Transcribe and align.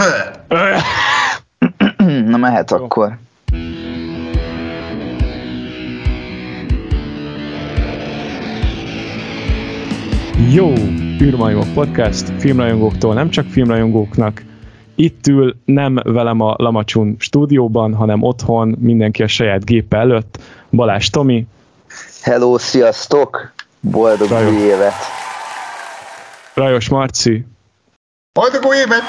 Na 2.30 2.36
mehet 2.36 2.72
akkor. 2.72 3.18
Jó, 10.52 10.72
űrmajmok 11.22 11.72
podcast, 11.74 12.32
filmrajongóktól, 12.38 13.14
nem 13.14 13.30
csak 13.30 13.46
filmrajongóknak. 13.46 14.42
Itt 14.94 15.26
ül 15.26 15.56
nem 15.64 15.98
velem 16.04 16.40
a 16.40 16.54
Lamacsun 16.58 17.16
stúdióban, 17.18 17.94
hanem 17.94 18.22
otthon, 18.22 18.76
mindenki 18.78 19.22
a 19.22 19.28
saját 19.28 19.64
gépe 19.64 19.96
előtt. 19.96 20.38
Balázs 20.70 21.08
Tomi. 21.08 21.46
Hello, 22.22 22.58
sziasztok! 22.58 23.52
Boldog 23.80 24.28
Rajos. 24.28 24.52
új 24.52 24.60
évet! 24.60 24.94
Rajos 26.54 26.88
Marci. 26.88 27.46
Boldog 28.32 28.64
új 28.64 28.76
évet! 28.76 29.02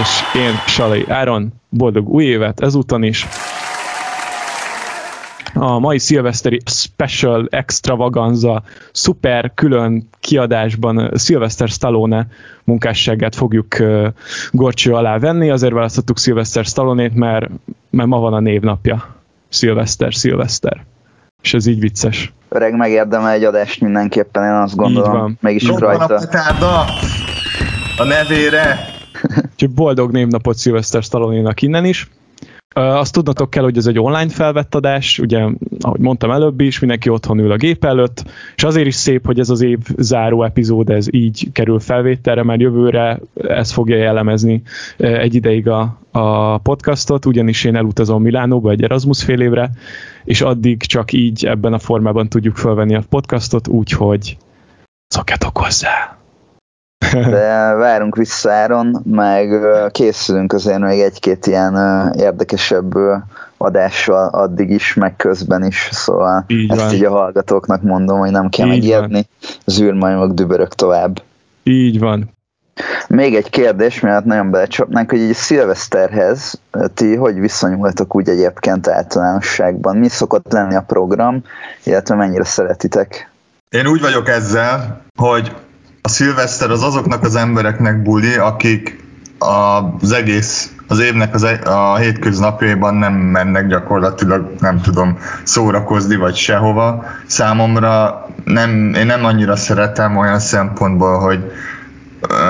És 0.00 0.40
én, 0.40 0.52
Salai 0.66 1.04
Áron. 1.08 1.52
Boldog 1.68 2.08
új 2.08 2.24
évet 2.24 2.60
ezúton 2.60 3.02
is 3.02 3.26
a 5.58 5.78
mai 5.78 5.98
szilveszteri 5.98 6.60
special 6.64 7.46
extravaganza 7.50 8.62
szuper 8.92 9.52
külön 9.54 10.08
kiadásban 10.20 11.10
Sylvester 11.18 11.68
Stallone 11.68 12.26
munkásságát 12.64 13.34
fogjuk 13.34 13.66
uh, 13.80 14.06
gorcső 14.50 14.92
alá 14.92 15.18
venni, 15.18 15.50
azért 15.50 15.72
választottuk 15.72 16.18
Sylvester 16.18 16.64
Stallone-t, 16.64 17.14
mert, 17.14 17.50
mert 17.90 18.08
ma 18.08 18.18
van 18.18 18.32
a 18.32 18.40
névnapja. 18.40 19.14
Sylvester, 19.48 20.12
Sylvester. 20.12 20.84
És 21.42 21.54
ez 21.54 21.66
így 21.66 21.80
vicces. 21.80 22.32
Öreg 22.48 22.76
megérdemel 22.76 23.30
egy 23.30 23.44
adást 23.44 23.80
mindenképpen, 23.80 24.44
én 24.44 24.50
azt 24.50 24.76
gondolom. 24.76 25.12
Így 25.12 25.18
van. 25.20 25.38
Mégis 25.40 25.66
Robban 25.66 25.96
rajta. 25.96 26.14
a 26.14 26.18
petárda 26.18 26.84
a 27.98 28.04
nevére. 28.04 28.95
Úgyhogy 29.56 29.74
boldog 29.74 30.12
névnapot 30.12 30.58
Sylvester 30.58 31.02
Stallone-nak 31.02 31.62
innen 31.62 31.84
is. 31.84 32.10
Azt 32.74 33.12
tudnatok 33.12 33.50
kell, 33.50 33.62
hogy 33.62 33.76
ez 33.76 33.86
egy 33.86 33.98
online 33.98 34.28
felvett 34.28 34.74
adás, 34.74 35.18
ugye, 35.18 35.46
ahogy 35.80 36.00
mondtam 36.00 36.30
előbb 36.30 36.60
is, 36.60 36.78
mindenki 36.78 37.08
otthon 37.08 37.38
ül 37.38 37.50
a 37.50 37.56
gép 37.56 37.84
előtt, 37.84 38.24
és 38.56 38.64
azért 38.64 38.86
is 38.86 38.94
szép, 38.94 39.26
hogy 39.26 39.38
ez 39.38 39.50
az 39.50 39.60
év 39.60 39.78
záró 39.96 40.42
epizód, 40.42 40.90
ez 40.90 41.06
így 41.10 41.48
kerül 41.52 41.80
felvételre, 41.80 42.42
mert 42.42 42.60
jövőre 42.60 43.20
ez 43.34 43.72
fogja 43.72 43.96
jellemezni 43.96 44.62
egy 44.96 45.34
ideig 45.34 45.68
a, 45.68 45.98
a 46.10 46.58
podcastot, 46.58 47.26
ugyanis 47.26 47.64
én 47.64 47.76
elutazom 47.76 48.22
Milánóba 48.22 48.70
egy 48.70 48.82
Erasmus 48.82 49.24
fél 49.24 49.40
évre, 49.40 49.70
és 50.24 50.40
addig 50.40 50.82
csak 50.82 51.12
így 51.12 51.46
ebben 51.46 51.72
a 51.72 51.78
formában 51.78 52.28
tudjuk 52.28 52.56
felvenni 52.56 52.94
a 52.94 53.02
podcastot, 53.08 53.68
úgyhogy 53.68 54.36
szokjatok 55.08 55.58
hozzá! 55.58 56.15
De 57.12 57.74
várunk 57.84 58.16
vissza 58.16 58.52
Áron, 58.52 59.02
meg 59.04 59.60
készülünk 59.90 60.52
azért 60.52 60.78
még 60.78 61.00
egy-két 61.00 61.46
ilyen 61.46 61.74
érdekesebb 62.16 62.92
adással 63.56 64.28
addig 64.28 64.70
is, 64.70 64.94
meg 64.94 65.16
közben 65.16 65.64
is, 65.64 65.88
szóval 65.92 66.44
így 66.46 66.70
ezt 66.70 66.80
van. 66.80 66.94
így 66.94 67.04
a 67.04 67.10
hallgatóknak 67.10 67.82
mondom, 67.82 68.18
hogy 68.18 68.30
nem 68.30 68.48
kell 68.48 68.66
megijedni, 68.66 69.28
az 69.64 69.80
űrmajmok 69.80 70.32
dübörök 70.32 70.74
tovább. 70.74 71.22
Így 71.62 71.98
van. 71.98 72.34
Még 73.08 73.34
egy 73.34 73.50
kérdés, 73.50 74.00
mert 74.00 74.24
nagyon 74.24 74.50
belecsapnánk, 74.50 75.10
hogy 75.10 75.20
egy 75.20 75.34
szilveszterhez 75.34 76.60
ti 76.94 77.16
hogy 77.16 77.40
viszonyultok 77.40 78.14
úgy 78.14 78.28
egyébként 78.28 78.88
általánosságban? 78.88 79.96
Mi 79.96 80.08
szokott 80.08 80.52
lenni 80.52 80.74
a 80.74 80.84
program, 80.86 81.42
illetve 81.84 82.14
mennyire 82.14 82.44
szeretitek? 82.44 83.30
Én 83.68 83.86
úgy 83.86 84.00
vagyok 84.00 84.28
ezzel, 84.28 85.02
hogy 85.14 85.52
a 86.06 86.08
szilveszter 86.08 86.70
az 86.70 86.82
azoknak 86.82 87.22
az 87.22 87.36
embereknek 87.36 88.02
buli, 88.02 88.34
akik 88.34 89.04
az 89.38 90.12
egész 90.12 90.70
az 90.88 90.98
évnek 90.98 91.34
az, 91.34 91.42
e- 91.42 91.60
a 91.64 91.96
hétköznapjában 91.96 92.94
nem 92.94 93.12
mennek 93.12 93.66
gyakorlatilag, 93.66 94.54
nem 94.60 94.80
tudom, 94.80 95.18
szórakozni 95.42 96.16
vagy 96.16 96.34
sehova. 96.34 97.04
Számomra 97.26 98.26
nem, 98.44 98.94
én 98.94 99.06
nem 99.06 99.24
annyira 99.24 99.56
szeretem 99.56 100.16
olyan 100.16 100.38
szempontból, 100.38 101.18
hogy 101.18 101.52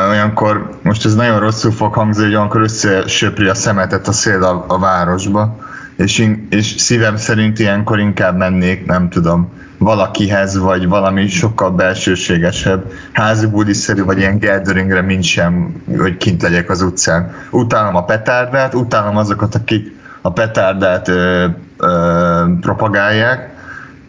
olyankor, 0.09 0.79
most 0.83 1.05
ez 1.05 1.15
nagyon 1.15 1.41
rosszul 1.41 1.73
fog 1.73 1.95
hangzni, 1.95 2.23
hogy 2.23 2.35
olyankor 2.35 2.61
összesöpri 2.61 3.49
a 3.49 3.55
szemetet 3.55 4.09
a 4.09 4.13
szél 4.13 4.43
a, 4.43 4.65
a 4.69 4.79
városba, 4.79 5.57
és, 5.97 6.29
és 6.51 6.75
szívem 6.79 7.17
szerint 7.17 7.59
ilyenkor 7.59 7.99
inkább 7.99 8.37
mennék, 8.37 8.87
nem 8.87 9.09
tudom, 9.09 9.53
valakihez, 9.79 10.59
vagy 10.59 10.89
valami 10.89 11.29
sokkal 11.29 11.71
belsőségesebb, 11.71 12.93
házi 13.13 13.47
budiszerű, 13.47 14.05
vagy 14.05 14.19
ilyen 14.19 14.39
gatheringre, 14.39 15.01
mint 15.01 15.23
sem, 15.23 15.83
hogy 15.99 16.17
kint 16.17 16.43
legyek 16.43 16.71
az 16.71 16.83
utcán. 16.83 17.35
Utálom 17.51 17.97
a 17.97 18.05
petárdát, 18.05 18.75
utálom 18.75 19.17
azokat, 19.17 19.55
akik 19.55 19.95
a 20.23 20.33
petárdát 20.33 21.09
ö, 21.09 21.47
ö, 21.77 22.45
propagálják, 22.61 23.55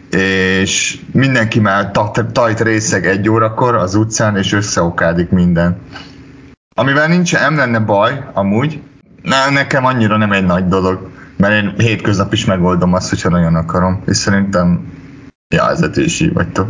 és 0.09 1.00
mindenki 1.11 1.59
már 1.59 1.91
tajt 2.34 2.61
részeg 2.61 3.05
egy 3.05 3.29
órakor 3.29 3.75
az 3.75 3.95
utcán, 3.95 4.38
és 4.38 4.53
összeokádik 4.53 5.29
minden. 5.29 5.78
Amivel 6.75 7.07
nincs, 7.07 7.34
nem 7.34 7.55
lenne 7.55 7.79
baj, 7.79 8.23
amúgy, 8.34 8.81
ne, 9.22 9.49
nekem 9.49 9.85
annyira 9.85 10.17
nem 10.17 10.31
egy 10.31 10.45
nagy 10.45 10.67
dolog, 10.67 11.09
mert 11.38 11.53
én 11.53 11.73
hétköznap 11.78 12.34
is 12.34 12.45
megoldom 12.45 12.94
azt, 12.94 13.09
hogyha 13.09 13.29
nagyon 13.29 13.55
akarom, 13.55 14.03
és 14.05 14.17
szerintem 14.17 14.97
Ja, 15.56 15.72
így 15.96 16.34
vagytok. 16.34 16.68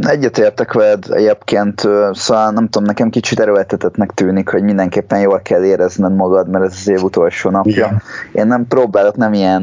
Egyetértek 0.00 0.72
veled 0.72 1.04
egyébként, 1.10 1.80
szóval 2.12 2.50
nem 2.50 2.68
tudom, 2.68 2.86
nekem 2.86 3.10
kicsit 3.10 3.40
erőltetetnek 3.40 4.10
tűnik, 4.10 4.48
hogy 4.48 4.62
mindenképpen 4.62 5.20
jól 5.20 5.40
kell 5.40 5.64
érezned 5.64 6.14
magad, 6.14 6.48
mert 6.48 6.64
ez 6.64 6.74
az 6.80 6.88
év 6.88 7.02
utolsó 7.02 7.50
napja. 7.50 7.72
Igen. 7.72 8.02
Én 8.32 8.46
nem 8.46 8.66
próbálok 8.66 9.16
nem 9.16 9.32
ilyen 9.32 9.62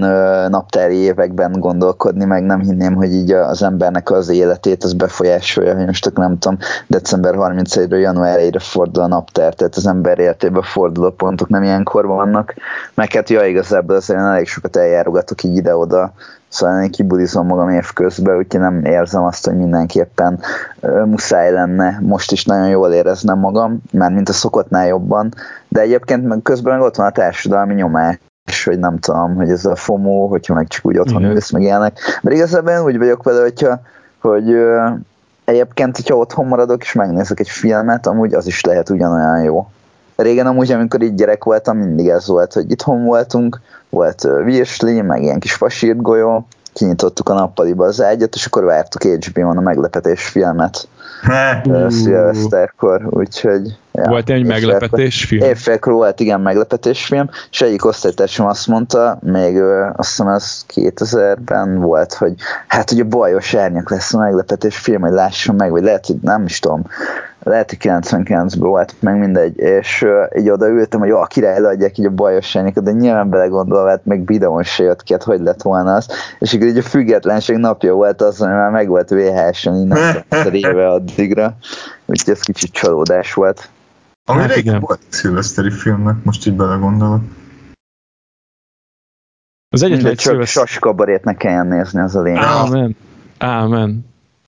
naptári 0.50 0.96
években 0.96 1.52
gondolkodni, 1.52 2.26
meg 2.26 2.44
nem 2.44 2.60
hinném, 2.60 2.96
hogy 2.96 3.14
így 3.14 3.32
az 3.32 3.64
embernek 3.64 4.12
az 4.12 4.30
életét 4.30 4.84
az 4.84 4.94
befolyásolja, 4.94 5.76
hogy 5.76 5.86
most 5.86 6.12
nem 6.14 6.38
tudom, 6.38 6.58
december 6.88 7.34
31-ről 7.38 8.00
január 8.00 8.40
1-re 8.40 8.60
fordul 8.60 9.04
a 9.04 9.08
naptár, 9.08 9.54
tehát 9.54 9.76
az 9.76 9.88
ember 9.88 10.20
életében 10.20 10.62
forduló 10.62 11.10
pontok 11.10 11.50
nem 11.50 11.64
ilyenkor 11.64 12.06
vannak, 12.06 12.54
meg 12.94 13.12
hát 13.12 13.30
ja, 13.30 13.46
igazából 13.46 13.96
azért 13.96 14.20
elég 14.20 14.48
sokat 14.48 14.76
eljárogatok 14.76 15.44
így 15.44 15.56
ide-oda, 15.56 16.14
Szóval 16.50 16.82
én 16.82 16.92
kibudizom 16.92 17.48
magam 17.48 17.70
évközben, 17.70 18.38
úgyhogy 18.38 18.60
nem 18.60 18.86
érzem 18.86 19.24
azt, 19.24 19.46
hogy 19.46 19.58
mindenképpen 19.58 20.40
muszáj 21.06 21.52
lenne 21.52 22.00
most 22.02 22.32
is 22.32 22.46
nagyon 22.46 22.68
jól 22.68 22.94
éreznem 22.94 23.40
magam, 23.40 23.82
már 23.92 24.12
mint 24.12 24.30
a 24.30 24.34
szokottnál 24.34 24.88
jobban, 24.88 25.34
de 25.68 25.82
egyébként 25.82 26.28
meg 26.28 26.42
közben 26.42 26.78
meg 26.78 26.88
ott 26.88 26.96
van 26.96 27.06
a 27.06 27.12
társadalmi 27.12 27.74
nyomás, 27.74 28.18
hogy 28.66 28.80
nem 28.80 28.98
tudom, 28.98 29.36
hogy 29.36 29.50
ez 29.50 29.66
a 29.66 29.76
FOMO, 29.76 30.28
hogyha 30.28 30.54
meg 30.54 30.68
csak 30.68 30.86
úgy 30.86 30.98
otthon 30.98 31.22
mm. 31.22 31.26
ülsz, 31.26 31.52
meg 31.52 31.62
ilyenek. 31.62 32.00
De 32.22 32.34
igazából 32.34 32.72
én 32.72 32.84
úgy 32.84 32.98
vagyok 32.98 33.24
vele, 33.24 33.42
hogyha, 33.42 33.82
hogy 34.22 34.56
egyébként, 35.46 35.96
hogyha 35.96 36.16
otthon 36.16 36.46
maradok 36.46 36.82
és 36.82 36.94
megnézek 36.94 37.40
egy 37.40 37.50
filmet, 37.50 38.08
amúgy 38.08 38.34
az 38.34 38.48
is 38.48 38.64
lehet 38.64 38.90
ugyanolyan 38.90 39.44
jó. 39.44 39.68
Régen 40.22 40.48
amúgy, 40.48 40.72
amikor 40.72 41.02
így 41.02 41.16
gyerek 41.16 41.44
voltam, 41.44 41.78
mindig 41.78 42.08
ez 42.08 42.28
volt, 42.28 42.54
hogy 42.54 42.72
itthon 42.72 43.04
voltunk, 43.04 43.62
volt 43.90 44.28
virsli, 44.44 45.02
meg 45.02 45.22
ilyen 45.22 45.40
kis 45.40 45.54
fasírt 45.54 46.02
golyó, 46.02 46.48
kinyitottuk 46.74 47.30
a 47.30 47.34
nappaliba 47.34 47.86
az 47.86 48.02
ágyat, 48.02 48.36
és 48.36 48.46
akkor 48.46 48.64
vártuk 48.64 49.04
HBO-n 49.04 49.58
a 49.58 49.62
meglepetés 49.62 50.28
filmet 50.28 50.88
szilveszterkor, 51.88 53.08
úgyhogy... 53.10 53.78
Ja, 53.92 54.10
volt 54.10 54.30
egy 54.30 54.46
meglepetés 54.46 55.26
film? 55.26 55.44
Évfélkor 55.44 55.94
volt, 55.94 56.20
igen, 56.20 56.42
meglepetés 56.42 57.06
film, 57.06 57.30
és 57.52 57.62
egyik 57.62 57.86
osztálytársam 57.86 58.46
azt 58.46 58.68
mondta, 58.68 59.20
még 59.22 59.62
azt 59.96 60.10
hiszem 60.10 60.28
ez 60.28 60.66
2000-ben 60.76 61.80
volt, 61.80 62.14
hogy 62.14 62.34
hát 62.68 62.92
ugye 62.92 63.04
bajos 63.04 63.54
árnyak 63.54 63.90
lesz 63.90 64.14
a 64.14 64.20
meglepetés 64.20 64.78
film, 64.78 65.02
hogy 65.02 65.12
lássam 65.12 65.56
meg, 65.56 65.72
vagy 65.72 65.84
lehet, 65.84 66.06
hogy 66.06 66.18
nem 66.22 66.44
is 66.46 66.60
tudom, 66.60 66.82
lehet, 67.44 67.70
hogy 67.70 67.78
99-ben 67.82 68.70
volt, 68.70 68.96
meg 69.00 69.18
mindegy, 69.18 69.58
és 69.58 70.02
uh, 70.02 70.40
így 70.40 70.50
odaültem, 70.50 71.00
hogy 71.00 71.10
jó, 71.10 71.18
a 71.18 71.26
király 71.26 71.60
leadják 71.60 71.98
így 71.98 72.06
a 72.06 72.10
bajos 72.10 72.56
árnyakat, 72.56 72.84
de 72.84 72.92
nyilván 72.92 73.30
belegondolva, 73.30 73.90
hát 73.90 74.06
meg 74.06 74.26
videón 74.26 74.64
se 74.64 74.84
jött 74.84 75.04
ki, 75.04 75.14
hát 75.14 75.24
hogy 75.24 75.40
lett 75.40 75.62
volna 75.62 75.94
az, 75.94 76.08
és 76.40 76.54
akkor 76.54 76.68
így 76.68 76.78
a 76.78 76.82
függetlenség 76.82 77.58
napja 77.58 77.94
volt 77.94 78.22
az, 78.22 78.38
hogy 78.38 78.48
már 78.48 78.72
meg 78.72 78.88
volt 78.88 79.10
VHS-en 79.10 79.76
innen 79.76 80.26
éve 80.52 80.88
addigra, 80.90 81.58
úgyhogy 82.06 82.34
ez 82.34 82.42
kicsit 82.42 82.72
csalódás 82.72 83.34
volt. 83.34 83.70
Ami 84.26 84.42
hát 84.42 84.56
igen. 84.56 84.80
volt 84.80 85.00
szilveszteri 85.10 85.72
filmnek, 85.72 86.16
most 86.24 86.48
így 86.48 86.56
belegondolok. 86.56 87.22
Az 89.72 89.84
egyetlen 89.84 90.12
egy 90.12 90.18
csak 90.18 90.32
szilvesz... 90.32 90.50
saskabarét 90.50 91.24
ne 91.24 91.34
kelljen 91.34 91.68
nézni, 91.68 92.00
az 92.00 92.16
a 92.16 92.22
lényeg. 92.22 92.44
Ámen. 92.44 92.96
Ámen. 93.38 94.06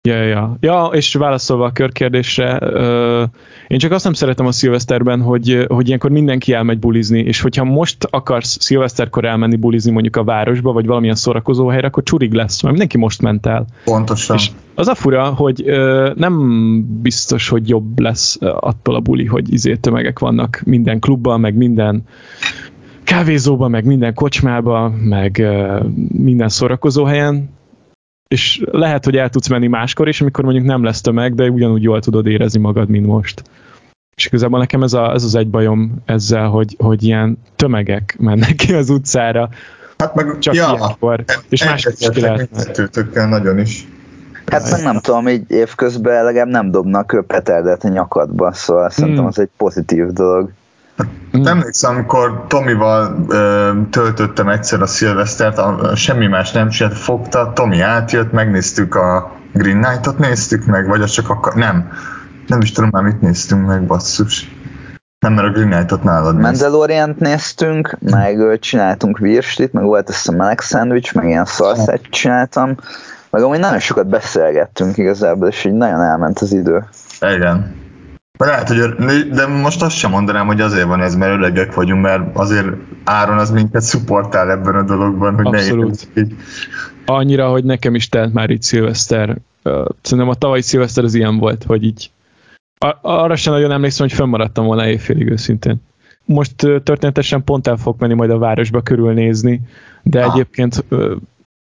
Ja, 0.07 0.23
ja, 0.23 0.57
ja, 0.59 0.89
és 0.93 1.13
válaszolva 1.13 1.65
a 1.65 1.71
körkérdésre, 1.71 2.59
uh, 2.61 3.29
én 3.67 3.77
csak 3.77 3.91
azt 3.91 4.03
nem 4.03 4.13
szeretem 4.13 4.45
a 4.45 4.51
szilveszterben, 4.51 5.21
hogy, 5.21 5.65
hogy 5.67 5.87
ilyenkor 5.87 6.09
mindenki 6.09 6.53
elmegy 6.53 6.79
bulizni, 6.79 7.19
és 7.19 7.41
hogyha 7.41 7.63
most 7.63 8.07
akarsz 8.09 8.57
szilveszterkor 8.59 9.25
elmenni 9.25 9.55
bulizni 9.55 9.91
mondjuk 9.91 10.15
a 10.15 10.23
városba, 10.23 10.71
vagy 10.71 10.85
valamilyen 10.85 11.15
szórakozó 11.15 11.67
helyre, 11.67 11.87
akkor 11.87 12.03
csurig 12.03 12.33
lesz, 12.33 12.61
mert 12.61 12.71
mindenki 12.71 12.97
most 12.97 13.21
ment 13.21 13.45
el. 13.45 13.65
Pontosan. 13.83 14.35
És 14.35 14.51
az 14.75 14.87
a 14.87 14.95
fura, 14.95 15.25
hogy 15.25 15.63
uh, 15.65 16.15
nem 16.15 16.35
biztos, 17.01 17.49
hogy 17.49 17.69
jobb 17.69 17.99
lesz 17.99 18.37
attól 18.41 18.95
a 18.95 18.99
buli, 18.99 19.25
hogy 19.25 19.53
izé 19.53 19.75
tömegek 19.75 20.19
vannak 20.19 20.61
minden 20.65 20.99
klubban, 20.99 21.39
meg 21.39 21.55
minden 21.55 22.03
kávézóban, 23.03 23.69
meg 23.69 23.85
minden 23.85 24.13
kocsmában, 24.13 24.91
meg 24.91 25.37
uh, 25.39 25.85
minden 26.11 26.49
szórakozó 26.49 27.03
helyen, 27.03 27.49
és 28.31 28.61
lehet, 28.71 29.05
hogy 29.05 29.17
el 29.17 29.29
tudsz 29.29 29.47
menni 29.47 29.67
máskor 29.67 30.07
is, 30.07 30.21
amikor 30.21 30.43
mondjuk 30.43 30.65
nem 30.65 30.83
lesz 30.83 31.01
tömeg, 31.01 31.35
de 31.35 31.49
ugyanúgy 31.49 31.83
jól 31.83 31.99
tudod 31.99 32.27
érezni 32.27 32.59
magad, 32.59 32.89
mint 32.89 33.05
most. 33.05 33.43
És 34.15 34.25
igazából 34.25 34.59
nekem 34.59 34.83
ez, 34.83 34.93
a, 34.93 35.13
ez 35.13 35.23
az 35.23 35.35
egy 35.35 35.49
bajom 35.49 35.95
ezzel, 36.05 36.47
hogy, 36.47 36.75
hogy 36.79 37.03
ilyen 37.03 37.37
tömegek 37.55 38.15
mennek 38.19 38.55
ki 38.55 38.73
az 38.73 38.89
utcára, 38.89 39.49
hát 39.97 40.15
meg, 40.15 40.37
csak 40.39 40.53
ja, 40.53 40.75
ilyenkor, 40.77 41.23
és 41.49 41.63
máskor 41.63 41.93
is 41.99 42.09
ki 42.09 42.21
lehetne. 42.21 43.25
nagyon 43.25 43.59
is. 43.59 43.87
Hát 44.45 44.71
meg 44.71 44.83
nem 44.83 44.99
tudom, 44.99 45.27
így 45.27 45.51
évközben 45.51 46.23
legalább 46.23 46.47
nem 46.47 46.71
dobnak 46.71 47.23
petardet 47.27 47.83
a 47.83 47.87
nyakadba, 47.87 48.53
szóval 48.53 48.83
hmm. 48.83 48.91
szerintem 48.91 49.25
az 49.25 49.39
egy 49.39 49.49
pozitív 49.57 50.05
dolog. 50.05 50.51
Hát 51.33 51.47
emlékszem, 51.47 51.95
amikor 51.95 52.45
Tomival 52.47 53.25
ö, 53.27 53.71
töltöttem 53.89 54.49
egyszer 54.49 54.81
a 54.81 54.85
szilvesztert, 54.85 55.57
a, 55.57 55.95
semmi 55.95 56.27
más 56.27 56.51
nem 56.51 56.69
csinált, 56.69 56.97
fogta, 56.97 57.51
Tomi 57.53 57.81
átjött, 57.81 58.31
megnéztük 58.31 58.95
a 58.95 59.31
Green 59.53 59.81
Knight-ot, 59.81 60.17
néztük 60.17 60.65
meg, 60.65 60.87
vagy 60.87 61.01
az 61.01 61.11
csak 61.11 61.29
a... 61.29 61.51
Nem, 61.55 61.91
nem 62.47 62.61
is 62.61 62.71
tudom 62.71 62.89
már 62.93 63.03
mit 63.03 63.21
néztünk 63.21 63.67
meg, 63.67 63.85
basszus. 63.85 64.55
Nem, 65.19 65.33
mert 65.33 65.47
a 65.47 65.51
Green 65.51 65.69
Knight-ot 65.69 66.03
nálad 66.03 66.39
Mandalorian-t 66.39 67.19
néztünk, 67.19 67.97
meg 67.99 68.59
csináltunk 68.59 69.17
virslit, 69.17 69.73
meg 69.73 69.83
volt 69.83 70.09
ezt 70.09 70.27
a 70.27 70.31
meleg 70.31 70.59
szendvics, 70.59 71.13
meg 71.13 71.25
ilyen 71.25 71.45
szalszát 71.45 72.01
csináltam, 72.09 72.75
meg 73.29 73.43
amúgy 73.43 73.59
nagyon 73.59 73.79
sokat 73.79 74.07
beszélgettünk 74.07 74.97
igazából, 74.97 75.47
és 75.47 75.65
így 75.65 75.73
nagyon 75.73 76.01
elment 76.01 76.39
az 76.39 76.53
idő. 76.53 76.83
Igen. 77.35 77.80
Lehet, 78.39 78.67
hogy, 78.67 79.29
de 79.29 79.47
most 79.47 79.81
azt 79.81 79.95
sem 79.95 80.11
mondanám, 80.11 80.45
hogy 80.45 80.61
azért 80.61 80.85
van 80.85 81.01
ez, 81.01 81.15
mert 81.15 81.33
öregek 81.33 81.73
vagyunk, 81.73 82.01
mert 82.01 82.35
azért 82.37 82.67
Áron 83.03 83.37
az 83.37 83.51
minket 83.51 83.81
szupportál 83.81 84.51
ebben 84.51 84.75
a 84.75 84.83
dologban, 84.83 85.35
hogy 85.35 85.45
Abszolút. 85.45 86.07
ne 86.13 86.21
így. 86.21 86.35
Annyira, 87.05 87.49
hogy 87.49 87.63
nekem 87.63 87.95
is 87.95 88.09
telt 88.09 88.33
már 88.33 88.49
itt 88.49 88.61
szilveszter. 88.61 89.37
Szerintem 90.01 90.29
a 90.29 90.35
tavalyi 90.35 90.61
szilveszter 90.61 91.03
az 91.03 91.13
ilyen 91.13 91.37
volt, 91.37 91.63
hogy 91.63 91.83
így 91.83 92.11
arra 93.01 93.35
sem 93.35 93.53
nagyon 93.53 93.71
emlékszem, 93.71 94.07
hogy 94.07 94.15
fönnmaradtam 94.15 94.65
volna 94.65 94.87
éjfélig 94.87 95.29
őszintén. 95.29 95.75
Most 96.25 96.55
történetesen 96.55 97.43
pont 97.43 97.67
el 97.67 97.77
fog 97.77 97.95
menni 97.99 98.13
majd 98.13 98.29
a 98.29 98.37
városba 98.37 98.81
körülnézni, 98.81 99.61
de 100.03 100.23
ah. 100.23 100.33
egyébként 100.33 100.85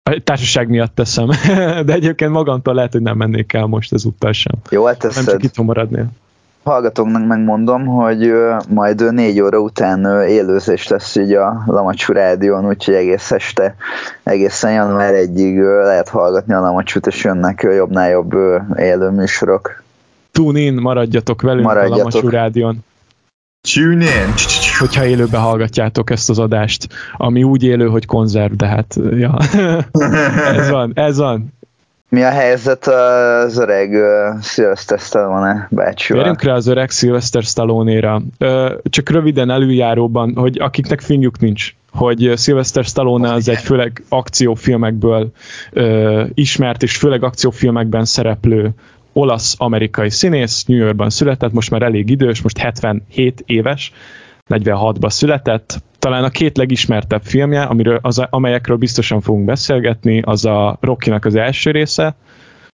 a 0.04 0.20
társaság 0.24 0.70
miatt 0.70 0.96
teszem, 0.96 1.30
de 1.86 1.94
egyébként 1.94 2.32
magamtól 2.32 2.74
lehet, 2.74 2.92
hogy 2.92 3.02
nem 3.02 3.18
mennék 3.18 3.54
el 3.54 3.66
most 3.66 3.94
ezúttal 3.94 4.32
sem. 4.32 4.54
Jó, 4.70 4.86
hát 4.86 5.14
Nem 5.16 5.26
csak 5.26 5.44
itt 5.44 5.58
maradnél 5.58 6.12
hallgatóknak 6.66 7.28
megmondom, 7.28 7.86
hogy 7.86 8.34
majd 8.70 9.14
négy 9.14 9.42
óra 9.42 9.60
után 9.60 10.28
élőzés 10.28 10.88
lesz 10.88 11.16
így 11.16 11.34
a 11.34 11.64
Lamacsú 11.66 12.14
rádión, 12.14 12.68
úgyhogy 12.68 12.94
egész 12.94 13.32
este, 13.32 13.76
egészen 14.24 14.72
január 14.72 15.14
1-ig 15.14 15.84
lehet 15.84 16.10
hallgatni 16.10 16.54
a 16.54 16.60
Lamacsút, 16.60 17.08
és 17.08 17.24
jönnek 17.24 17.68
jobbnál 17.76 18.10
jobb 18.10 18.34
élő 18.78 19.10
műsorok. 19.10 19.84
Tune 20.32 20.60
in, 20.60 20.74
maradjatok 20.74 21.42
velünk 21.42 21.66
maradjatok. 21.66 21.98
a 21.98 21.98
Lamacsú 21.98 22.30
rádión. 22.30 22.86
Tune 23.74 24.06
in! 24.06 24.34
Hogyha 24.80 25.06
élőbe 25.06 25.38
hallgatjátok 25.38 26.10
ezt 26.10 26.30
az 26.30 26.40
adást, 26.40 26.88
ami 27.18 27.44
úgy 27.44 27.64
élő, 27.64 27.88
hogy 27.88 28.06
konzerv, 28.06 28.54
de 28.54 28.68
hát, 28.68 29.00
ja. 29.12 29.38
ez 30.58 30.70
van, 30.70 30.92
ez 30.96 31.18
van. 31.18 31.54
Mi 32.10 32.24
a 32.24 32.30
helyzet 32.30 32.88
az 32.88 33.58
öreg 33.58 33.92
uh, 33.92 34.42
Sylvester 34.42 35.00
Stallone 35.00 35.68
bácsival? 35.72 36.22
Érjünk 36.22 36.42
rá 36.42 36.54
az 36.54 36.68
öreg 36.68 36.90
Sylvester 36.90 37.44
Stallone-ra. 37.44 38.22
Csak 38.84 39.10
röviden 39.10 39.50
előjáróban, 39.50 40.36
hogy 40.36 40.60
akiknek 40.60 41.02
finjuk 41.02 41.40
nincs, 41.40 41.76
hogy 41.92 42.34
Sylvester 42.38 42.84
Stallone 42.84 43.34
az 43.34 43.50
egy 43.50 43.58
főleg 43.58 44.04
akciófilmekből 44.10 45.32
uh, 45.74 46.30
ismert, 46.34 46.84
és 46.84 46.98
főleg 46.98 47.24
akciófilmekben 47.24 48.06
szereplő 48.06 48.70
olasz-amerikai 49.14 50.10
színész, 50.10 50.66
New 50.66 50.78
Yorkban 50.78 51.10
született, 51.10 51.52
most 51.52 51.72
már 51.72 51.82
elég 51.82 52.10
idős, 52.10 52.42
most 52.42 52.58
77 52.58 53.44
éves, 53.46 53.92
46-ban 54.50 55.10
született. 55.10 55.84
Talán 56.06 56.24
a 56.24 56.30
két 56.30 56.58
legismertebb 56.58 57.22
filmje, 57.24 57.62
amiről, 57.62 58.00
az, 58.02 58.20
amelyekről 58.30 58.78
biztosan 58.78 59.22
fogunk 59.22 59.46
beszélgetni, 59.46 60.22
az 60.22 60.46
a 60.46 60.78
Rocky-nak 60.82 61.26
az 61.26 61.36
első 61.36 61.72
része, 61.72 62.16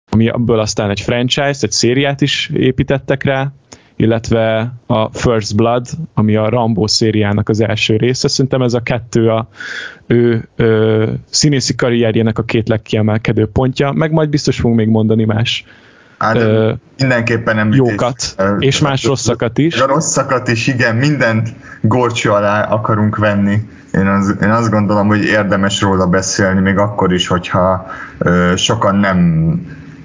ami 0.10 0.30
abból 0.30 0.60
aztán 0.60 0.90
egy 0.90 1.00
franchise, 1.00 1.60
egy 1.62 1.72
szériát 1.72 2.22
is 2.22 2.52
építettek 2.54 3.24
rá, 3.24 3.52
illetve 3.96 4.74
a 4.86 5.10
First 5.12 5.56
Blood, 5.56 5.88
ami 6.14 6.36
a 6.36 6.50
Rambo 6.50 6.88
szériának 6.88 7.50
az 7.50 7.62
első 7.62 7.96
része. 7.98 8.28
Szerintem 8.28 8.62
ez 8.62 8.74
a 8.74 8.84
kettő 8.84 9.30
a 9.30 9.48
ő, 10.08 10.50
ő 10.56 11.10
színészi 11.26 11.76
karrierjének 11.76 12.38
a 12.38 12.44
két 12.44 12.70
legkiemelkedő 12.70 13.46
pontja, 13.46 13.92
meg 13.92 14.12
majd 14.12 14.30
biztos 14.30 14.60
fogunk 14.60 14.78
még 14.78 14.88
mondani 14.88 15.26
más 15.26 15.66
Hát, 16.22 16.36
ö, 16.36 16.72
mindenképpen 16.98 17.56
nem 17.56 17.74
jókat, 17.74 18.36
és 18.60 18.80
más 18.80 19.04
rosszakat 19.04 19.58
is. 19.58 19.82
A 19.82 19.86
rosszakat 19.86 20.48
is, 20.48 20.68
igen, 20.68 20.96
mindent 20.96 21.50
gorcső 21.82 22.30
alá 22.32 22.64
akarunk 22.64 23.18
venni. 23.18 23.70
Én, 23.94 24.08
az, 24.08 24.36
én 24.42 24.50
azt 24.50 24.70
gondolom, 24.70 25.08
hogy 25.08 25.24
érdemes 25.24 25.82
róla 25.82 26.08
beszélni, 26.08 26.60
még 26.60 26.78
akkor 26.78 27.14
is, 27.14 27.28
hogyha 27.28 27.86
ö, 28.18 28.54
sokan 28.56 28.96
nem 28.96 29.20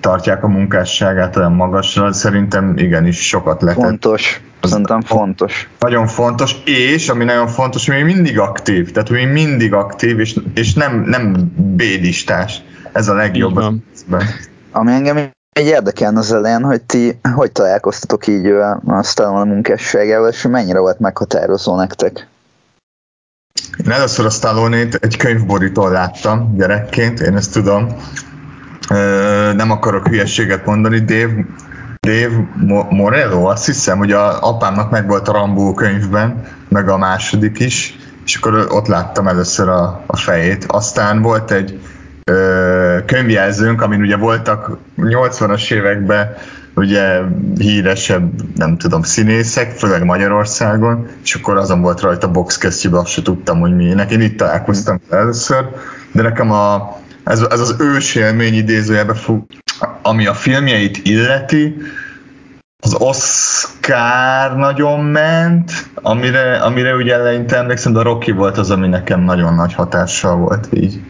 tartják 0.01 0.45
a 0.45 0.49
munkásságát 0.49 1.37
olyan 1.37 1.53
magasra, 1.53 2.13
szerintem 2.13 2.75
igenis 2.77 3.29
sokat 3.29 3.63
lehet. 3.63 3.81
Fontos, 3.81 4.41
szerintem 4.63 5.01
fontos. 5.01 5.69
Nagyon 5.79 6.07
fontos, 6.07 6.57
és 6.65 7.09
ami 7.09 7.25
nagyon 7.25 7.47
fontos, 7.47 7.89
hogy 7.89 8.05
mindig 8.05 8.39
aktív, 8.39 8.93
tehát 8.93 9.09
hogy 9.09 9.33
mindig 9.33 9.73
aktív, 9.73 10.21
és, 10.21 10.37
és 10.55 10.75
nem, 10.75 11.03
nem 11.07 11.53
bédistás. 11.57 12.63
Ez 12.93 13.09
a 13.09 13.15
legjobb. 13.15 13.61
Ami 14.73 14.93
engem 14.93 15.35
egy 15.57 15.67
érdekelne 15.67 16.19
az 16.19 16.33
elején, 16.33 16.63
hogy 16.63 16.83
ti 16.83 17.19
hogy 17.35 17.53
találkoztatok 17.53 18.27
így 18.27 18.47
a 18.47 19.45
munkásságával, 19.45 20.29
és 20.29 20.43
mennyire 20.43 20.79
volt 20.79 20.99
meghatározó 20.99 21.77
nektek? 21.77 22.29
Én 23.85 23.91
először 23.91 24.27
a 24.27 24.31
stallone 24.31 24.89
egy 25.01 25.17
könyvborítól 25.17 25.91
láttam 25.91 26.57
gyerekként, 26.57 27.21
én 27.21 27.37
ezt 27.37 27.53
tudom. 27.53 27.87
Nem 29.55 29.71
akarok 29.71 30.07
hülyeséget 30.07 30.67
mondani, 30.67 30.99
Dave, 30.99 31.45
Dave 32.01 32.49
Morello, 32.91 33.45
azt 33.45 33.67
hiszem, 33.67 33.99
hogy 33.99 34.13
a 34.13 34.43
apámnak 34.49 34.91
meg 34.91 35.07
volt 35.07 35.29
a 35.29 35.33
Rambó 35.33 35.75
könyvben, 35.75 36.45
meg 36.69 36.89
a 36.89 36.99
második 36.99 37.59
is, 37.59 37.99
és 38.25 38.37
akkor 38.37 38.67
ott 38.71 38.87
láttam 38.87 39.29
először 39.29 39.69
a, 39.69 40.03
a 40.07 40.17
fejét. 40.17 40.65
Aztán 40.69 41.23
volt 41.23 41.51
egy 41.51 41.81
könyvjelzőnk, 43.07 43.83
amin 43.83 44.01
ugye 44.01 44.17
voltak 44.17 44.79
80-as 44.97 45.73
években 45.73 46.35
ugye 46.75 47.21
híresebb, 47.59 48.31
nem 48.57 48.77
tudom, 48.77 49.03
színészek, 49.03 49.71
főleg 49.71 50.05
Magyarországon, 50.05 51.09
és 51.23 51.35
akkor 51.35 51.57
azon 51.57 51.81
volt 51.81 52.01
rajta 52.01 52.31
boxkesztyűben, 52.31 53.01
azt 53.01 53.11
se 53.11 53.23
tudtam, 53.23 53.61
hogy 53.61 53.77
minek. 53.77 54.11
Én 54.11 54.21
itt 54.21 54.37
találkoztam 54.37 55.01
először, 55.11 55.69
de 56.13 56.23
nekem 56.23 56.51
a, 56.51 56.97
ez, 57.25 57.41
ez 57.51 57.61
az 57.61 57.75
ős 57.79 58.15
élmény 58.15 58.55
idézőjebe 58.55 59.15
fog, 59.15 59.45
ami 60.03 60.27
a 60.27 60.35
filmjeit 60.35 60.99
illeti, 61.03 61.77
az 62.83 62.95
Oscar 62.95 64.57
nagyon 64.57 65.05
ment, 65.05 65.73
amire, 65.95 66.57
amire 66.57 66.95
ugye 66.95 67.15
eleinte 67.15 67.57
emlékszem, 67.57 67.93
de 67.93 67.99
a 67.99 68.03
Rocky 68.03 68.31
volt 68.31 68.59
az, 68.59 68.71
ami 68.71 68.89
nekem 68.89 69.21
nagyon 69.21 69.55
nagy 69.55 69.75
hatással 69.75 70.37
volt 70.37 70.69
így 70.73 71.01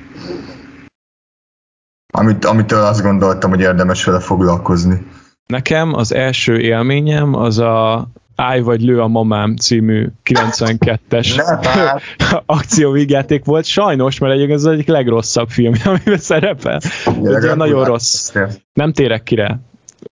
amit, 2.16 2.44
amitől 2.44 2.84
azt 2.84 3.02
gondoltam, 3.02 3.50
hogy 3.50 3.60
érdemes 3.60 4.04
vele 4.04 4.20
foglalkozni. 4.20 5.06
Nekem 5.46 5.94
az 5.94 6.14
első 6.14 6.58
élményem 6.60 7.34
az 7.34 7.58
a 7.58 8.06
Állj 8.38 8.60
vagy 8.60 8.80
lő 8.80 9.00
a 9.00 9.08
mamám 9.08 9.56
című 9.56 10.08
92-es 10.24 11.58
akcióvígjáték 12.46 13.44
volt. 13.44 13.64
Sajnos, 13.64 14.18
mert 14.18 14.34
egyébként 14.34 14.58
az 14.58 14.66
egyik 14.66 14.86
legrosszabb 14.86 15.48
film, 15.48 15.74
amiben 15.84 16.18
szerepel. 16.18 16.80
Ugye 17.18 17.54
nagyon 17.54 17.84
rossz. 17.84 18.32
Nem 18.72 18.92
térek 18.92 19.22
ki 19.22 19.34
rá. 19.34 19.58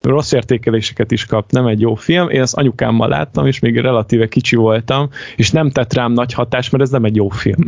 Rossz 0.00 0.32
értékeléseket 0.32 1.10
is 1.10 1.26
kap, 1.26 1.50
nem 1.50 1.66
egy 1.66 1.80
jó 1.80 1.94
film. 1.94 2.28
Én 2.28 2.40
ezt 2.40 2.56
anyukámmal 2.56 3.08
láttam, 3.08 3.46
és 3.46 3.58
még 3.58 3.78
relatíve 3.78 4.28
kicsi 4.28 4.56
voltam, 4.56 5.08
és 5.36 5.50
nem 5.50 5.70
tett 5.70 5.92
rám 5.92 6.12
nagy 6.12 6.32
hatás, 6.32 6.70
mert 6.70 6.84
ez 6.84 6.90
nem 6.90 7.04
egy 7.04 7.16
jó 7.16 7.28
film 7.28 7.64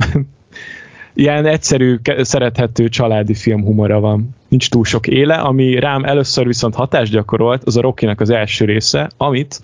ilyen 1.14 1.46
egyszerű, 1.46 1.96
szerethető 2.18 2.88
családi 2.88 3.34
film 3.34 3.64
humora 3.64 4.00
van. 4.00 4.28
nincs 4.48 4.70
túl 4.70 4.84
sok 4.84 5.06
éle, 5.06 5.34
ami 5.34 5.78
rám 5.78 6.04
először 6.04 6.46
viszont 6.46 6.74
hatást 6.74 7.12
gyakorolt, 7.12 7.64
az 7.64 7.76
a 7.76 7.80
Rocky-nak 7.80 8.20
az 8.20 8.30
első 8.30 8.64
része, 8.64 9.10
amit 9.16 9.60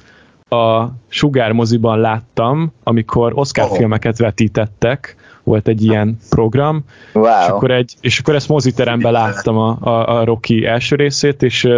a 0.48 0.86
Sugár 1.08 1.52
moziban 1.52 1.98
láttam, 1.98 2.72
amikor 2.82 3.32
Oscar 3.34 3.64
oh. 3.70 3.76
filmeket 3.76 4.18
vetítettek, 4.18 5.16
volt 5.42 5.68
egy 5.68 5.82
ilyen 5.82 6.18
program, 6.30 6.84
wow. 7.12 7.24
és, 7.24 7.48
akkor 7.48 7.70
egy, 7.70 7.94
és 8.00 8.18
akkor 8.18 8.34
ezt 8.34 8.48
moziteremben 8.48 9.12
láttam 9.12 9.56
a, 9.56 9.78
a, 9.80 10.18
a 10.18 10.24
Rocky 10.24 10.66
első 10.66 10.96
részét, 10.96 11.42
és 11.42 11.68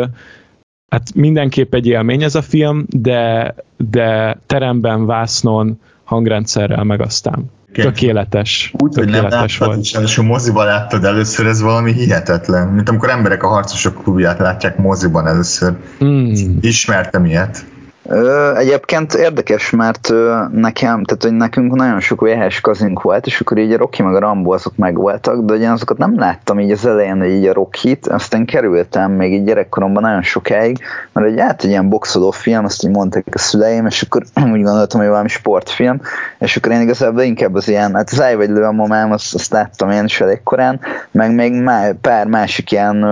hát 0.88 1.14
mindenképp 1.14 1.74
egy 1.74 1.86
élmény 1.86 2.22
ez 2.22 2.34
a 2.34 2.42
film, 2.42 2.84
de, 2.88 3.54
de 3.76 4.38
teremben, 4.46 5.06
vásznon, 5.06 5.80
hangrendszerrel 6.04 6.84
meg 6.84 7.00
aztán. 7.00 7.50
Tökéletes. 7.72 8.72
Úgy, 8.78 8.94
hogy 8.94 9.08
nem 9.08 9.28
láttad, 9.28 9.78
és 10.02 10.18
a 10.18 10.22
moziban 10.22 10.66
láttad 10.66 11.04
először, 11.04 11.46
ez 11.46 11.60
valami 11.60 11.92
hihetetlen. 11.92 12.68
Mint 12.68 12.88
amikor 12.88 13.10
emberek 13.10 13.42
a 13.42 13.48
harcosok 13.48 14.02
klubját 14.02 14.38
látják 14.38 14.76
moziban 14.76 15.26
először. 15.26 15.76
Mm. 16.04 16.32
Ismertem 16.60 17.24
ilyet. 17.24 17.64
Ö, 18.08 18.56
egyébként 18.56 19.14
érdekes, 19.14 19.70
mert 19.70 20.10
ö, 20.10 20.42
nekem, 20.52 21.04
tehát 21.04 21.22
hogy 21.22 21.32
nekünk 21.32 21.74
nagyon 21.74 22.00
sok 22.00 22.20
VHS 22.20 22.60
kazink 22.60 23.02
volt, 23.02 23.26
és 23.26 23.40
akkor 23.40 23.58
így 23.58 23.72
a 23.72 23.76
Rocky 23.76 24.02
meg 24.02 24.14
a 24.14 24.18
Rambo 24.18 24.52
azok 24.52 24.76
megvoltak, 24.76 25.44
de 25.44 25.54
ugye 25.54 25.70
azokat 25.70 25.98
nem 25.98 26.18
láttam 26.18 26.60
így 26.60 26.70
az 26.70 26.86
elején, 26.86 27.18
hogy 27.18 27.30
így 27.30 27.46
a 27.46 27.52
Rocky-t, 27.52 28.06
aztán 28.06 28.44
kerültem 28.44 29.12
még 29.12 29.32
így 29.32 29.44
gyerekkoromban 29.44 30.02
nagyon 30.02 30.22
sokáig, 30.22 30.78
mert 31.12 31.26
egy 31.26 31.38
át 31.38 31.64
egy 31.64 31.70
ilyen 31.70 31.88
boxoló 31.88 32.30
film, 32.30 32.64
azt 32.64 32.84
így 32.84 32.90
mondták 32.90 33.24
a 33.32 33.38
szüleim, 33.38 33.86
és 33.86 34.02
akkor 34.02 34.22
úgy 34.52 34.62
gondoltam, 34.62 35.00
hogy 35.00 35.08
valami 35.08 35.28
sportfilm, 35.28 36.00
és 36.38 36.56
akkor 36.56 36.72
én 36.72 36.80
igazából 36.80 37.22
inkább 37.22 37.54
az 37.54 37.68
ilyen, 37.68 37.94
hát 37.94 38.10
az 38.10 38.20
Áj 38.20 38.34
vagy 38.34 38.48
lő 38.48 38.62
a 38.62 38.72
momám, 38.72 39.12
azt, 39.12 39.34
azt 39.34 39.52
láttam 39.52 39.90
én 39.90 40.04
is 40.04 40.20
elég 40.20 40.42
korán, 40.42 40.80
meg 41.10 41.34
még 41.34 41.52
má, 41.52 41.90
pár 42.00 42.26
másik 42.26 42.72
ilyen, 42.72 43.06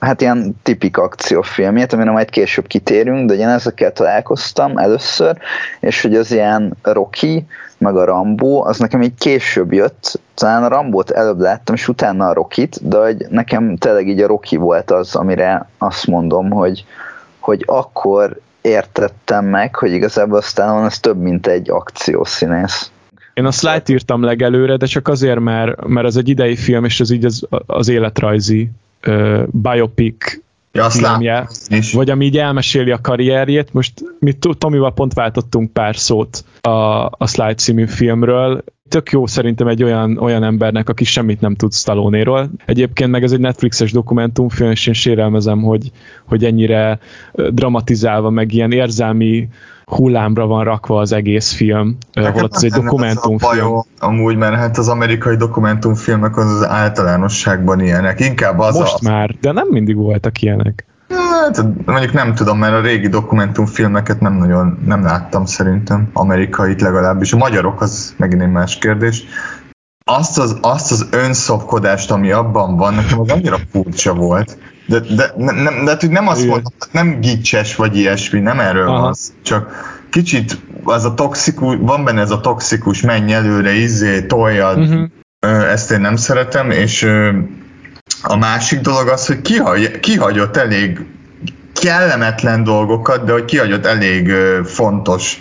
hát 0.00 0.20
ilyen 0.20 0.56
tipik 0.62 0.98
akciófilmjét, 0.98 1.92
amire 1.92 2.10
majd 2.10 2.30
később 2.30 2.66
kitérünk, 2.66 3.28
de 3.28 3.34
ugye 3.34 3.48
ezekkel 3.48 3.92
találkoztam, 3.92 4.34
találkoztam 4.36 4.78
először, 4.78 5.36
és 5.80 6.02
hogy 6.02 6.14
az 6.14 6.32
ilyen 6.32 6.76
Rocky, 6.82 7.46
meg 7.78 7.96
a 7.96 8.04
Rambo, 8.04 8.62
az 8.64 8.78
nekem 8.78 9.02
így 9.02 9.14
később 9.18 9.72
jött, 9.72 10.20
talán 10.34 10.64
a 10.64 10.68
Rambót 10.68 11.10
előbb 11.10 11.40
láttam, 11.40 11.74
és 11.74 11.88
utána 11.88 12.26
a 12.26 12.32
Rockit, 12.32 12.88
de 12.88 12.98
hogy 12.98 13.26
nekem 13.28 13.76
tényleg 13.76 14.08
így 14.08 14.20
a 14.20 14.26
Rocky 14.26 14.56
volt 14.56 14.90
az, 14.90 15.14
amire 15.14 15.68
azt 15.78 16.06
mondom, 16.06 16.50
hogy, 16.50 16.84
hogy 17.38 17.62
akkor 17.66 18.40
értettem 18.60 19.44
meg, 19.44 19.74
hogy 19.74 19.92
igazából 19.92 20.38
aztán 20.38 20.84
az 20.84 20.98
több, 20.98 21.20
mint 21.20 21.46
egy 21.46 21.70
akciószínész. 21.70 22.90
Én 23.34 23.44
a 23.44 23.50
slide 23.50 23.82
írtam 23.86 24.22
legelőre, 24.22 24.76
de 24.76 24.86
csak 24.86 25.08
azért, 25.08 25.40
mert, 25.40 25.86
mert 25.86 26.06
az 26.06 26.16
egy 26.16 26.28
idei 26.28 26.56
film, 26.56 26.84
és 26.84 27.00
ez 27.00 27.10
így 27.10 27.24
az, 27.24 27.46
az 27.66 27.88
életrajzi 27.88 28.70
uh, 29.06 29.42
biopic 29.46 30.38
ja, 30.76 30.88
filmje, 30.90 31.48
vagy 31.92 32.10
ami 32.10 32.24
így 32.24 32.38
elmeséli 32.38 32.90
a 32.90 33.00
karrierjét. 33.00 33.72
Most 33.72 33.92
mi 34.18 34.32
Tomival 34.58 34.92
pont 34.92 35.14
váltottunk 35.14 35.72
pár 35.72 35.96
szót 35.96 36.44
a, 36.60 36.68
a 37.04 37.26
Slide 37.26 37.54
című 37.54 37.86
filmről. 37.86 38.64
Tök 38.88 39.10
jó 39.10 39.26
szerintem 39.26 39.66
egy 39.66 39.82
olyan, 39.82 40.18
olyan 40.18 40.42
embernek, 40.42 40.88
aki 40.88 41.04
semmit 41.04 41.40
nem 41.40 41.54
tud 41.54 41.72
stallone 41.72 42.48
Egyébként 42.64 43.10
meg 43.10 43.22
ez 43.22 43.32
egy 43.32 43.40
Netflixes 43.40 43.92
dokumentumfilm, 43.92 44.70
és 44.70 44.86
én 44.86 44.94
sérelmezem, 44.94 45.62
hogy, 45.62 45.90
hogy 46.24 46.44
ennyire 46.44 46.98
dramatizálva, 47.50 48.30
meg 48.30 48.52
ilyen 48.52 48.72
érzelmi 48.72 49.48
hullámra 49.90 50.46
van 50.46 50.64
rakva 50.64 51.00
az 51.00 51.12
egész 51.12 51.52
film, 51.52 51.96
Nekem 52.12 52.32
holott 52.32 52.54
ez 52.54 52.62
egy 52.62 52.72
dokumentumfilm. 52.72 53.84
amúgy, 53.98 54.36
mert 54.36 54.54
hát 54.54 54.78
az 54.78 54.88
amerikai 54.88 55.36
dokumentumfilmek 55.36 56.36
az, 56.36 56.50
az 56.50 56.66
általánosságban 56.68 57.80
ilyenek. 57.80 58.20
Inkább 58.20 58.58
az 58.58 58.76
Most 58.78 58.94
a... 58.94 59.10
már, 59.10 59.34
de 59.40 59.52
nem 59.52 59.66
mindig 59.70 59.96
voltak 59.96 60.42
ilyenek. 60.42 60.84
Hát 61.08 61.64
mondjuk 61.84 62.12
nem 62.12 62.34
tudom, 62.34 62.58
mert 62.58 62.72
a 62.72 62.80
régi 62.80 63.08
dokumentumfilmeket 63.08 64.20
nem 64.20 64.32
nagyon 64.32 64.78
nem 64.86 65.02
láttam 65.02 65.44
szerintem, 65.44 66.10
amerikait 66.12 66.80
legalábbis. 66.80 67.32
A 67.32 67.36
magyarok 67.36 67.80
az 67.80 68.14
megint 68.16 68.42
egy 68.42 68.50
más 68.50 68.78
kérdés. 68.78 69.24
Azt 70.04 70.38
az, 70.38 70.58
azt 70.60 70.92
az 70.92 71.08
önszopkodást, 71.10 72.10
ami 72.10 72.30
abban 72.30 72.76
van, 72.76 72.94
nekem 72.94 73.20
az 73.20 73.30
annyira 73.30 73.58
furcsa 73.70 74.14
volt. 74.14 74.58
De, 74.86 75.00
de, 75.00 75.32
nem, 75.36 75.56
nem, 75.56 75.84
de, 75.84 75.94
de 75.94 76.08
nem 76.08 76.28
azt 76.28 76.46
mondom, 76.46 76.72
nem 76.90 77.20
gicses 77.20 77.76
vagy 77.76 77.96
ilyesmi, 77.96 78.40
nem 78.40 78.60
erről 78.60 78.86
van 78.86 79.14
csak 79.42 79.94
kicsit 80.10 80.58
az 80.84 81.04
a 81.04 81.14
toxikus, 81.14 81.76
van 81.80 82.04
benne 82.04 82.20
ez 82.20 82.30
a 82.30 82.40
toxikus, 82.40 83.00
menj 83.00 83.32
előre, 83.32 83.72
izzé, 83.72 84.22
toljad, 84.22 84.78
uh-huh. 84.78 85.70
ezt 85.70 85.90
én 85.90 86.00
nem 86.00 86.16
szeretem, 86.16 86.70
és 86.70 87.08
a 88.22 88.36
másik 88.36 88.80
dolog 88.80 89.08
az, 89.08 89.26
hogy 89.26 89.40
kihagy, 89.42 90.00
kihagyott 90.00 90.56
elég 90.56 91.06
kellemetlen 91.72 92.64
dolgokat, 92.64 93.24
de 93.24 93.32
hogy 93.32 93.44
kihagyott 93.44 93.86
elég 93.86 94.32
fontos 94.64 95.40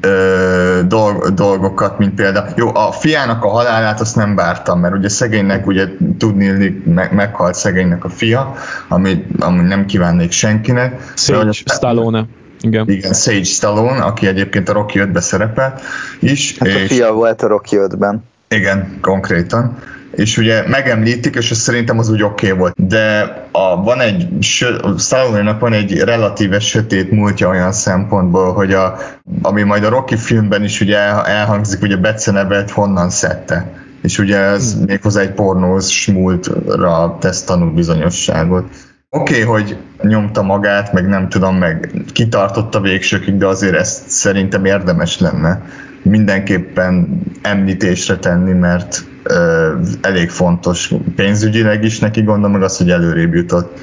ö, 0.00 0.80
dolg, 0.86 1.34
dolgokat, 1.34 1.98
mint 1.98 2.14
például, 2.14 2.48
jó, 2.56 2.74
a 2.74 2.92
fiának 2.92 3.44
a 3.44 3.48
halálát 3.48 4.00
azt 4.00 4.16
nem 4.16 4.34
vártam, 4.34 4.80
mert 4.80 4.94
ugye 4.94 5.08
szegénynek, 5.08 5.66
ugye 5.66 5.86
tudni, 6.18 6.82
meg, 6.84 7.14
meghalt 7.14 7.54
szegénynek 7.54 8.04
a 8.04 8.08
fia, 8.08 8.54
ami, 8.88 9.26
ami 9.38 9.62
nem 9.62 9.86
kívánnék 9.86 10.30
senkinek. 10.30 11.12
Sage 11.16 11.52
Stallone. 11.52 12.26
Igen. 12.60 12.88
Igen, 12.88 13.12
Sage 13.12 13.44
Stallone, 13.44 14.02
aki 14.02 14.26
egyébként 14.26 14.68
a 14.68 14.72
Rocky 14.72 14.98
5-ben 15.02 15.22
szerepel 15.22 15.80
is. 16.20 16.58
Hát 16.58 16.68
és, 16.68 16.74
a 16.74 16.86
fia 16.86 17.12
volt 17.12 17.42
a 17.42 17.46
Rocky 17.46 17.76
5-ben. 17.80 18.24
Igen, 18.48 18.98
konkrétan 19.00 19.78
és 20.18 20.36
ugye 20.36 20.68
megemlítik, 20.68 21.34
és 21.34 21.50
ez 21.50 21.58
szerintem 21.58 21.98
az 21.98 22.10
úgy 22.10 22.22
oké 22.22 22.46
okay 22.46 22.58
volt. 22.58 22.86
De 22.88 23.36
a, 23.52 23.82
van 23.82 24.00
egy, 24.00 24.28
stallone 24.98 25.52
van 25.52 25.72
egy 25.72 25.98
relatíve 25.98 26.60
sötét 26.60 27.10
múltja 27.10 27.48
olyan 27.48 27.72
szempontból, 27.72 28.52
hogy 28.52 28.72
a, 28.72 28.98
ami 29.42 29.62
majd 29.62 29.84
a 29.84 29.88
Rocky 29.88 30.16
filmben 30.16 30.64
is 30.64 30.80
ugye 30.80 30.98
elhangzik, 31.24 31.82
ugye 31.82 31.96
becenevet 31.96 32.70
honnan 32.70 33.10
szedte. 33.10 33.72
És 34.02 34.18
ugye 34.18 34.36
ez 34.36 34.74
hmm. 34.74 34.84
méghozzá 34.86 35.20
egy 35.20 35.32
pornós 35.32 36.06
múltra 36.06 37.16
tesz 37.20 37.42
tanúbizonyosságot. 37.42 38.64
Oké, 39.10 39.42
okay, 39.42 39.44
hogy 39.44 39.76
nyomta 40.02 40.42
magát, 40.42 40.92
meg 40.92 41.08
nem 41.08 41.28
tudom, 41.28 41.56
meg 41.56 41.92
kitartotta 42.12 42.80
végsőkig, 42.80 43.36
de 43.36 43.46
azért 43.46 43.74
ezt 43.74 44.08
szerintem 44.08 44.64
érdemes 44.64 45.18
lenne 45.18 45.62
mindenképpen 46.02 47.22
említésre 47.42 48.16
tenni, 48.16 48.52
mert 48.52 49.04
elég 50.00 50.30
fontos 50.30 50.92
pénzügyileg 51.16 51.84
is 51.84 51.98
neki 51.98 52.22
gondolom, 52.22 52.52
meg 52.52 52.62
az, 52.62 52.76
hogy 52.76 52.90
előrébb 52.90 53.34
jutott. 53.34 53.78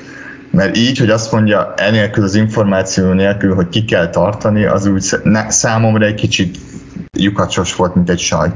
Mert 0.51 0.77
így, 0.77 0.97
hogy 0.97 1.09
azt 1.09 1.31
mondja, 1.31 1.73
enélkül 1.77 2.23
az 2.23 2.35
információ 2.35 3.11
nélkül, 3.11 3.55
hogy 3.55 3.69
ki 3.69 3.85
kell 3.85 4.09
tartani, 4.09 4.65
az 4.65 4.85
úgy 4.85 5.15
számomra 5.47 6.05
egy 6.05 6.15
kicsit 6.15 6.57
lyukacsos 7.17 7.75
volt, 7.75 7.95
mint 7.95 8.09
egy 8.09 8.19
saj. 8.19 8.51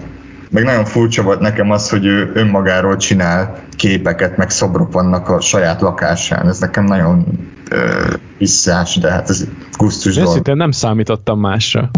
Meg 0.52 0.64
nagyon 0.64 0.86
furcsa 0.86 1.24
volt 1.24 1.40
nekem 1.40 1.72
az, 1.72 1.90
hogy 1.90 2.06
ő 2.06 2.32
önmagáról 2.34 2.98
csinál 2.98 3.60
képeket, 3.76 4.38
meg 4.38 4.50
szobrok 4.50 4.92
vannak 4.92 5.30
a 5.30 5.42
saját 5.42 5.82
lakásán. 5.82 6.48
Ez 6.48 6.60
nekem 6.60 6.84
nagyon 6.84 7.26
ö, 7.70 8.06
visszás, 8.38 8.96
de 8.96 9.12
hát 9.12 9.30
ez 9.30 9.46
gusztus 9.78 10.16
dolog. 10.16 10.48
nem 10.48 10.72
számítottam 10.72 11.40
másra 11.40 11.90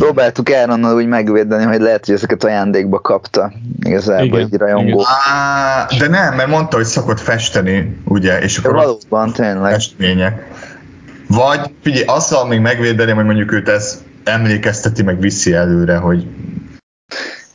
próbáltuk 0.00 0.52
Áronnal 0.52 0.94
úgy 0.94 1.06
megvédeni, 1.06 1.64
hogy 1.64 1.80
lehet, 1.80 2.06
hogy 2.06 2.14
ezeket 2.14 2.44
ajándékba 2.44 3.00
kapta 3.00 3.52
igazából 3.82 4.24
igen, 4.24 4.40
egy 4.40 4.58
rajongó. 4.58 5.02
Á, 5.26 5.86
de 5.98 6.08
nem, 6.08 6.34
mert 6.34 6.48
mondta, 6.48 6.76
hogy 6.76 6.84
szokott 6.84 7.20
festeni, 7.20 7.96
ugye, 8.04 8.38
és 8.40 8.58
akkor 8.58 8.74
valóban, 8.74 9.32
tényleg. 9.32 9.72
Festmények. 9.72 10.52
Vagy, 11.28 11.60
figyelj, 11.82 12.04
azzal 12.06 12.46
még 12.46 12.60
megvédeném, 12.60 13.14
hogy 13.14 13.24
mondjuk 13.24 13.52
őt 13.52 13.68
ez 13.68 14.02
emlékezteti, 14.24 15.02
meg 15.02 15.20
viszi 15.20 15.52
előre, 15.52 15.96
hogy 15.96 16.26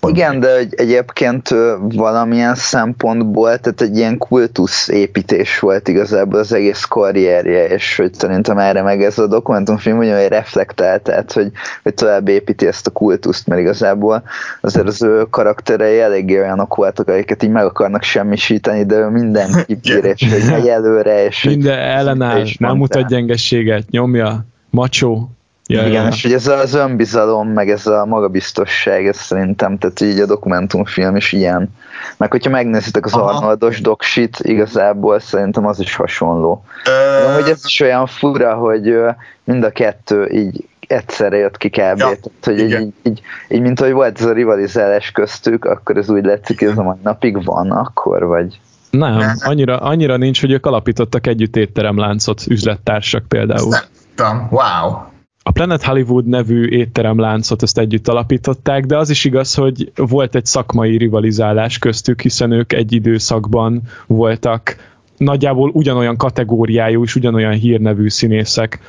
igen, 0.08 0.40
de 0.40 0.56
egy, 0.56 0.74
egyébként 0.78 1.50
valamilyen 1.80 2.56
szempontból, 2.56 3.58
tehát 3.58 3.82
egy 3.82 3.98
ilyen 3.98 4.18
kultusz 4.18 4.88
építés 4.88 5.60
volt 5.60 5.88
igazából 5.88 6.40
az 6.40 6.54
egész 6.54 6.84
karrierje, 6.84 7.68
és 7.68 7.96
hogy 7.96 8.14
szerintem 8.14 8.58
erre 8.58 8.82
meg 8.82 9.04
ez 9.04 9.20
a 9.20 9.28
dokumentumfilm 9.28 9.98
hogy 9.98 10.28
reflektál, 10.28 11.00
tehát 11.02 11.32
hogy, 11.32 11.52
hogy 11.84 11.94
tovább 11.94 12.28
építi 12.28 12.68
ezt 12.68 12.88
a 12.88 12.92
kultuszt, 12.92 13.48
mert 13.48 13.62
igazából 13.62 14.24
azért 14.62 14.88
az 14.88 15.02
ő 15.02 15.28
karakterei 15.30 16.00
eléggé 16.00 16.40
olyanok 16.40 16.76
voltak, 16.76 17.08
akiket 17.08 17.44
így 17.44 17.52
meg 17.52 17.66
akarnak 17.66 18.04
semmisíteni, 18.04 18.86
de 18.86 18.96
ő 18.96 19.08
minden 19.08 19.50
kibír, 19.68 20.06
és 20.06 20.32
hogy 20.32 20.50
megy 20.50 20.68
előre, 20.68 21.26
és 21.26 21.44
minden 21.44 21.80
ellenáll, 21.80 22.46
nem 22.58 22.78
mutat 22.78 23.08
gyengességet, 23.08 23.90
nyomja, 23.90 24.46
macsó, 24.70 25.30
Ja, 25.72 25.86
Igen, 25.86 26.04
ja. 26.04 26.10
és 26.10 26.22
hogy 26.22 26.34
ez 26.34 26.48
az 26.48 26.74
önbizalom, 26.74 27.48
meg 27.48 27.70
ez 27.70 27.88
a 27.88 28.06
magabiztosság, 28.06 29.08
ez 29.08 29.18
szerintem, 29.18 29.78
tehát 29.78 30.02
így 30.02 30.20
a 30.20 30.26
dokumentumfilm 30.26 31.16
is 31.16 31.32
ilyen. 31.32 31.70
Meg 32.18 32.32
hogyha 32.32 32.50
megnézitek 32.50 33.06
az 33.06 33.14
Aha. 33.14 33.24
Arnoldos 33.24 33.82
doksit, 33.82 34.38
igazából 34.42 35.20
szerintem 35.20 35.66
az 35.66 35.80
is 35.80 35.96
hasonló. 35.96 36.64
Ö... 36.86 37.26
De 37.26 37.34
hogy 37.34 37.50
ez 37.50 37.62
is 37.66 37.80
olyan 37.80 38.06
fura, 38.06 38.54
hogy 38.54 38.96
mind 39.44 39.64
a 39.64 39.70
kettő 39.70 40.28
így 40.28 40.66
egyszerre 40.80 41.38
jött 41.38 41.58
ki 41.58 41.70
kb. 41.70 41.78
Ja, 41.78 41.94
tehát, 41.96 42.32
hogy 42.42 42.60
így, 42.60 42.80
így, 42.80 42.94
így, 43.04 43.22
így, 43.50 43.62
mint 43.62 43.80
hogy 43.80 43.92
volt 43.92 44.20
ez 44.20 44.26
a 44.26 44.34
rivalizálás 44.34 45.12
köztük, 45.12 45.66
akkor 45.66 45.98
ez 45.98 46.10
úgy 46.10 46.26
látszik, 46.26 46.60
hogy 46.60 46.68
ez 46.68 46.78
a 46.78 46.84
mai 46.84 46.98
napig 47.04 47.44
van 47.44 47.72
akkor, 47.72 48.26
vagy 48.26 48.60
Nem, 48.90 49.22
annyira, 49.40 49.78
annyira 49.78 50.18
nincs, 50.18 50.42
hogy 50.42 50.52
ők 50.52 50.66
alapítottak 50.66 51.28
együtt 51.28 51.56
étteremláncot, 51.56 52.44
üzlettársak 52.48 53.28
például. 53.28 53.74
Ezt 53.74 53.90
nem. 54.16 54.48
Wow. 54.50 55.08
A 55.44 55.52
Planet 55.52 55.84
Hollywood 55.84 56.26
nevű 56.26 56.68
étteremláncot 56.68 57.64
ezt 57.64 57.78
együtt 57.78 58.08
alapították, 58.08 58.86
de 58.86 58.98
az 58.98 59.10
is 59.10 59.26
igaz, 59.26 59.54
hogy 59.56 59.92
volt 59.96 60.36
egy 60.36 60.46
szakmai 60.46 60.98
rivalizálás 60.98 61.78
köztük, 61.78 62.22
hiszen 62.22 62.52
ők 62.52 62.74
egy 62.74 62.94
időszakban 62.94 63.82
voltak 64.08 64.76
nagyjából 65.18 65.70
ugyanolyan 65.74 66.18
kategóriájú 66.18 67.04
és 67.04 67.16
ugyanolyan 67.16 67.54
hírnevű 67.54 68.10
színészek, 68.10 68.80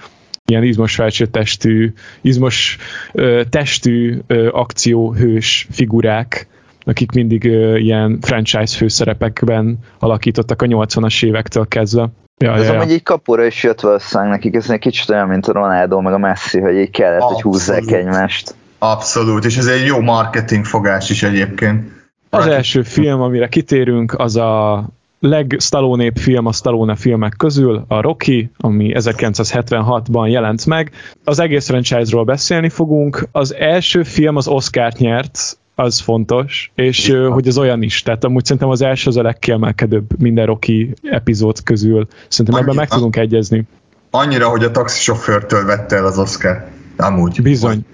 ilyen 0.47 0.63
izmos 0.63 0.95
felsőtestű, 0.95 1.93
izmos 2.21 2.79
ö, 3.13 3.43
testű 3.51 4.19
ö, 4.27 4.49
akcióhős 4.53 5.67
figurák, 5.71 6.49
akik 6.85 7.13
mindig 7.13 7.45
ilyen 7.77 8.19
franchise 8.21 8.77
főszerepekben 8.77 9.79
alakítottak 9.99 10.63
a 10.63 10.67
80-as 10.67 11.25
évektől 11.25 11.69
kezdve. 11.69 12.09
Ja, 12.39 12.55
ez 12.55 12.67
ja, 12.67 12.75
amúgy 12.75 12.91
így 12.91 13.03
kapura 13.03 13.45
is 13.45 13.63
jött 13.63 13.81
valószínűleg 13.81 14.31
nekik, 14.33 14.55
ez 14.55 14.71
egy 14.71 14.79
kicsit 14.79 15.11
olyan, 15.11 15.29
mint 15.29 15.47
a 15.47 15.53
Ronaldo 15.53 16.01
meg 16.01 16.13
a 16.13 16.19
Messi, 16.19 16.61
hogy 16.61 16.75
így 16.75 16.91
kellett, 16.91 17.21
Abszolút. 17.21 17.43
hogy 17.43 17.53
húzzák 17.53 17.91
egymást. 17.91 18.55
Abszolút, 18.79 19.45
és 19.45 19.57
ez 19.57 19.67
egy 19.67 19.87
jó 19.87 20.01
marketing 20.01 20.65
fogás 20.65 21.11
is 21.11 21.23
egyébként. 21.23 21.91
Az 22.31 22.47
első 22.47 22.83
film, 22.83 23.21
amire 23.21 23.49
kitérünk, 23.49 24.15
az 24.19 24.37
a 24.37 24.85
leg 25.21 25.57
Stallone 25.59 26.11
film 26.15 26.47
a 26.47 26.53
Stallone 26.53 26.97
filmek 26.97 27.35
közül, 27.37 27.85
a 27.89 28.01
Rocky, 28.01 28.51
ami 28.57 28.93
1976-ban 28.95 30.31
jelent 30.31 30.67
meg. 30.67 30.91
Az 31.25 31.39
egész 31.39 31.67
franchise-ról 31.67 32.25
beszélni 32.25 32.69
fogunk. 32.69 33.29
Az 33.33 33.55
első 33.55 34.03
film 34.03 34.37
az 34.37 34.49
Oscar-t 34.49 34.99
nyert, 34.99 35.59
az 35.85 36.01
fontos, 36.01 36.73
és 36.75 37.09
Igen. 37.09 37.33
hogy 37.33 37.49
az 37.49 37.59
olyan 37.59 37.83
is. 37.83 38.03
Tehát 38.03 38.25
amúgy 38.25 38.45
szerintem 38.45 38.69
az 38.69 38.83
első 38.83 39.09
az 39.09 39.17
a 39.17 39.23
legkiemelkedőbb 39.23 40.21
minden 40.21 40.47
Rocky 40.47 40.95
epizód 41.03 41.63
közül. 41.63 42.07
Szerintem 42.29 42.55
Annyira, 42.55 42.71
ebben 42.71 42.75
meg 42.75 42.89
tudunk 42.89 43.17
egyezni. 43.17 43.65
Annyira, 44.11 44.49
hogy 44.49 44.65
a 44.65 44.71
taxisofőrtől 44.71 45.65
vette 45.65 45.97
el 45.97 46.07
az 46.07 46.19
Oscar. 46.19 46.67
Amúgy. 46.97 47.43
Bizony. 47.43 47.85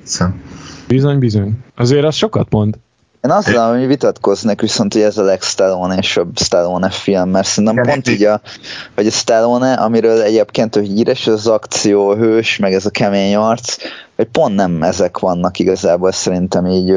Bizony, 0.87 1.19
bizony. 1.19 1.59
Azért 1.75 2.05
az 2.05 2.15
sokat 2.15 2.51
mond. 2.51 2.79
Én 3.27 3.33
azt 3.33 3.53
mondom, 3.53 3.79
hogy 3.79 3.87
vitatkoznék 3.87 4.61
viszont, 4.61 4.93
hogy 4.93 5.03
ez 5.03 5.19
a 5.19 5.23
legstallone 5.23 5.97
és 5.97 6.17
a 6.17 6.27
Stallone 6.35 6.91
film, 6.91 7.29
mert 7.29 7.47
szerintem 7.47 7.85
pont 7.85 8.09
így, 8.09 8.23
a, 8.23 8.41
hogy 8.95 9.07
a 9.07 9.11
Stallone, 9.11 9.73
amiről 9.73 10.23
egyébként 10.23 10.75
hogy 10.75 10.87
híres 10.87 11.27
az 11.27 11.47
akció 11.47 12.15
hős, 12.15 12.57
meg 12.57 12.73
ez 12.73 12.87
a 12.87 12.91
kemény 12.91 13.37
arc, 13.37 13.77
hogy 14.17 14.27
pont 14.27 14.55
nem 14.55 14.83
ezek 14.83 15.19
vannak 15.19 15.59
igazából 15.59 16.13
szerintem 16.13 16.67
így 16.67 16.91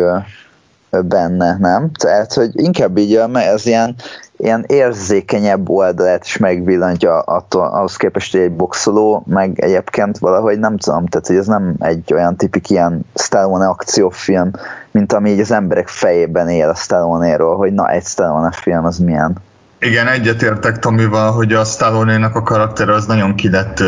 benne, 0.90 1.58
nem? 1.60 1.92
Tehát, 1.92 2.34
hogy 2.34 2.50
inkább 2.54 2.98
így 2.98 3.22
ez 3.34 3.66
ilyen, 3.66 3.96
ilyen 4.38 4.64
érzékenyebb 4.68 5.70
oldalát 5.70 6.26
is 6.26 6.38
megvillantja 6.38 7.20
attól, 7.20 7.66
ahhoz 7.66 7.96
képest, 7.96 8.32
hogy 8.32 8.42
egy 8.42 8.52
boxoló, 8.52 9.24
meg 9.28 9.60
egyébként 9.60 10.18
valahogy 10.18 10.60
nem 10.60 10.78
tudom, 10.78 11.06
tehát 11.06 11.28
hogy 11.28 11.36
ez 11.36 11.48
nem 11.48 11.76
egy 11.80 12.14
olyan 12.14 12.36
tipik 12.36 12.70
ilyen 12.70 13.02
Stallone 13.16 13.68
akciófilm, 13.68 14.52
mint 14.92 15.14
ami 15.14 15.30
így 15.30 15.40
az 15.40 15.52
emberek 15.52 15.88
fejében 15.88 16.50
él 16.50 16.70
a 16.70 16.76
Stallone-ról, 16.76 17.58
hogy 17.58 17.74
na, 17.74 17.90
egy 17.90 18.06
Stallone 18.06 18.52
film 18.52 18.86
az 18.86 18.98
milyen. 18.98 19.38
Igen, 19.80 20.08
egyetértek 20.08 20.80
Tomival, 20.80 21.32
hogy 21.32 21.54
a 21.54 21.64
Stallone-nak 21.64 22.36
a 22.36 22.44
karakter 22.44 22.90
az 22.90 23.06
nagyon 23.06 23.36
ki 23.36 23.50
lett 23.50 23.84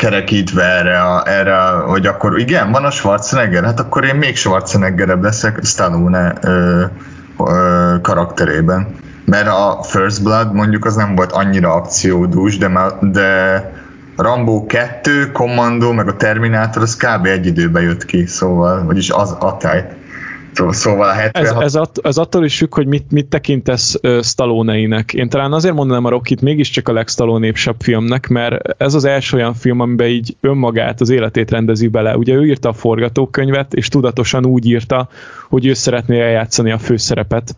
kerekítve 0.00 0.62
erre, 0.62 1.00
a, 1.00 1.22
erre 1.26 1.56
hogy 1.68 2.06
akkor 2.06 2.38
igen, 2.38 2.70
van 2.70 2.84
a 2.84 2.90
Schwarzenegger, 2.90 3.64
hát 3.64 3.80
akkor 3.80 4.04
én 4.04 4.14
még 4.14 4.36
Schwarzeneggerebb 4.36 5.22
leszek 5.22 5.58
Stallone 5.62 6.34
ö, 6.40 6.84
ö, 7.38 7.94
karakterében. 8.02 8.94
Mert 9.24 9.48
a 9.48 9.82
First 9.82 10.22
Blood 10.22 10.52
mondjuk 10.52 10.84
az 10.84 10.94
nem 10.94 11.14
volt 11.14 11.32
annyira 11.32 11.74
akciódús, 11.74 12.58
de, 12.58 12.70
de 13.00 13.72
Rambo 14.16 14.66
2, 14.66 15.32
Commando, 15.32 15.92
meg 15.92 16.08
a 16.08 16.16
Terminator, 16.16 16.82
az 16.82 16.96
kb. 16.96 17.26
egy 17.26 17.46
időben 17.46 17.82
jött 17.82 18.04
ki, 18.04 18.26
szóval, 18.26 18.84
vagyis 18.84 19.10
az 19.10 19.36
a 19.38 19.56
táj. 19.56 19.84
Szóval 20.54 21.08
a 21.08 21.12
76... 21.12 21.56
ez, 21.56 21.64
ez, 21.64 21.74
att, 21.74 21.98
ez 22.02 22.18
attól 22.18 22.44
is 22.44 22.56
függ, 22.56 22.74
hogy 22.74 22.86
mit, 22.86 23.10
mit 23.10 23.26
tekintesz 23.26 23.98
uh, 24.02 24.22
Stallone-einek. 24.22 25.14
Én 25.14 25.28
talán 25.28 25.52
azért 25.52 25.74
mondanám 25.74 26.04
a 26.04 26.08
Rockit 26.08 26.40
mégiscsak 26.40 26.88
a 26.88 26.92
legstallone 26.92 27.52
filmnek, 27.78 28.28
mert 28.28 28.74
ez 28.82 28.94
az 28.94 29.04
első 29.04 29.36
olyan 29.36 29.54
film, 29.54 29.80
amiben 29.80 30.08
így 30.08 30.36
önmagát, 30.40 31.00
az 31.00 31.10
életét 31.10 31.50
rendezi 31.50 31.88
bele. 31.88 32.16
Ugye 32.16 32.34
ő 32.34 32.46
írta 32.46 32.68
a 32.68 32.72
forgatókönyvet, 32.72 33.74
és 33.74 33.88
tudatosan 33.88 34.46
úgy 34.46 34.66
írta, 34.66 35.08
hogy 35.48 35.66
ő 35.66 35.72
szeretné 35.72 36.20
eljátszani 36.20 36.70
a 36.70 36.78
főszerepet. 36.78 37.56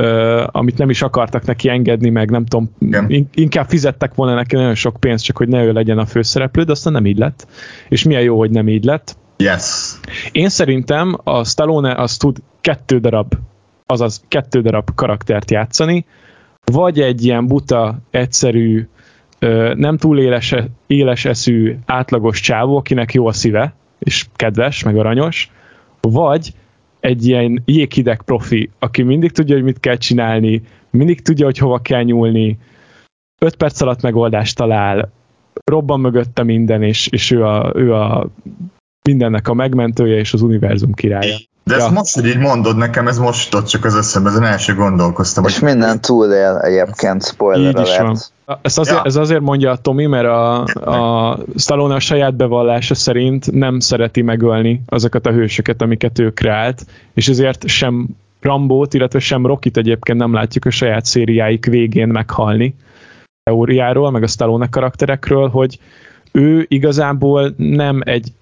Uh, 0.00 0.42
amit 0.46 0.78
nem 0.78 0.90
is 0.90 1.02
akartak 1.02 1.44
neki 1.44 1.68
engedni, 1.68 2.10
meg 2.10 2.30
nem 2.30 2.46
tudom, 2.46 2.70
Igen. 2.78 3.28
inkább 3.34 3.68
fizettek 3.68 4.14
volna 4.14 4.34
neki 4.34 4.56
nagyon 4.56 4.74
sok 4.74 4.96
pénzt, 5.00 5.24
csak 5.24 5.36
hogy 5.36 5.48
ne 5.48 5.64
ő 5.64 5.72
legyen 5.72 5.98
a 5.98 6.06
főszereplő, 6.06 6.62
de 6.62 6.72
aztán 6.72 6.92
nem 6.92 7.06
így 7.06 7.18
lett. 7.18 7.46
És 7.88 8.02
milyen 8.02 8.22
jó, 8.22 8.38
hogy 8.38 8.50
nem 8.50 8.68
így 8.68 8.84
lett 8.84 9.16
Yes. 9.38 9.94
Én 10.32 10.48
szerintem 10.48 11.18
a 11.24 11.44
Stallone 11.44 11.94
az 11.94 12.16
tud 12.16 12.36
kettő 12.60 12.98
darab, 12.98 13.34
azaz 13.86 14.24
kettő 14.28 14.60
darab 14.60 14.94
karaktert 14.94 15.50
játszani, 15.50 16.04
vagy 16.64 17.00
egy 17.00 17.24
ilyen 17.24 17.46
buta, 17.46 17.98
egyszerű, 18.10 18.88
nem 19.74 19.96
túl 19.96 20.20
éles, 20.20 20.54
éles 20.86 21.24
eszű, 21.24 21.78
átlagos 21.86 22.40
csávó, 22.40 22.76
akinek 22.76 23.14
jó 23.14 23.26
a 23.26 23.32
szíve, 23.32 23.74
és 23.98 24.26
kedves, 24.36 24.82
meg 24.82 24.96
aranyos, 24.96 25.50
vagy 26.00 26.52
egy 27.00 27.26
ilyen 27.26 27.62
jéghideg 27.64 28.22
profi, 28.22 28.70
aki 28.78 29.02
mindig 29.02 29.32
tudja, 29.32 29.54
hogy 29.54 29.64
mit 29.64 29.80
kell 29.80 29.96
csinálni, 29.96 30.62
mindig 30.90 31.22
tudja, 31.22 31.44
hogy 31.44 31.58
hova 31.58 31.78
kell 31.78 32.02
nyúlni, 32.02 32.58
öt 33.38 33.56
perc 33.56 33.80
alatt 33.80 34.02
megoldást 34.02 34.56
talál, 34.56 35.10
robban 35.64 36.00
mögötte 36.00 36.42
minden, 36.42 36.82
és, 36.82 37.06
és 37.06 37.30
ő, 37.30 37.44
a, 37.44 37.72
ő 37.74 37.94
a 37.94 38.28
mindennek 39.08 39.48
a 39.48 39.54
megmentője 39.54 40.18
és 40.18 40.32
az 40.32 40.42
univerzum 40.42 40.92
királya. 40.92 41.36
De 41.64 41.76
ja. 41.76 41.80
ezt 41.80 41.90
most, 41.90 42.14
hogy 42.14 42.26
így 42.26 42.38
mondod 42.38 42.76
nekem, 42.76 43.08
ez 43.08 43.18
most 43.18 43.44
jutott 43.52 43.66
csak 43.66 43.84
az 43.84 43.94
eszembe, 43.94 44.28
ezen 44.28 44.44
első 44.44 44.74
gondolkoztam. 44.74 45.44
És 45.44 45.58
hogy... 45.58 45.68
minden 45.68 46.00
túlél 46.00 46.58
egyébként, 46.62 47.24
spoiler 47.24 47.74
Így 47.74 47.80
is 47.80 47.98
van. 47.98 48.16
Ez 48.62 48.78
azért, 48.78 48.96
ja. 48.96 49.02
ez 49.04 49.16
azért 49.16 49.40
mondja 49.40 49.70
a 49.70 49.76
Tomi, 49.76 50.06
mert 50.06 50.26
a, 50.26 50.62
a 50.62 51.38
Stallone 51.56 51.94
a 51.94 52.00
saját 52.00 52.36
bevallása 52.36 52.94
szerint 52.94 53.52
nem 53.52 53.80
szereti 53.80 54.22
megölni 54.22 54.82
azokat 54.86 55.26
a 55.26 55.32
hősöket, 55.32 55.82
amiket 55.82 56.18
ő 56.18 56.30
kreált, 56.30 56.86
és 57.14 57.28
ezért 57.28 57.66
sem 57.66 58.08
Rambót, 58.40 58.94
illetve 58.94 59.18
sem 59.18 59.46
Rockit 59.46 59.76
egyébként 59.76 60.18
nem 60.18 60.32
látjuk 60.34 60.64
a 60.64 60.70
saját 60.70 61.04
szériáik 61.04 61.66
végén 61.66 62.08
meghalni 62.08 62.74
teóriáról, 63.42 64.10
meg 64.10 64.22
a 64.22 64.26
Stallone 64.26 64.68
karakterekről, 64.68 65.48
hogy 65.48 65.78
ő 66.32 66.66
igazából 66.68 67.54
nem 67.56 68.00
egy 68.04 68.32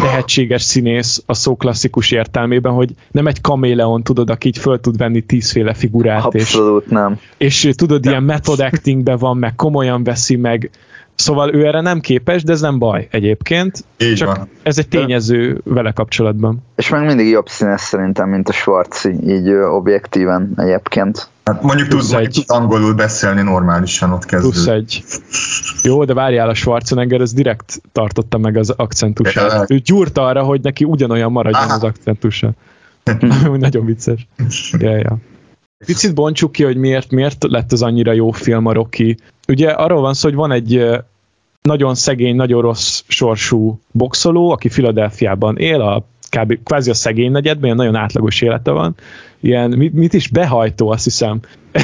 tehetséges 0.00 0.62
színész 0.62 1.22
a 1.26 1.34
szó 1.34 1.56
klasszikus 1.56 2.10
értelmében, 2.10 2.72
hogy 2.72 2.90
nem 3.10 3.26
egy 3.26 3.40
kaméleon, 3.40 4.02
tudod, 4.02 4.30
aki 4.30 4.48
így 4.48 4.58
föl 4.58 4.80
tud 4.80 4.96
venni 4.96 5.20
tízféle 5.20 5.74
figurát. 5.74 6.24
Abszolút 6.24 6.84
és, 6.84 6.90
nem. 6.90 7.18
És 7.36 7.70
tudod, 7.74 8.02
nem. 8.02 8.12
ilyen 8.12 8.22
method 8.22 8.60
actingben 8.60 9.18
van, 9.18 9.36
meg 9.36 9.54
komolyan 9.54 10.04
veszi, 10.04 10.36
meg 10.36 10.70
Szóval 11.16 11.54
ő 11.54 11.66
erre 11.66 11.80
nem 11.80 12.00
képes, 12.00 12.44
de 12.44 12.52
ez 12.52 12.60
nem 12.60 12.78
baj 12.78 13.08
egyébként. 13.10 13.84
Így 13.98 14.14
csak 14.14 14.36
van. 14.36 14.48
ez 14.62 14.78
egy 14.78 14.88
tényező 14.88 15.60
vele 15.64 15.90
kapcsolatban. 15.90 16.62
És 16.74 16.88
meg 16.88 17.06
mindig 17.06 17.28
jobb 17.28 17.48
színes 17.48 17.80
szerintem, 17.80 18.28
mint 18.28 18.48
a 18.48 18.52
Schwarzi, 18.52 19.16
így 19.26 19.50
objektíven 19.50 20.52
egyébként. 20.56 21.28
Hát 21.50 21.62
mondjuk 21.62 21.88
tud, 21.88 22.10
mondjuk 22.10 22.32
tud 22.32 22.44
angolul 22.46 22.94
beszélni 22.94 23.42
normálisan 23.42 24.12
ott 24.12 24.24
kezdő. 24.24 24.48
Plusz 24.48 24.66
egy. 24.66 25.04
Jó, 25.82 26.04
de 26.04 26.14
várjál, 26.14 26.48
a 26.48 26.54
Schwarzenegger 26.54 27.20
ez 27.20 27.32
direkt 27.32 27.80
tartotta 27.92 28.38
meg 28.38 28.56
az 28.56 28.70
akcentusát. 28.70 29.52
Ja, 29.52 29.76
ő 29.76 29.78
gyúrta 29.78 30.26
arra, 30.26 30.42
hogy 30.42 30.60
neki 30.60 30.84
ugyanolyan 30.84 31.32
maradjon 31.32 31.62
Aha. 31.62 31.74
az 31.74 31.82
akcentusa. 31.82 32.50
Nagyon 33.58 33.84
vicces. 33.84 34.26
Ja, 34.78 34.96
ja. 34.96 35.16
Picit 35.86 36.14
bontsuk 36.14 36.52
ki, 36.52 36.64
hogy 36.64 36.76
miért, 36.76 37.10
miért 37.10 37.44
lett 37.48 37.72
ez 37.72 37.82
annyira 37.82 38.12
jó 38.12 38.30
film 38.30 38.66
a 38.66 38.72
Rocky. 38.72 39.16
Ugye 39.48 39.70
arról 39.70 40.00
van 40.00 40.14
szó, 40.14 40.28
hogy 40.28 40.36
van 40.36 40.52
egy 40.52 40.86
nagyon 41.62 41.94
szegény, 41.94 42.36
nagyon 42.36 42.62
rossz 42.62 43.02
sorsú 43.06 43.80
boxoló, 43.90 44.50
aki 44.50 44.68
Filadelfiában 44.68 45.56
él, 45.56 45.80
a 45.80 46.04
kb. 46.30 46.58
kvázi 46.64 46.90
a 46.90 46.94
szegény 46.94 47.30
negyedben, 47.30 47.76
nagyon 47.76 47.94
átlagos 47.94 48.40
élete 48.40 48.70
van, 48.70 48.96
ilyen, 49.46 49.70
mit, 49.70 49.92
mit 49.92 50.12
is 50.12 50.28
behajtó, 50.28 50.90
azt 50.90 51.04
hiszem. 51.04 51.40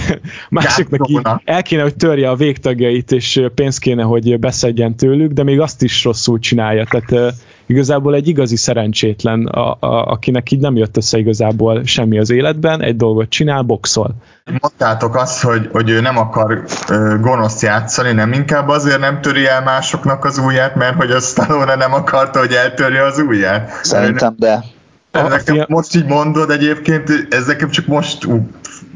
Másiknak 0.51 1.09
így 1.09 1.20
el 1.44 1.62
kéne, 1.62 1.83
hogy 1.83 1.96
törje 1.96 2.31
a 2.31 2.35
végtagjait, 2.35 3.12
és 3.12 3.42
pénzt 3.55 3.79
kéne, 3.79 4.03
hogy 4.03 4.38
beszedjen 4.38 4.96
tőlük, 4.96 5.33
de 5.33 5.42
még 5.42 5.61
azt 5.61 5.83
is 5.83 6.05
rosszul 6.05 6.38
csinálja. 6.38 6.85
Tehát 6.85 7.35
igazából 7.66 8.14
egy 8.14 8.29
igazi 8.29 8.57
szerencsétlen, 8.57 9.46
a, 9.46 9.77
a, 9.81 10.11
akinek 10.11 10.51
így 10.51 10.61
nem 10.61 10.77
jött 10.77 10.96
össze 10.96 11.18
igazából 11.18 11.85
semmi 11.85 12.18
az 12.18 12.31
életben, 12.31 12.83
egy 12.83 12.96
dolgot 12.96 13.29
csinál, 13.29 13.62
boxol. 13.62 14.14
Mondtátok 14.61 15.16
azt, 15.16 15.42
hogy, 15.42 15.68
hogy 15.72 15.90
ő 15.90 16.01
nem 16.01 16.18
akar 16.18 16.64
uh, 16.88 17.20
gonosz 17.20 17.62
játszani, 17.62 18.12
nem 18.12 18.33
inkább 18.33 18.68
azért 18.68 19.01
nem 19.01 19.20
töri 19.20 19.46
el 19.46 19.62
másoknak 19.62 20.25
az 20.25 20.38
ujját, 20.38 20.75
mert 20.75 20.96
hogy 20.96 21.11
a 21.11 21.20
Stallone 21.20 21.75
nem 21.75 21.92
akarta, 21.92 22.38
hogy 22.38 22.53
eltörje 22.53 23.05
az 23.05 23.18
ujját. 23.18 23.81
Szerintem, 23.83 24.35
de 24.38 24.64
ez 25.12 25.44
nekem, 25.44 25.64
most 25.68 25.96
így 25.96 26.07
mondod 26.07 26.51
egyébként, 26.51 27.27
ez 27.31 27.46
nekem 27.46 27.70
csak 27.70 27.87
most 27.87 28.27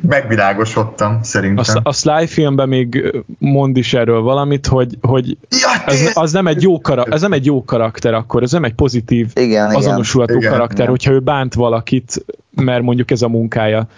megvilágosodtam, 0.01 1.19
szerintem. 1.23 1.77
A, 1.83 1.89
a 1.89 1.93
Sly 1.93 2.27
filmben 2.27 2.69
még 2.69 3.15
mond 3.39 3.77
is 3.77 3.95
erről 3.95 4.21
valamit, 4.21 4.67
hogy, 4.67 4.99
hogy 5.01 5.37
ja, 5.51 5.93
ez, 5.93 6.11
az 6.15 6.33
nem 6.33 6.47
egy 6.47 6.63
jó 6.63 6.81
karakter, 6.81 7.15
ez 7.15 7.21
nem 7.21 7.33
egy 7.33 7.45
jó 7.45 7.65
karakter 7.65 8.15
akkor, 8.15 8.43
ez 8.43 8.53
nem 8.53 8.65
egy 8.65 8.75
pozitív, 8.75 9.31
igen, 9.35 9.75
azonosulható 9.75 10.37
igen, 10.37 10.51
karakter, 10.51 10.79
igen. 10.79 10.91
hogyha 10.91 11.13
ő 11.13 11.19
bánt 11.19 11.55
valakit, 11.55 12.25
mert 12.55 12.83
mondjuk 12.83 13.11
ez 13.11 13.23
a 13.23 13.29
munkája. 13.29 13.89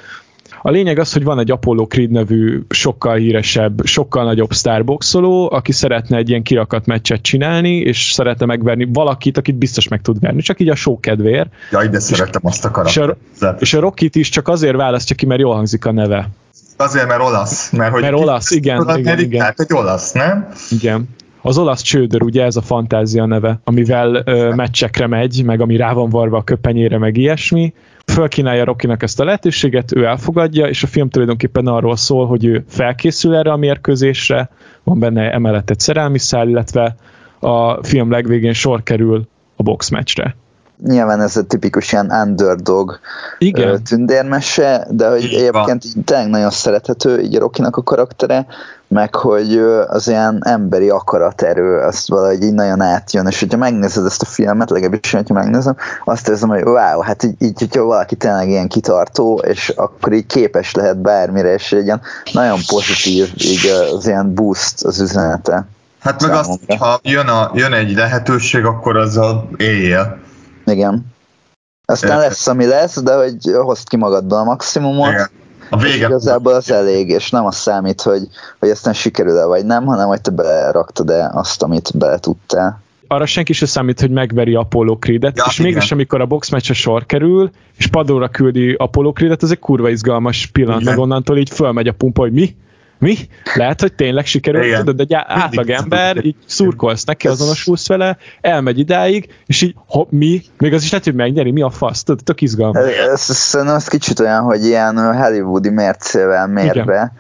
A 0.63 0.71
lényeg 0.71 0.99
az, 0.99 1.13
hogy 1.13 1.25
van 1.25 1.39
egy 1.39 1.51
Apollo 1.51 1.87
Creed 1.87 2.11
nevű 2.11 2.61
sokkal 2.69 3.17
híresebb, 3.17 3.85
sokkal 3.85 4.25
nagyobb 4.25 4.53
sztárboxoló, 4.53 5.51
aki 5.53 5.73
szeretne 5.73 6.17
egy 6.17 6.29
ilyen 6.29 6.43
kirakat 6.43 6.87
meccset 6.87 7.23
csinálni, 7.23 7.77
és 7.77 8.13
szeretne 8.13 8.47
megverni 8.47 8.89
valakit, 8.93 9.39
akit 9.39 9.55
biztos 9.55 9.89
meg 9.89 10.01
tud 10.01 10.21
verni, 10.21 10.41
csak 10.41 10.61
így 10.61 10.69
a 10.69 10.75
show 10.75 11.01
kedvéért. 11.01 11.49
Jaj, 11.71 11.89
de 11.89 11.99
szeretem 11.99 12.43
azt 12.45 12.65
a 12.65 12.71
karaktert. 12.71 13.17
És 13.35 13.43
a, 13.43 13.57
és 13.59 13.75
a 13.75 13.81
Rockit 13.81 14.17
is 14.17 14.29
csak 14.29 14.49
azért 14.49 14.77
választja 14.77 15.17
ki, 15.17 15.27
mert 15.27 15.41
jól 15.41 15.55
hangzik 15.55 15.85
a 15.85 15.93
neve. 15.93 16.29
Azért, 16.77 17.07
mert 17.07 17.21
olasz. 17.21 17.71
Mert, 17.71 17.93
hogy 17.93 18.03
mert 18.03 18.15
olasz, 18.15 18.51
igen, 18.51 18.83
igen, 18.83 18.99
igen, 18.99 19.19
igen. 19.19 19.39
Tehát 19.39 19.61
egy 19.61 19.73
olasz, 19.73 20.13
nem? 20.13 20.49
Igen. 20.71 21.09
Az 21.43 21.59
olasz 21.59 21.83
csődör, 21.83 22.23
ugye 22.23 22.45
ez 22.45 22.57
a 22.57 22.63
fantázia 22.63 23.27
neve, 23.27 23.61
amivel 23.65 24.23
ö, 24.25 24.55
meccsekre 24.55 25.07
megy, 25.07 25.43
meg 25.45 25.61
ami 25.61 25.77
rá 25.77 25.93
van 25.93 26.09
varva 26.09 26.37
a 26.37 26.43
köpenyére, 26.43 26.99
meg 26.99 27.17
ilyesmi. 27.17 27.75
Fölkínálja 28.13 28.65
Rockinak 28.65 29.03
ezt 29.03 29.21
a 29.21 29.25
lehetőséget, 29.25 29.97
ő 29.97 30.05
elfogadja, 30.05 30.67
és 30.67 30.83
a 30.83 30.87
film 30.87 31.09
tulajdonképpen 31.09 31.67
arról 31.67 31.97
szól, 31.97 32.27
hogy 32.27 32.45
ő 32.45 32.65
felkészül 32.69 33.35
erre 33.35 33.53
a 33.53 33.57
mérkőzésre, 33.57 34.51
van 34.85 34.99
benne 34.99 35.33
emellett 35.33 35.71
egy 35.71 35.81
szerelmi 35.81 36.19
szál, 36.19 36.49
illetve 36.49 36.97
a 37.39 37.85
film 37.85 38.11
legvégén 38.11 38.53
sor 38.53 38.83
kerül 38.83 39.29
a 39.57 39.63
boxmeccsre 39.63 40.37
nyilván 40.85 41.21
ez 41.21 41.37
a 41.37 41.43
tipikus 41.43 41.93
ilyen 41.93 42.11
underdog 42.11 42.99
Igen. 43.39 43.83
tündérmese, 43.83 44.87
de 44.91 45.09
hogy 45.09 45.25
Igen. 45.25 45.39
egyébként 45.39 45.85
így 45.85 46.05
tényleg 46.05 46.29
nagyon 46.29 46.51
szerethető 46.51 47.21
így 47.21 47.37
a 47.37 47.39
Rokinak 47.39 47.77
a 47.77 47.83
karaktere, 47.83 48.47
meg 48.89 49.15
hogy 49.15 49.59
az 49.87 50.09
ilyen 50.09 50.39
emberi 50.45 50.89
akaraterő, 50.89 51.79
azt 51.79 52.09
valahogy 52.09 52.43
így 52.43 52.53
nagyon 52.53 52.81
átjön, 52.81 53.27
és 53.27 53.41
hogyha 53.41 53.59
megnézed 53.59 54.05
ezt 54.05 54.23
a 54.23 54.27
filmet, 54.27 54.71
legalábbis, 54.71 55.13
hogyha 55.13 55.35
megnézem, 55.35 55.77
azt 56.05 56.29
érzem, 56.29 56.49
hogy 56.49 56.63
wow, 56.63 57.01
hát 57.01 57.23
így, 57.23 57.35
így 57.39 57.59
hogyha 57.59 57.85
valaki 57.85 58.17
tényleg 58.17 58.49
ilyen 58.49 58.69
kitartó, 58.69 59.43
és 59.47 59.69
akkor 59.77 60.13
így 60.13 60.27
képes 60.27 60.75
lehet 60.75 60.99
bármire, 60.99 61.55
és 61.55 61.73
egy 61.73 61.85
ilyen 61.85 62.01
nagyon 62.33 62.59
pozitív 62.67 63.33
így 63.37 63.73
az 63.97 64.07
ilyen 64.07 64.35
boost 64.35 64.85
az 64.85 65.01
üzenete. 65.01 65.67
Hát 65.99 66.23
meg 66.23 66.31
azt, 66.31 66.61
ha 66.79 67.01
jön, 67.03 67.27
a, 67.27 67.51
jön 67.55 67.73
egy 67.73 67.95
lehetőség, 67.95 68.65
akkor 68.65 68.97
azzal 68.97 69.51
éljél. 69.57 70.27
Igen. 70.69 71.07
Aztán 71.85 72.19
lesz, 72.19 72.47
ami 72.47 72.67
lesz, 72.67 73.03
de 73.03 73.17
hogy 73.17 73.37
hozd 73.63 73.89
ki 73.89 73.97
magadból 73.97 74.39
a 74.39 74.45
maximumot. 74.45 75.09
Igen. 75.09 75.29
A 75.71 75.77
vége. 75.77 76.07
Igazából 76.07 76.53
az 76.53 76.71
elég, 76.71 77.09
és 77.09 77.31
nem 77.31 77.47
az 77.47 77.57
számít, 77.57 78.01
hogy, 78.01 78.29
hogy 78.59 78.71
aztán 78.71 78.93
sikerül-e 78.93 79.45
vagy 79.45 79.65
nem, 79.65 79.85
hanem 79.85 80.07
hogy 80.07 80.21
te 80.21 80.31
beleraktad-e 80.31 81.31
azt, 81.33 81.63
amit 81.63 81.97
bele 81.97 82.19
tudtál 82.19 82.81
arra 83.09 83.27
senki 83.27 83.53
sem 83.53 83.69
számít, 83.69 84.01
hogy 84.01 84.11
megveri 84.11 84.55
Apollo 84.55 84.97
Creed-et, 84.99 85.37
ja, 85.37 85.45
és 85.49 85.59
igen. 85.59 85.73
mégis 85.73 85.93
amikor 85.93 86.21
a 86.21 86.27
boxmeccsre 86.27 86.75
sor 86.75 87.07
kerül, 87.07 87.51
és 87.77 87.87
padóra 87.87 88.29
küldi 88.29 88.73
Apollo 88.73 89.13
Creed-et, 89.13 89.43
ez 89.43 89.51
egy 89.51 89.59
kurva 89.59 89.89
izgalmas 89.89 90.47
pillanat, 90.47 90.83
meg 90.83 90.99
onnantól 90.99 91.39
így 91.39 91.51
fölmegy 91.51 91.89
a 91.89 91.93
pumpa, 91.93 92.21
hogy 92.21 92.33
mi? 92.33 92.57
Mi? 92.99 93.17
Lehet, 93.55 93.81
hogy 93.81 93.93
tényleg 93.93 94.27
sikerült, 94.27 94.65
Igen. 94.65 94.79
tudod, 94.79 94.97
de 94.97 95.03
egy 95.03 95.25
átlag 95.27 95.71
ember, 95.71 96.25
így 96.25 96.37
szurkolsz 96.47 97.05
neki, 97.05 97.29
azonosulsz 97.29 97.89
vele, 97.89 98.17
elmegy 98.41 98.79
idáig, 98.79 99.29
és 99.47 99.63
így, 99.63 99.75
ho, 99.87 100.07
mi? 100.11 100.43
Még 100.59 100.75
az 100.75 100.83
is 100.83 100.91
lehet, 100.91 101.07
hogy 101.07 101.15
megnyeri, 101.15 101.51
mi 101.51 101.63
a 101.63 101.71
fasz? 101.71 102.03
Tudod, 102.03 102.25
tök 102.25 102.41
izgalmas. 102.41 102.93
Ez, 103.13 103.21
szerintem 103.21 103.77
ez 103.77 103.89
kicsit 103.89 104.21
olyan, 104.21 104.43
hogy 104.43 104.65
ilyen 104.65 105.17
hollywoodi 105.17 105.71
mércével 105.71 106.47
mérve, 106.47 106.83
Igen 106.83 107.13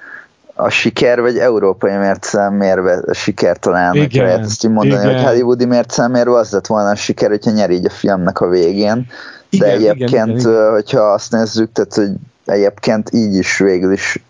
a 0.61 0.69
siker, 0.69 1.21
vagy 1.21 1.38
európai 1.38 1.97
mércel 1.97 2.51
mérve 2.51 3.03
a 3.07 3.12
siker 3.12 3.57
talán, 3.57 3.95
igen, 3.95 4.25
lehet 4.25 4.41
ezt 4.45 4.64
így 4.64 4.71
mondani, 4.71 5.03
igen. 5.03 5.14
hogy 5.14 5.25
hollywoodi 5.25 5.64
mércel 5.64 6.09
mérve 6.09 6.37
az 6.37 6.51
lett 6.51 6.67
volna 6.67 6.88
a 6.91 6.95
siker, 6.95 7.29
hogyha 7.29 7.51
nyer 7.51 7.71
így 7.71 7.87
a 7.87 7.91
filmnek 7.91 8.41
a 8.41 8.49
végén, 8.49 9.07
de 9.51 9.57
igen, 9.57 9.71
egyébként, 9.71 10.11
igen, 10.11 10.38
igen. 10.38 10.71
hogyha 10.71 11.01
azt 11.01 11.33
nézzük, 11.33 11.73
tehát 11.73 11.95
hogy 11.95 12.11
egyébként 12.45 13.11
így 13.12 13.35
is 13.35 13.59
végül 13.59 13.93
is 13.93 14.23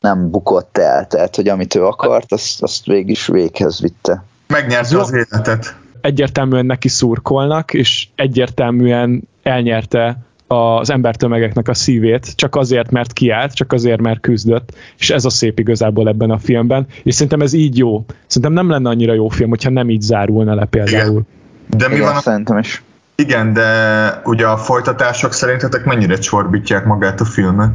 nem 0.00 0.30
bukott 0.30 0.78
el, 0.78 1.06
tehát 1.06 1.36
hogy 1.36 1.48
amit 1.48 1.74
ő 1.74 1.84
akart, 1.84 2.32
azt, 2.32 2.62
azt 2.62 2.86
végig 2.86 3.08
is 3.08 3.26
véghez 3.26 3.80
vitte. 3.80 4.24
Megnyerte 4.46 4.98
az 4.98 5.12
életet. 5.12 5.76
Egyértelműen 6.00 6.66
neki 6.66 6.88
szurkolnak, 6.88 7.74
és 7.74 8.08
egyértelműen 8.14 9.22
elnyerte 9.42 10.18
az 10.46 10.90
embertömegeknek 10.90 11.68
a 11.68 11.74
szívét, 11.74 12.36
csak 12.36 12.56
azért, 12.56 12.90
mert 12.90 13.12
kiállt, 13.12 13.54
csak 13.54 13.72
azért, 13.72 14.00
mert 14.00 14.20
küzdött, 14.20 14.72
és 14.98 15.10
ez 15.10 15.24
a 15.24 15.30
szép 15.30 15.58
igazából 15.58 16.08
ebben 16.08 16.30
a 16.30 16.38
filmben, 16.38 16.86
és 17.02 17.14
szerintem 17.14 17.40
ez 17.40 17.52
így 17.52 17.78
jó. 17.78 18.04
Szerintem 18.26 18.52
nem 18.52 18.70
lenne 18.70 18.88
annyira 18.88 19.12
jó 19.12 19.28
film, 19.28 19.48
hogyha 19.48 19.70
nem 19.70 19.90
így 19.90 20.00
zárulna 20.00 20.54
le 20.54 20.64
például. 20.64 21.10
Igen. 21.10 21.26
De 21.66 21.88
mi 21.88 21.94
Igen, 21.94 22.06
van 22.06 22.16
a... 22.16 22.20
szerintem 22.20 22.58
is. 22.58 22.82
Igen, 23.14 23.52
de 23.52 24.20
ugye 24.24 24.46
a 24.46 24.56
folytatások 24.56 25.32
szerintetek 25.32 25.84
mennyire 25.84 26.18
csorbítják 26.18 26.84
magát 26.84 27.20
a 27.20 27.24
filmet? 27.24 27.70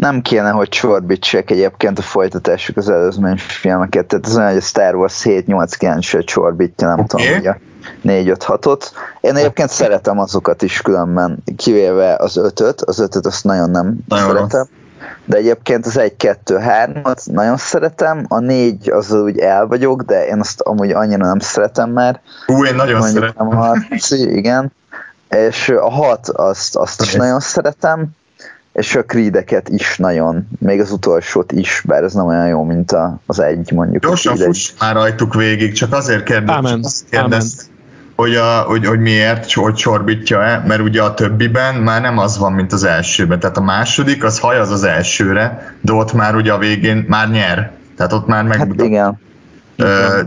Nem 0.00 0.22
kéne, 0.22 0.50
hogy 0.50 0.68
csorbítsák 0.68 1.50
egyébként 1.50 1.98
a 1.98 2.02
folytatásuk 2.02 2.76
az 2.76 2.88
előzmény 2.88 3.36
filmeket, 3.36 4.06
tehát 4.06 4.26
az 4.26 4.36
olyan, 4.36 4.48
hogy 4.48 4.56
a 4.56 4.60
Star 4.60 4.94
Wars 4.94 5.20
7-8-9-et 5.24 6.24
csorbítja, 6.24 6.86
nem 6.86 6.98
okay. 6.98 7.06
tudom, 7.06 7.34
hogy 7.34 7.46
a 7.46 7.56
4-5-6-ot. 8.04 8.84
Én 9.20 9.36
egyébként 9.36 9.70
szeretem 9.70 10.18
azokat 10.18 10.62
is 10.62 10.80
különben, 10.80 11.42
kivéve 11.56 12.16
az 12.16 12.40
5-öt, 12.42 12.80
az 12.80 13.02
5-öt 13.02 13.26
azt 13.26 13.44
nagyon 13.44 13.70
nem 13.70 13.98
nagyon 14.08 14.26
szeretem. 14.26 14.58
Rossz. 14.58 14.68
De 15.24 15.36
egyébként 15.36 15.86
az 15.86 15.98
1-2-3-at 15.98 17.32
nagyon 17.32 17.56
szeretem, 17.56 18.24
a 18.28 18.38
4 18.38 18.90
az 18.90 19.12
úgy 19.12 19.38
el 19.38 19.66
vagyok, 19.66 20.02
de 20.02 20.26
én 20.26 20.40
azt 20.40 20.60
amúgy 20.60 20.90
annyira 20.90 21.26
nem 21.26 21.38
szeretem 21.38 21.90
már. 21.90 22.20
Ú, 22.46 22.64
én 22.64 22.74
nagyon 22.74 22.98
Mondjuk 22.98 23.22
szeretem. 23.22 23.48
A 23.48 23.54
harci, 23.54 24.36
igen. 24.36 24.72
És 25.28 25.68
a 25.68 25.90
6 25.90 26.28
azt, 26.28 26.76
azt 26.76 27.00
is 27.00 27.14
nagyon 27.14 27.40
szeretem 27.40 28.10
és 28.80 28.94
a 28.94 29.04
creedeket 29.04 29.68
is 29.68 29.98
nagyon, 29.98 30.48
még 30.58 30.80
az 30.80 30.90
utolsót 30.90 31.52
is, 31.52 31.82
bár 31.86 32.02
ez 32.02 32.14
nem 32.14 32.26
olyan 32.26 32.48
jó, 32.48 32.64
mint 32.64 32.92
a, 32.92 33.20
az 33.26 33.40
egy 33.40 33.72
mondjuk. 33.72 34.02
Gyorsan 34.02 34.36
fuss 34.36 34.72
már 34.80 34.94
rajtuk 34.94 35.34
végig, 35.34 35.72
csak 35.72 35.92
azért 35.92 36.22
kérdez, 36.22 37.04
kérdez 37.10 37.70
hogy, 38.20 38.34
a, 38.34 38.60
hogy, 38.60 38.86
hogy 38.86 39.00
miért, 39.00 39.52
hogy 39.52 39.74
csorbítja-e, 39.74 40.64
mert 40.66 40.80
ugye 40.80 41.02
a 41.02 41.14
többiben 41.14 41.74
már 41.74 42.00
nem 42.00 42.18
az 42.18 42.38
van, 42.38 42.52
mint 42.52 42.72
az 42.72 42.84
elsőben. 42.84 43.40
Tehát 43.40 43.56
a 43.56 43.60
második, 43.60 44.24
az 44.24 44.38
haj 44.38 44.58
az 44.58 44.70
az 44.70 44.84
elsőre, 44.84 45.74
de 45.80 45.92
ott 45.92 46.12
már 46.12 46.34
ugye 46.34 46.52
a 46.52 46.58
végén 46.58 47.04
már 47.08 47.30
nyer. 47.30 47.72
Tehát 47.96 48.12
ott 48.12 48.26
már 48.26 48.44
meg... 48.44 48.58
Hát 48.58 48.82
igen. 48.82 49.18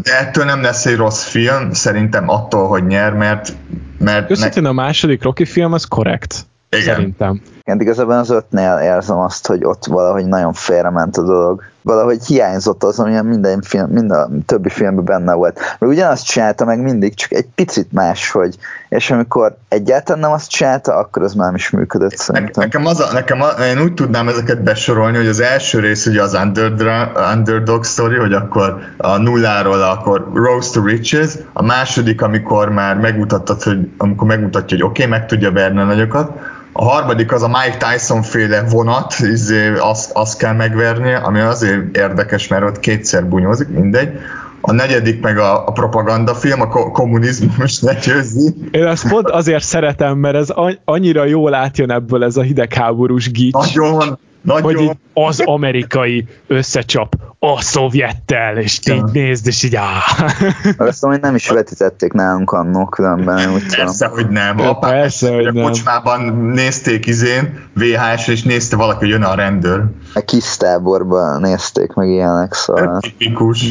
De 0.02 0.20
ettől 0.20 0.46
nem 0.46 0.62
lesz 0.62 0.86
egy 0.86 0.96
rossz 0.96 1.24
film, 1.24 1.74
szerintem 1.74 2.30
attól, 2.30 2.68
hogy 2.68 2.86
nyer, 2.86 3.14
mert... 3.14 3.54
mert 4.00 4.32
Őszintén 4.32 4.64
ne... 4.64 4.70
a 4.70 4.74
második 4.74 5.24
Rocky 5.24 5.46
film 5.46 5.74
az 5.74 5.86
korrekt. 5.86 6.46
Igen. 6.70 6.84
Szerintem. 6.84 7.42
Igen, 7.66 7.82
igazából 7.82 8.14
az 8.14 8.30
ötnél 8.30 8.80
érzem 8.84 9.18
azt, 9.18 9.48
hogy 9.48 9.64
ott 9.64 9.86
valahogy 9.86 10.26
nagyon 10.26 10.54
félrement 10.54 11.18
a 11.18 11.24
dolog. 11.24 11.64
Valahogy 11.82 12.26
hiányzott 12.26 12.84
az, 12.84 13.00
amilyen 13.00 13.26
minden, 13.26 13.62
film, 13.62 13.90
minden 13.90 14.44
többi 14.46 14.70
filmben 14.70 15.04
benne 15.04 15.34
volt. 15.34 15.60
Mert 15.80 15.92
ugyanazt 15.92 16.26
csinálta 16.26 16.66
meg 16.66 16.82
mindig, 16.82 17.16
csak 17.16 17.32
egy 17.32 17.48
picit 17.56 17.92
más, 17.92 18.32
hogy 18.32 18.56
és 18.90 19.12
amikor 19.12 19.56
egyáltalán 19.68 20.22
nem 20.22 20.32
azt 20.32 20.50
csinálta, 20.50 20.96
akkor 20.96 21.24
az 21.24 21.34
már 21.34 21.46
nem 21.46 21.56
is 21.56 21.70
működött 21.70 22.16
szerintem. 22.18 22.64
Nekem, 22.64 22.86
az 22.86 23.00
a, 23.00 23.14
nekem 23.14 23.42
a, 23.42 23.48
én 23.48 23.82
úgy 23.82 23.94
tudnám 23.94 24.28
ezeket 24.28 24.64
besorolni, 24.64 25.18
hogy 25.18 25.28
az 25.28 25.40
első 25.40 25.80
rész 25.80 26.06
ugye 26.06 26.22
az 26.22 26.34
underdog, 26.34 27.12
underdog 27.34 27.86
story, 27.86 28.16
hogy 28.18 28.34
akkor 28.34 28.78
a 28.98 29.18
nulláról 29.18 29.82
akkor 29.82 30.32
Rose 30.34 30.72
to 30.72 30.86
Riches, 30.86 31.34
a 31.54 31.64
második, 31.64 32.22
amikor 32.22 32.70
már 32.70 32.98
megmutattad, 32.98 33.64
hogy 33.64 33.92
amikor 33.98 34.28
megmutatja, 34.28 34.78
hogy 34.78 34.86
oké, 34.86 35.04
okay, 35.04 35.20
meg 35.20 35.28
tudja 35.28 35.52
verni 35.52 35.80
a 35.80 35.84
nagyokat, 35.84 36.32
a 36.74 36.84
harmadik 36.84 37.32
az 37.32 37.44
a 37.44 37.48
Mike 37.48 37.78
Tyson 37.78 38.22
féle 38.22 38.64
vonat, 38.70 39.14
izé, 39.20 39.74
azt, 39.78 40.12
azt 40.12 40.38
kell 40.38 40.54
megverni, 40.54 41.14
ami 41.14 41.40
azért 41.40 41.98
érdekes, 41.98 42.48
mert 42.48 42.64
ott 42.64 42.80
kétszer 42.80 43.26
bunyózik, 43.26 43.68
mindegy. 43.68 44.10
A 44.62 44.72
negyedik 44.72 45.22
meg 45.22 45.38
a, 45.38 45.68
a 45.68 45.72
propagandafilm, 45.72 46.62
a 46.62 46.68
kommunizmus 46.92 47.82
legyőzi. 47.82 48.54
Én 48.72 48.86
ezt 48.86 49.10
pont 49.10 49.30
azért 49.30 49.64
szeretem, 49.64 50.18
mert 50.18 50.36
ez 50.36 50.48
annyira 50.86 51.26
jól 51.26 51.54
átjön 51.54 51.92
ebből 51.92 52.24
ez 52.24 52.38
a 52.38 52.42
hidegháborús 52.42 53.32
gics. 53.32 53.54
Nagyon, 53.54 54.20
nagyon. 54.44 54.64
Hogy 54.64 54.82
így 54.82 54.98
az 55.14 55.40
amerikai 55.40 56.28
összecsap 56.48 57.16
a 57.40 57.62
szovjettel, 57.62 58.58
és 58.58 58.80
ja. 58.84 58.94
így 58.94 59.12
nézd, 59.12 59.48
és 59.48 59.64
így 59.64 59.76
áh. 59.76 60.24
Azt 60.78 61.02
mondom, 61.02 61.10
hogy 61.10 61.22
nem 61.22 61.36
is 61.36 61.50
vetítették 61.50 62.14
nálunk 62.14 62.52
annó 62.52 62.86
különben, 62.86 63.54
úgy 63.54 63.76
Persze, 63.76 64.08
hogy 64.08 64.30
nem. 64.30 64.60
Apá, 64.60 64.90
persze, 64.90 65.34
hogy 65.34 65.46
a 65.46 65.52
nem. 65.52 65.64
kocsmában 65.64 66.22
nézték 66.36 67.06
izén, 67.06 67.60
VHS, 67.74 68.28
és 68.28 68.44
nézte 68.44 68.76
valaki, 68.76 69.00
hogy 69.00 69.10
jön 69.10 69.24
a 69.24 69.36
rendőr. 69.36 69.84
A 70.14 70.20
kis 70.20 70.58
táborban 70.58 71.42
nézték 71.42 71.94
meg 71.94 72.10
ilyenek, 72.10 72.54
szóval. 72.54 73.00
Tipikus. 73.00 73.66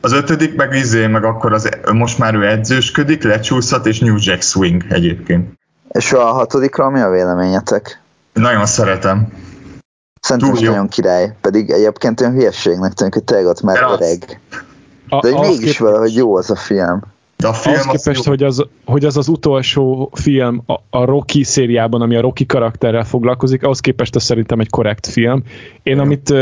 Az 0.00 0.12
ötödik 0.12 0.56
meg 0.56 0.74
izé, 0.74 1.06
meg 1.06 1.24
akkor 1.24 1.52
az, 1.52 1.68
most 1.92 2.18
már 2.18 2.34
ő 2.34 2.46
edzősködik, 2.46 3.22
lecsúszhat, 3.22 3.86
és 3.86 3.98
New 3.98 4.16
Jack 4.18 4.42
Swing 4.42 4.84
egyébként. 4.88 5.52
És 5.88 6.12
a 6.12 6.24
hatodikról 6.24 6.90
mi 6.90 7.00
a 7.00 7.10
véleményetek? 7.10 8.02
Nagyon 8.32 8.66
szeretem. 8.66 9.28
Szerintem 10.24 10.54
is 10.54 10.60
nagyon 10.60 10.88
király, 10.88 11.34
pedig 11.40 11.70
egyébként 11.70 12.20
olyan 12.20 12.32
hülyeségnek 12.32 12.92
tűnik, 12.92 13.14
hogy 13.14 13.24
tényleg 13.24 13.46
ott 13.46 13.62
már 13.62 13.78
De 13.78 13.86
öreg. 13.92 14.40
De 15.08 15.32
hogy 15.32 15.40
mégis 15.40 15.58
képest- 15.58 15.78
valahogy 15.78 16.14
jó 16.14 16.36
az 16.36 16.50
a 16.50 16.56
film. 16.56 17.02
De 17.36 17.48
a 17.48 17.52
film 17.52 17.76
az 17.76 17.84
képest, 17.84 18.24
jó. 18.24 18.30
hogy 18.30 18.42
az, 18.42 18.64
hogy 18.84 19.04
az 19.04 19.16
az 19.16 19.28
utolsó 19.28 20.10
film 20.12 20.62
a, 20.66 20.72
a 20.90 21.04
Rocky 21.04 21.42
szériában, 21.42 22.02
ami 22.02 22.16
a 22.16 22.20
Rocky 22.20 22.46
karakterrel 22.46 23.04
foglalkozik, 23.04 23.62
ahhoz 23.62 23.80
képest 23.80 24.14
az 24.14 24.22
szerintem 24.22 24.60
egy 24.60 24.70
korrekt 24.70 25.06
film. 25.06 25.42
Én 25.82 25.98
amit 25.98 26.34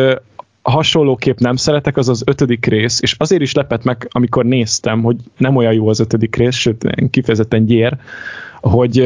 hasonlóképp 0.63 1.39
nem 1.39 1.57
szeretek, 1.57 1.97
az 1.97 2.09
az 2.09 2.23
ötödik 2.27 2.67
rész, 2.67 3.01
és 3.01 3.15
azért 3.19 3.43
is 3.43 3.53
lepett 3.53 3.85
meg, 3.85 4.09
amikor 4.11 4.45
néztem, 4.45 5.03
hogy 5.03 5.17
nem 5.37 5.57
olyan 5.57 5.73
jó 5.73 5.89
az 5.89 6.01
ötödik 6.01 6.37
rész, 6.37 6.57
sőt, 6.57 7.11
kifejezetten 7.11 7.65
gyér, 7.65 7.97
hogy 8.63 8.99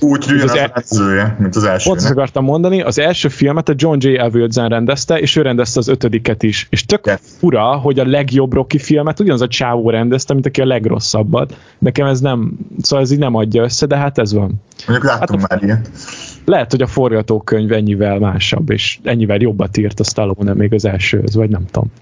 Úgy 0.00 0.26
rűjön 0.28 0.44
az 0.44 0.50
az, 0.50 0.56
e- 0.56 0.70
edzője, 0.74 1.36
mint 1.38 1.56
az 1.56 1.64
első. 1.64 1.88
Pont 1.88 2.00
ezt 2.02 2.10
akartam 2.10 2.44
mondani, 2.44 2.82
az 2.82 2.98
első 2.98 3.28
filmet 3.28 3.68
a 3.68 3.72
John 3.76 3.96
J. 4.00 4.16
Avildsen 4.16 4.68
rendezte, 4.68 5.18
és 5.18 5.36
ő 5.36 5.42
rendezte 5.42 5.78
az 5.78 5.88
ötödiket 5.88 6.42
is. 6.42 6.66
És 6.70 6.84
tök 6.86 7.06
Yes. 7.06 7.18
fura, 7.38 7.62
hogy 7.64 7.98
a 7.98 8.06
legjobb 8.06 8.52
Rocky 8.52 8.78
filmet 8.78 9.20
ugyanaz 9.20 9.40
a 9.40 9.48
csávó 9.48 9.90
rendezte, 9.90 10.32
mint 10.34 10.46
aki 10.46 10.60
a 10.60 10.66
legrosszabbat. 10.66 11.56
Nekem 11.78 12.06
ez 12.06 12.20
nem, 12.20 12.52
szóval 12.82 13.04
ez 13.04 13.10
így 13.10 13.18
nem 13.18 13.34
adja 13.34 13.62
össze, 13.62 13.86
de 13.86 13.96
hát 13.96 14.18
ez 14.18 14.32
van. 14.32 14.54
Mondjuk 14.86 15.10
láttunk 15.10 15.40
Hát 15.40 15.50
a- 15.50 15.54
már 15.54 15.62
ilyet. 15.64 15.90
Lehet, 16.44 16.70
hogy 16.70 16.82
a 16.82 16.86
forgatókönyv 16.86 17.72
ennyivel 17.72 18.18
másabb, 18.18 18.70
és 18.70 18.98
ennyivel 19.02 19.36
jobbat 19.40 19.76
írt 19.76 20.00
a 20.00 20.04
Stallone 20.04 20.54
még 20.54 20.74
az 20.74 20.84
elsőhöz, 20.84 21.34
vagy 21.34 21.50
nem 21.50 21.64
tudom. 21.70 21.92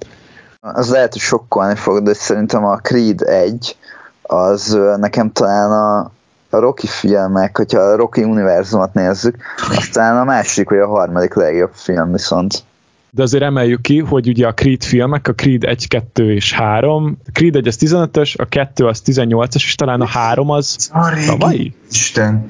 Az 0.61 0.91
lehet, 0.91 1.13
hogy 1.13 1.23
sokkolni 1.23 1.75
fog, 1.75 2.03
de 2.03 2.13
szerintem 2.13 2.65
a 2.65 2.77
Creed 2.77 3.21
1 3.23 3.77
az 4.23 4.79
nekem 4.97 5.33
talán 5.33 5.71
a, 5.71 6.11
a 6.51 6.59
Rocky 6.59 6.87
filmek, 6.87 7.57
hogyha 7.57 7.79
a 7.79 7.97
Rocky 7.97 8.23
univerzumot 8.23 8.95
nézzük, 8.95 9.37
aztán 9.77 10.17
a 10.17 10.25
második 10.25 10.69
vagy 10.69 10.79
a 10.79 10.87
harmadik 10.87 11.35
legjobb 11.35 11.71
film 11.73 12.13
viszont. 12.13 12.65
De 13.11 13.23
azért 13.23 13.43
emeljük 13.43 13.81
ki, 13.81 13.99
hogy 13.99 14.29
ugye 14.29 14.47
a 14.47 14.55
Creed 14.55 14.83
filmek, 14.85 15.29
a 15.29 15.33
Creed 15.35 15.65
1, 15.65 15.89
2 15.89 16.33
és 16.33 16.53
3, 16.53 17.19
a 17.27 17.31
Creed 17.33 17.57
1 17.57 17.67
az 17.67 17.77
15-ös, 17.81 18.37
a 18.37 18.45
2 18.45 18.87
az 18.87 19.03
18-as, 19.05 19.55
és 19.55 19.75
talán 19.75 20.01
a 20.01 20.07
3 20.07 20.51
az 20.51 20.91
A 20.93 21.09
régi 21.09 21.27
tavalyi? 21.27 21.75
Isten. 21.91 22.45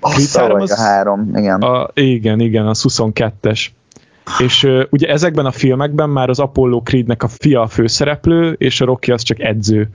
Creed 0.00 0.16
Azt 0.16 0.36
három 0.36 0.48
Tavaly 0.50 0.62
az- 0.62 0.70
a 0.70 0.82
három, 0.82 1.30
igen. 1.36 1.60
A, 1.60 1.88
igen, 1.94 2.40
igen, 2.40 2.66
az 2.66 2.84
22-es. 2.88 3.66
És 4.38 4.62
uh, 4.64 4.82
ugye 4.90 5.08
ezekben 5.08 5.46
a 5.46 5.50
filmekben 5.50 6.08
már 6.08 6.28
az 6.28 6.38
Apollo 6.38 6.80
Creednek 6.84 7.22
a 7.22 7.28
fia 7.28 7.60
a 7.60 7.66
főszereplő, 7.66 8.52
és 8.52 8.80
a 8.80 8.84
Rocky 8.84 9.12
az 9.12 9.22
csak 9.22 9.40
edző. 9.40 9.88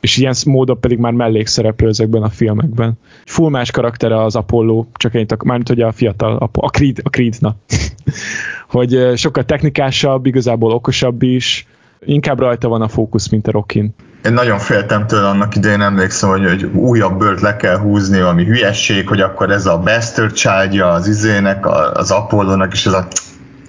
És 0.00 0.16
ilyen 0.16 0.34
módon 0.46 0.80
pedig 0.80 0.98
már 0.98 1.12
mellékszereplő 1.12 1.88
ezekben 1.88 2.22
a 2.22 2.28
filmekben. 2.28 2.98
Full 3.24 3.50
más 3.50 3.70
karaktere 3.70 4.22
az 4.22 4.36
Apollo, 4.36 4.84
csak 4.94 5.14
ennyit, 5.14 5.32
ak- 5.32 5.44
mármint 5.44 5.68
hogy 5.68 5.80
a 5.80 5.92
fiatal, 5.92 6.50
a 6.52 6.68
Creed, 6.68 6.98
a 7.02 7.08
Creed 7.08 7.36
na. 7.38 7.56
hogy 8.76 9.12
sokkal 9.16 9.44
technikásabb, 9.44 10.26
igazából 10.26 10.72
okosabb 10.72 11.22
is, 11.22 11.66
inkább 12.04 12.38
rajta 12.38 12.68
van 12.68 12.82
a 12.82 12.88
fókusz, 12.88 13.28
mint 13.28 13.46
a 13.46 13.50
Rockin. 13.50 13.94
Én 14.24 14.32
nagyon 14.32 14.58
féltem 14.58 15.06
tőle 15.06 15.28
annak 15.28 15.56
idején, 15.56 15.80
emlékszem, 15.80 16.30
hogy, 16.30 16.44
hogy 16.44 16.64
újabb 16.64 17.18
bőrt 17.18 17.40
le 17.40 17.56
kell 17.56 17.78
húzni, 17.78 18.18
valami 18.18 18.44
hülyesség, 18.44 19.08
hogy 19.08 19.20
akkor 19.20 19.50
ez 19.50 19.66
a 19.66 19.78
Bastard 19.78 20.32
childja 20.32 20.88
az 20.88 21.08
izének, 21.08 21.66
az 21.92 22.10
Apollónak, 22.10 22.72
és 22.72 22.86
ez 22.86 22.92
a 22.92 23.06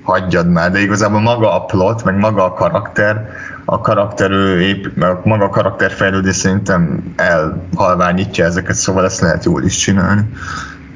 hagyjad 0.04 0.50
már, 0.50 0.72
de 0.72 0.80
igazából 0.80 1.20
maga 1.20 1.56
a 1.56 1.66
plot, 1.66 2.04
meg 2.04 2.18
maga 2.18 2.44
a 2.46 2.54
karakter, 2.54 3.28
a 3.66 3.80
karakter 3.82 4.32
ő 4.32 4.62
épp, 4.62 4.86
meg 4.96 5.18
maga 5.24 5.44
a 5.44 5.50
karakterfejlődés 5.50 6.36
szerintem 6.36 7.14
elhalványítja 7.16 8.46
ezeket, 8.46 8.76
szóval 8.76 9.06
ezt 9.06 9.20
lehet 9.22 9.46
jól 9.46 9.64
is 9.64 9.76
csinálni. 9.78 10.22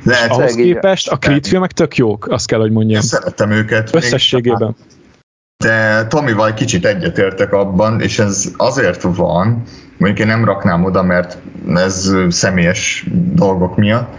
Lehet, 0.04 0.30
Ahhoz 0.30 0.58
így- 0.58 0.64
képest 0.66 1.10
a 1.10 1.18
Creed 1.18 1.48
filmek 1.48 1.72
tök 1.72 1.98
jók, 1.98 2.28
azt 2.30 2.48
kell, 2.48 2.60
hogy 2.60 2.72
mondjam. 2.72 2.96
én 3.02 3.08
szeretem 3.08 3.52
őket. 3.52 3.96
Összességében. 3.96 4.76
De 5.58 6.06
Tomival 6.08 6.54
kicsit 6.54 6.86
egyetértek 6.86 7.54
abban, 7.54 8.02
és 8.02 8.20
ez 8.20 8.52
azért 8.58 9.02
van, 9.02 9.64
mondjuk 9.98 10.20
én 10.20 10.28
nem 10.28 10.46
raknám 10.46 10.84
oda, 10.84 11.04
mert 11.04 11.38
ez 11.76 12.12
személyes 12.30 13.06
dolgok 13.34 13.78
miatt, 13.78 14.14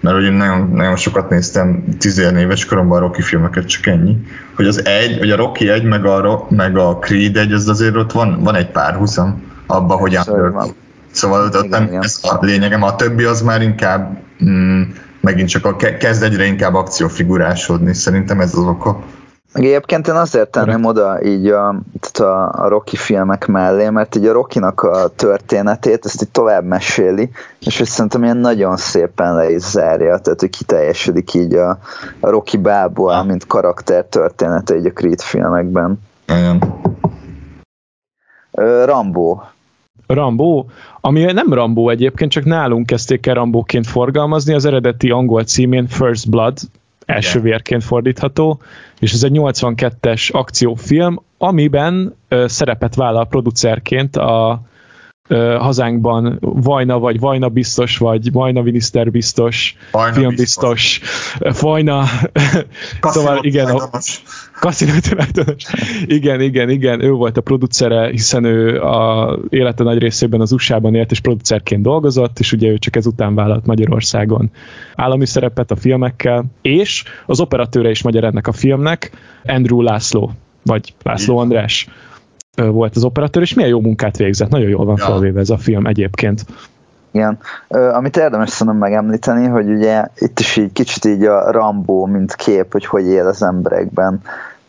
mert 0.00 0.16
ugye 0.16 0.30
nagyon, 0.30 0.70
nagyon 0.72 0.96
sokat 0.96 1.30
néztem 1.30 1.84
10 1.98 2.18
éves 2.18 2.64
koromban 2.64 3.00
Rocky 3.00 3.22
filmeket, 3.22 3.66
csak 3.66 3.86
ennyi, 3.86 4.16
hogy 4.54 4.66
az 4.66 4.84
egy, 4.84 5.18
hogy 5.18 5.30
a 5.30 5.36
Rocky 5.36 5.68
egy, 5.68 5.84
meg 5.84 6.04
a, 6.04 6.46
meg 6.48 6.76
a 6.76 6.98
Creed 6.98 7.36
egy, 7.36 7.52
az 7.52 7.68
azért 7.68 7.96
ott 7.96 8.12
van, 8.12 8.42
van 8.42 8.54
egy 8.54 8.70
párhuzam 8.70 9.42
abban, 9.66 9.98
hogy 9.98 10.16
under. 10.26 10.50
van. 10.50 10.74
Szóval 11.10 11.42
ott 11.44 11.54
Igen, 11.54 11.68
nem 11.68 11.82
igen. 11.88 12.02
ez 12.02 12.18
a 12.22 12.38
lényegem, 12.40 12.82
a 12.82 12.96
többi 12.96 13.24
az 13.24 13.42
már 13.42 13.62
inkább 13.62 14.18
mm, 14.44 14.82
megint 15.20 15.48
csak 15.48 15.64
a, 15.64 15.76
ke- 15.76 15.96
kezd 15.96 16.22
egyre 16.22 16.44
inkább 16.44 16.74
akciófigurásodni, 16.74 17.94
szerintem 17.94 18.40
ez 18.40 18.54
az 18.54 18.64
oka. 18.64 19.02
Meg 19.52 19.64
egyébként 19.64 20.08
én 20.08 20.14
azért 20.14 20.50
tenném 20.50 20.84
oda 20.84 21.22
így 21.22 21.46
a, 21.46 21.74
tehát 22.00 22.32
a, 22.32 22.62
a 22.64 22.68
Rocky 22.68 22.96
filmek 22.96 23.46
mellé, 23.46 23.88
mert 23.88 24.16
így 24.16 24.26
a 24.26 24.32
Rockynak 24.32 24.82
a 24.82 25.08
történetét, 25.08 26.04
ezt 26.04 26.22
így 26.22 26.30
tovább 26.30 26.64
meséli, 26.64 27.30
és 27.60 27.78
hogy 27.78 27.86
szerintem 27.86 28.22
ilyen 28.22 28.36
nagyon 28.36 28.76
szépen 28.76 29.34
le 29.34 29.50
is 29.50 29.62
zárja, 29.62 30.18
tehát 30.18 30.40
hogy 30.40 30.50
kiteljesedik 30.50 31.34
így 31.34 31.54
a, 31.54 31.78
a 32.20 32.30
Rocky 32.30 32.56
Balboa, 32.56 33.22
mint 33.22 33.46
karakter 33.46 34.04
története 34.04 34.76
így 34.76 34.86
a 34.86 34.92
Creed 34.92 35.20
filmekben. 35.20 36.00
Igen. 36.28 36.80
Ö, 38.50 38.84
Rambo. 38.84 39.40
Rambo, 40.06 40.64
ami 41.00 41.24
nem 41.24 41.52
Rambo 41.52 41.88
egyébként, 41.88 42.30
csak 42.30 42.44
nálunk 42.44 42.86
kezdték 42.86 43.26
el 43.26 43.34
Rambóként 43.34 43.86
forgalmazni, 43.86 44.54
az 44.54 44.64
eredeti 44.64 45.10
angol 45.10 45.44
címén 45.44 45.86
First 45.86 46.30
Blood, 46.30 46.58
első 47.10 47.38
Igen. 47.38 47.50
vérként 47.50 47.84
fordítható, 47.84 48.60
és 48.98 49.12
ez 49.12 49.22
egy 49.22 49.32
82-es 49.34 50.30
akciófilm, 50.32 51.22
amiben 51.38 52.16
ö, 52.28 52.44
szerepet 52.48 52.94
vállal 52.94 53.26
producerként 53.26 54.16
a 54.16 54.62
ö, 55.28 55.56
hazánkban 55.60 56.38
Vajna, 56.40 56.98
vagy 56.98 57.20
Vajna 57.20 57.48
biztos, 57.48 57.98
vagy 57.98 58.32
Vajna 58.32 58.62
miniszter 58.62 59.10
biztos, 59.10 59.76
Vajna 59.90 60.14
filmbiztos, 60.14 61.00
Vajna, 61.60 62.04
szóval 63.00 63.38
igen, 63.44 63.66
a, 63.66 63.88
Casino 64.60 64.92
tulajdonos. 65.00 65.64
Igen, 66.06 66.40
igen, 66.40 66.70
igen, 66.70 67.02
ő 67.02 67.10
volt 67.10 67.36
a 67.36 67.40
producere, 67.40 68.08
hiszen 68.10 68.44
ő 68.44 68.80
a 68.80 69.38
élete 69.48 69.82
nagy 69.82 69.98
részében 69.98 70.40
az 70.40 70.52
USA-ban 70.52 70.94
élt, 70.94 71.10
és 71.10 71.20
producerként 71.20 71.82
dolgozott, 71.82 72.38
és 72.38 72.52
ugye 72.52 72.68
ő 72.68 72.78
csak 72.78 72.96
ezután 72.96 73.34
vállalt 73.34 73.66
Magyarországon 73.66 74.50
állami 74.94 75.26
szerepet 75.26 75.70
a 75.70 75.76
filmekkel, 75.76 76.44
és 76.62 77.04
az 77.26 77.40
operatőre 77.40 77.90
is 77.90 78.02
magyar 78.02 78.24
ennek 78.24 78.46
a 78.46 78.52
filmnek, 78.52 79.10
Andrew 79.44 79.82
László, 79.82 80.32
vagy 80.62 80.94
László. 81.02 81.38
András 81.38 81.88
volt 82.54 82.96
az 82.96 83.04
operatőr, 83.04 83.42
és 83.42 83.54
milyen 83.54 83.70
jó 83.70 83.80
munkát 83.80 84.16
végzett, 84.16 84.48
nagyon 84.48 84.68
jól 84.68 84.84
van 84.84 84.96
Ja. 84.98 85.04
felvéve 85.04 85.40
ez 85.40 85.50
a 85.50 85.58
film 85.58 85.86
egyébként. 85.86 86.44
Igen. 87.10 87.38
Ö, 87.68 87.88
amit 87.88 88.16
érdemes 88.16 88.50
szerintem 88.50 88.76
megemlíteni, 88.76 89.46
hogy 89.46 89.70
ugye 89.70 90.06
itt 90.16 90.40
is 90.40 90.56
így 90.56 90.72
kicsit 90.72 91.04
így 91.04 91.24
a 91.24 91.50
Rambo, 91.50 92.04
mint 92.04 92.34
kép, 92.34 92.72
hogy 92.72 92.86
hogy 92.86 93.06
él 93.06 93.26
az 93.26 93.42
emberekben. 93.42 94.20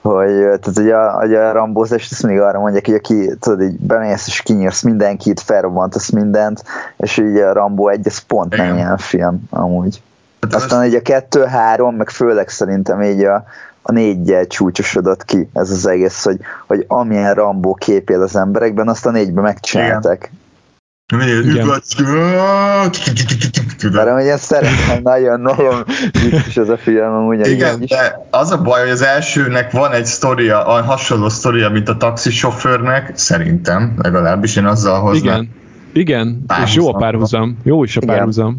Hogy, 0.01 0.29
tehát 0.29 0.77
ugye 0.77 0.95
a, 0.95 1.11
hogy 1.11 1.33
a 1.33 1.51
rambózást 1.51 2.11
ezt 2.11 2.23
mindig 2.23 2.41
arra 2.41 2.59
mondják, 2.59 2.85
hogy 2.85 2.95
aki, 2.95 3.29
tudod, 3.39 3.61
így 3.61 3.79
bemész 3.79 4.27
és 4.27 4.41
kinyírsz 4.41 4.81
mindenkit, 4.81 5.39
felrobbantasz 5.39 6.09
mindent, 6.09 6.63
és 6.97 7.17
így 7.17 7.37
a 7.37 7.53
Rambo 7.53 7.87
egy, 7.87 8.07
ez 8.07 8.17
pont 8.17 8.57
nem 8.57 8.75
ilyen 8.75 8.97
film, 8.97 9.43
amúgy. 9.49 10.01
Hát 10.41 10.53
Aztán 10.53 10.85
így 10.85 10.95
a 10.95 11.01
kettő, 11.01 11.43
három, 11.43 11.95
meg 11.95 12.09
főleg 12.09 12.49
szerintem 12.49 13.01
így 13.01 13.23
a, 13.23 13.43
a 13.81 13.91
négyel 13.91 14.47
csúcsosodott 14.47 15.25
ki 15.25 15.49
ez 15.53 15.71
az 15.71 15.87
egész, 15.87 16.23
hogy, 16.23 16.39
hogy 16.67 16.85
amilyen 16.87 17.33
Rambó 17.33 17.73
kép 17.73 18.09
él 18.09 18.21
az 18.21 18.35
emberekben, 18.35 18.87
azt 18.87 19.05
a 19.05 19.11
négyben 19.11 19.43
megcsinálták. 19.43 20.31
Mert 23.93 24.07
amúgy 24.07 24.25
én 24.25 24.37
szeretem 24.37 25.01
nagyon, 25.03 25.41
nagyon 25.41 25.83
vicces 26.11 26.57
ez 26.57 26.69
a 26.69 26.77
film, 26.77 27.13
amúgy 27.13 27.47
Igen, 27.47 27.79
de 27.87 28.27
az 28.29 28.51
a 28.51 28.61
baj, 28.61 28.81
hogy 28.81 28.89
az 28.89 29.01
elsőnek 29.01 29.71
van 29.71 29.91
egy 29.91 30.05
sztoria, 30.05 30.65
a 30.65 30.83
hasonló 30.83 31.29
sztoria, 31.29 31.69
mint 31.69 31.89
a 31.89 31.97
taxisofőrnek, 31.97 33.11
szerintem, 33.17 33.93
legalábbis 33.97 34.55
én 34.55 34.65
azzal 34.65 34.99
hoznám. 34.99 35.33
Igen, 35.33 35.49
igen, 35.93 36.43
Párhuzam. 36.47 36.69
és 36.69 36.75
jó 36.75 36.95
a 36.95 36.97
párhuzam. 36.97 37.57
Jó 37.63 37.83
is 37.83 37.97
a 37.97 37.99
Igen. 38.03 38.15
párhuzam. 38.15 38.57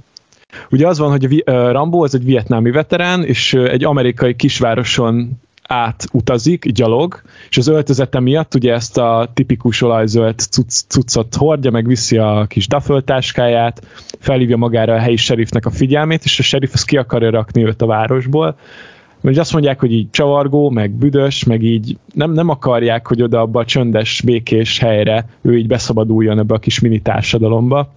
Ugye 0.70 0.86
az 0.86 0.98
van, 0.98 1.10
hogy 1.10 1.42
a 1.46 1.70
Rambo 1.70 2.04
az 2.04 2.14
egy 2.14 2.24
vietnámi 2.24 2.70
veterán, 2.70 3.24
és 3.24 3.54
egy 3.54 3.84
amerikai 3.84 4.36
kisvároson 4.36 5.41
át 5.72 6.04
utazik, 6.12 6.70
gyalog, 6.70 7.22
és 7.48 7.58
az 7.58 7.68
öltözete 7.68 8.20
miatt 8.20 8.54
ugye 8.54 8.72
ezt 8.72 8.98
a 8.98 9.30
tipikus 9.34 9.82
olajzöld 9.82 10.38
cucc, 10.38 10.80
cuccot 10.88 11.34
hordja, 11.34 11.70
meg 11.70 11.86
viszi 11.86 12.18
a 12.18 12.46
kis 12.48 12.66
daföltáskáját, 12.68 13.86
felhívja 14.18 14.56
magára 14.56 14.94
a 14.94 14.98
helyi 14.98 15.16
serifnek 15.16 15.66
a 15.66 15.70
figyelmét, 15.70 16.24
és 16.24 16.38
a 16.38 16.42
serif 16.42 16.70
az 16.72 16.84
ki 16.84 16.96
akarja 16.96 17.30
rakni 17.30 17.64
őt 17.64 17.82
a 17.82 17.86
városból, 17.86 18.56
mert 19.20 19.38
azt 19.38 19.52
mondják, 19.52 19.80
hogy 19.80 19.92
így 19.92 20.10
csavargó, 20.10 20.70
meg 20.70 20.90
büdös, 20.90 21.44
meg 21.44 21.62
így 21.62 21.96
nem, 22.14 22.32
nem 22.32 22.48
akarják, 22.48 23.06
hogy 23.06 23.22
oda 23.22 23.40
abba 23.40 23.60
a 23.60 23.64
csöndes, 23.64 24.20
békés 24.20 24.78
helyre 24.78 25.26
ő 25.42 25.56
így 25.56 25.66
beszabaduljon 25.66 26.38
ebbe 26.38 26.54
a 26.54 26.58
kis 26.58 26.80
mini 26.80 27.00
társadalomba. 27.00 27.92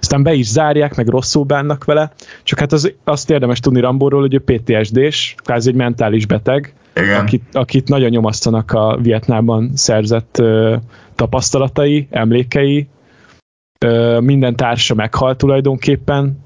Aztán 0.00 0.22
be 0.22 0.32
is 0.32 0.46
zárják, 0.46 0.96
meg 0.96 1.08
rosszul 1.08 1.44
bánnak 1.44 1.84
vele, 1.84 2.12
csak 2.42 2.58
hát 2.58 2.72
az, 2.72 2.92
azt 3.04 3.30
érdemes 3.30 3.60
tudni 3.60 3.80
Rambóról, 3.80 4.20
hogy 4.20 4.34
ő 4.34 4.38
PTSD-s, 4.44 5.34
kvázi 5.36 5.68
egy 5.68 5.74
mentális 5.74 6.26
beteg, 6.26 6.74
Igen. 6.94 7.20
Akit, 7.20 7.42
akit 7.52 7.88
nagyon 7.88 8.10
nyomasztanak 8.10 8.72
a 8.72 8.98
Vietnámban 9.00 9.70
szerzett 9.74 10.38
ö, 10.38 10.76
tapasztalatai, 11.14 12.08
emlékei, 12.10 12.88
ö, 13.78 14.20
minden 14.20 14.56
társa 14.56 14.94
meghalt 14.94 15.38
tulajdonképpen, 15.38 16.24
Igen. 16.24 16.36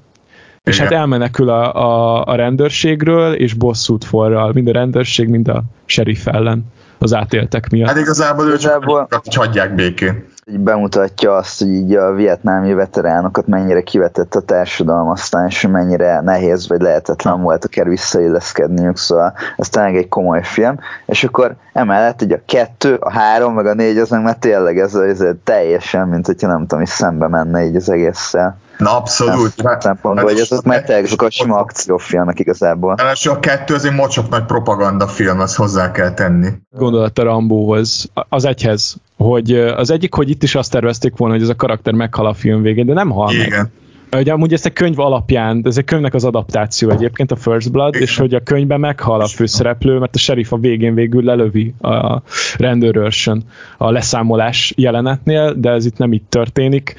és 0.63 0.79
hát 0.79 0.91
elmenekül 0.91 1.49
a, 1.49 1.75
a, 1.75 2.23
a 2.25 2.35
rendőrségről, 2.35 3.33
és 3.33 3.53
bosszút 3.53 4.03
forral, 4.03 4.51
mind 4.53 4.67
a 4.67 4.71
rendőrség, 4.71 5.27
mind 5.27 5.47
a 5.47 5.63
sheriff 5.85 6.27
ellen 6.27 6.65
az 6.97 7.13
átéltek 7.13 7.69
miatt. 7.69 7.87
Hát 7.89 7.97
igazából 7.97 8.45
ő 8.45 8.57
csak 8.57 8.83
hogy 8.83 9.35
hagyják 9.35 9.75
békén 9.75 10.25
így 10.51 10.59
bemutatja 10.59 11.35
azt, 11.35 11.59
hogy 11.59 11.69
így 11.69 11.95
a 11.95 12.13
vietnámi 12.13 12.73
veteránokat 12.73 13.47
mennyire 13.47 13.81
kivetett 13.81 14.35
a 14.35 14.41
társadalom 14.41 15.09
aztán, 15.09 15.47
és 15.47 15.67
mennyire 15.71 16.21
nehéz 16.21 16.67
vagy 16.67 16.81
lehetetlen 16.81 17.41
volt 17.41 17.65
akár 17.65 17.87
visszailleszkedniük, 17.87 18.97
szóval 18.97 19.33
ez 19.57 19.69
tényleg 19.69 19.95
egy 19.95 20.07
komoly 20.07 20.43
film, 20.43 20.79
és 21.05 21.23
akkor 21.23 21.55
emellett 21.73 22.21
ugye 22.21 22.35
a 22.35 22.41
kettő, 22.45 22.95
a 22.95 23.11
három, 23.11 23.53
meg 23.53 23.65
a 23.65 23.73
négy, 23.73 23.97
az 23.97 24.09
meg 24.09 24.21
már 24.23 24.35
tényleg 24.35 24.79
ez, 24.79 24.95
ez 24.95 25.23
teljesen, 25.43 26.07
mint 26.07 26.25
hogyha 26.25 26.47
nem 26.47 26.61
tudom, 26.67 26.81
is 26.81 26.89
szembe 26.89 27.27
menne 27.27 27.65
így 27.65 27.75
az 27.75 27.89
egésszel. 27.89 28.57
Na 28.77 28.97
abszolút. 28.97 29.53
Szempontból, 29.79 30.23
hogy 30.23 30.39
ez 30.39 30.61
meg 30.63 30.89
ezek 30.89 31.21
a 31.21 31.29
sima 31.29 31.55
akciófilmek 31.55 32.39
igazából. 32.39 32.95
Első 32.97 33.29
a 33.29 33.39
kettő 33.39 33.73
az 33.73 33.85
egy 33.85 33.93
mocsok 33.93 34.29
nagy 34.29 34.45
propaganda 34.45 35.07
film, 35.07 35.39
azt 35.39 35.55
hozzá 35.55 35.91
kell 35.91 36.13
tenni. 36.13 36.47
Gondolat 36.71 37.19
a 37.19 37.23
Rambóhoz, 37.23 38.09
az 38.29 38.45
egyhez, 38.45 38.95
hogy 39.17 39.51
az 39.53 39.91
egyik, 39.91 40.13
hogy 40.13 40.29
itt 40.29 40.43
is 40.43 40.55
azt 40.55 40.71
tervezték 40.71 41.17
volna, 41.17 41.33
hogy 41.33 41.43
ez 41.43 41.49
a 41.49 41.55
karakter 41.55 41.93
meghal 41.93 42.25
a 42.25 42.33
film 42.33 42.61
végén, 42.61 42.85
de 42.85 42.93
nem 42.93 43.09
hal 43.09 43.33
Igen. 43.33 43.49
meg. 43.49 43.69
Ugye 44.15 44.31
amúgy 44.31 44.53
ezt 44.53 44.65
a 44.65 44.69
könyv 44.69 44.99
alapján, 44.99 45.61
ez 45.65 45.77
egy 45.77 45.83
könyvnek 45.83 46.13
az 46.13 46.23
adaptáció 46.23 46.89
egyébként, 46.89 47.31
a 47.31 47.35
First 47.35 47.71
Blood, 47.71 47.95
Igen. 47.95 48.07
és 48.07 48.17
hogy 48.17 48.33
a 48.33 48.39
könyvben 48.39 48.79
meghal 48.79 49.21
a 49.21 49.27
főszereplő, 49.27 49.99
mert 49.99 50.15
a 50.15 50.17
sheriff 50.17 50.51
a 50.51 50.57
végén 50.57 50.93
végül 50.93 51.23
lelövi 51.23 51.73
a 51.81 52.21
rendőrőrsön 52.57 53.43
a 53.77 53.91
leszámolás 53.91 54.73
jelenetnél, 54.77 55.53
de 55.53 55.69
ez 55.69 55.85
itt 55.85 55.97
nem 55.97 56.13
így 56.13 56.23
történik 56.29 56.95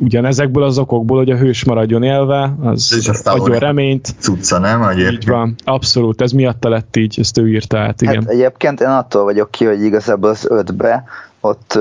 ugyanezekből 0.00 0.62
az 0.62 0.78
okokból, 0.78 1.16
hogy 1.16 1.30
a 1.30 1.36
hős 1.36 1.64
maradjon 1.64 2.02
élve, 2.02 2.54
az 2.62 3.20
adjon 3.24 3.58
reményt. 3.58 4.14
Cucca, 4.18 4.58
nem? 4.58 4.82
Egyébként. 4.82 5.12
Így 5.12 5.28
van, 5.28 5.54
abszolút, 5.64 6.20
ez 6.20 6.32
miatta 6.32 6.68
lett 6.68 6.96
így, 6.96 7.16
ezt 7.18 7.38
ő 7.38 7.48
írta 7.48 7.78
át, 7.78 8.02
igen. 8.02 8.14
Hát 8.14 8.28
egyébként 8.28 8.80
én 8.80 8.88
attól 8.88 9.24
vagyok 9.24 9.50
ki, 9.50 9.64
hogy 9.64 9.82
igazából 9.82 10.30
az 10.30 10.46
ötbe 10.48 11.04
ott 11.40 11.78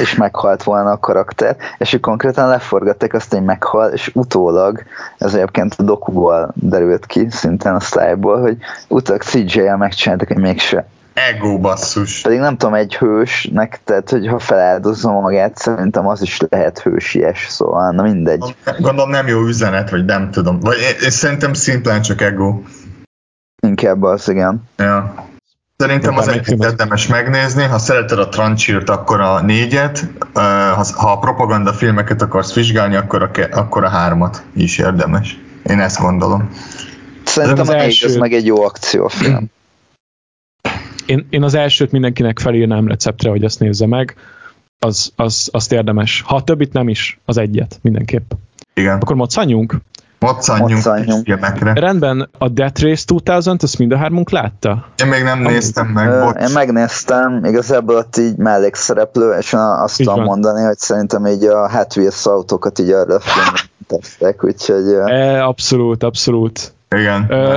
és 0.00 0.14
meghalt 0.14 0.62
volna 0.62 0.90
a 0.90 0.98
karakter, 0.98 1.56
és 1.78 1.92
ők 1.92 2.00
konkrétan 2.00 2.48
leforgatták 2.48 3.14
azt, 3.14 3.32
hogy 3.32 3.42
meghal, 3.42 3.90
és 3.90 4.10
utólag, 4.14 4.82
ez 5.18 5.34
egyébként 5.34 5.74
a 5.78 5.82
dokuból 5.82 6.52
derült 6.54 7.06
ki, 7.06 7.26
szintén 7.30 7.72
a 7.72 7.80
sztájból, 7.80 8.40
hogy 8.40 8.56
utólag 8.88 9.22
CJ-el 9.22 9.76
megcsináltak, 9.76 10.28
hogy 10.28 10.36
mégse 10.36 10.86
Ego 11.28 11.58
basszus. 11.58 12.20
Pedig 12.20 12.38
nem 12.38 12.56
tudom, 12.56 12.74
egy 12.74 12.96
hősnek, 12.96 13.80
tehát 13.84 14.10
hogyha 14.10 14.38
feláldozza 14.38 15.10
magát, 15.10 15.56
szerintem 15.56 16.06
az 16.08 16.22
is 16.22 16.40
lehet 16.48 16.78
hősies, 16.78 17.46
szóval 17.48 17.90
na 17.90 18.02
mindegy. 18.02 18.56
Gondolom 18.78 19.10
nem 19.10 19.26
jó 19.26 19.42
üzenet, 19.42 19.90
vagy 19.90 20.04
nem 20.04 20.30
tudom. 20.30 20.60
Vagy 20.60 20.76
én 21.02 21.10
szerintem 21.10 21.52
szimplán 21.52 22.02
csak 22.02 22.20
ego. 22.20 22.60
Inkább 23.66 24.02
az, 24.02 24.28
igen. 24.28 24.62
Ja. 24.76 25.14
Szerintem 25.76 26.16
az 26.16 26.28
egyet 26.28 26.48
érdemes 26.48 27.06
megnézni, 27.06 27.62
ha 27.62 27.78
szereted 27.78 28.18
a 28.18 28.28
Tranchirt, 28.28 28.88
akkor 28.90 29.20
a 29.20 29.40
négyet, 29.40 30.06
ha 30.94 31.10
a 31.10 31.18
propaganda 31.18 31.72
filmeket 31.72 32.22
akarsz 32.22 32.54
vizsgálni, 32.54 32.96
akkor 32.96 33.22
a, 33.22 33.30
akkor 33.58 33.84
a 33.84 33.88
hármat 33.88 34.42
is 34.54 34.78
érdemes. 34.78 35.38
Én 35.62 35.80
ezt 35.80 36.00
gondolom. 36.00 36.50
Szerintem 37.24 37.60
az 37.60 37.68
a 37.68 37.76
első... 37.76 38.18
meg 38.18 38.32
egy 38.32 38.46
jó 38.46 38.62
akciófilm 38.62 39.50
én, 41.10 41.26
én 41.30 41.42
az 41.42 41.54
elsőt 41.54 41.92
mindenkinek 41.92 42.38
felírnám 42.38 42.88
receptre, 42.88 43.30
hogy 43.30 43.44
ezt 43.44 43.60
nézze 43.60 43.86
meg, 43.86 44.14
az, 44.78 45.12
az, 45.16 45.48
azt 45.52 45.72
érdemes. 45.72 46.22
Ha 46.26 46.36
a 46.36 46.42
többit 46.42 46.72
nem 46.72 46.88
is, 46.88 47.20
az 47.24 47.38
egyet 47.38 47.78
mindenképp. 47.82 48.30
Igen. 48.74 48.98
Akkor 49.00 49.16
moccanjunk? 49.16 49.76
Moccanjunk 50.18 51.24
filmekre. 51.24 51.72
Rendben, 51.72 52.28
a 52.38 52.48
Death 52.48 52.82
Race 52.82 53.04
2000, 53.06 53.54
azt 53.58 53.78
mind 53.78 53.92
a 53.92 53.96
hármunk 53.96 54.30
látta? 54.30 54.86
Én 55.02 55.06
még 55.06 55.22
nem 55.22 55.38
néztem 55.38 55.86
meg, 55.86 56.08
Ö, 56.08 56.24
bocs. 56.24 56.48
Én 56.48 56.52
megnéztem, 56.52 57.44
igazából 57.44 57.96
ott 57.96 58.16
így 58.16 58.36
mellékszereplő, 58.36 59.36
és 59.38 59.54
azt 59.56 59.96
tudom 59.96 60.22
mondani, 60.22 60.62
hogy 60.62 60.78
szerintem 60.78 61.26
így 61.26 61.44
a 61.44 61.70
Hot 61.70 61.96
Wheels 61.96 62.26
autókat 62.26 62.78
így 62.78 62.90
arra 62.90 63.20
filmre 63.20 64.34
úgyhogy... 64.40 64.92
E, 65.06 65.44
abszolút, 65.44 66.02
abszolút. 66.02 66.72
Igen. 66.96 67.26
Ö, 67.28 67.56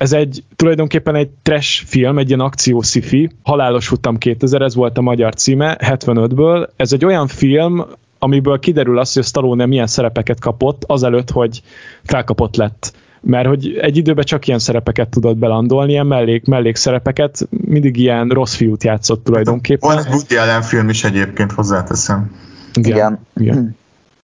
ez 0.00 0.12
egy 0.12 0.44
tulajdonképpen 0.56 1.14
egy 1.14 1.28
trash 1.42 1.84
film, 1.84 2.18
egy 2.18 2.28
ilyen 2.28 2.40
akció 2.40 2.80
sci-fi, 2.80 3.30
Halálos 3.42 3.88
futam 3.88 4.18
2000, 4.18 4.62
ez 4.62 4.74
volt 4.74 4.98
a 4.98 5.00
magyar 5.00 5.34
címe, 5.34 5.78
75-ből. 5.80 6.68
Ez 6.76 6.92
egy 6.92 7.04
olyan 7.04 7.26
film, 7.26 7.84
amiből 8.18 8.58
kiderül 8.58 8.98
az, 8.98 9.12
hogy 9.12 9.22
a 9.22 9.26
Stallone 9.26 9.66
milyen 9.66 9.86
szerepeket 9.86 10.40
kapott, 10.40 10.84
azelőtt, 10.86 11.30
hogy 11.30 11.62
felkapott 12.02 12.56
lett. 12.56 12.92
Mert 13.20 13.46
hogy 13.46 13.76
egy 13.80 13.96
időben 13.96 14.24
csak 14.24 14.46
ilyen 14.46 14.58
szerepeket 14.58 15.08
tudott 15.08 15.36
belandolni, 15.36 15.90
ilyen 15.92 16.06
mellék, 16.06 16.44
mellék 16.44 16.76
szerepeket, 16.76 17.48
mindig 17.50 17.96
ilyen 17.96 18.28
rossz 18.28 18.54
fiút 18.54 18.84
játszott 18.84 19.24
tulajdonképpen. 19.24 19.88
Van 19.88 20.04
egy 20.04 20.12
Woody 20.12 20.36
Allen 20.36 20.62
film 20.62 20.88
is 20.88 21.04
egyébként, 21.04 21.52
hozzáteszem. 21.52 22.36
Igen. 22.74 23.18
Igen. 23.36 23.76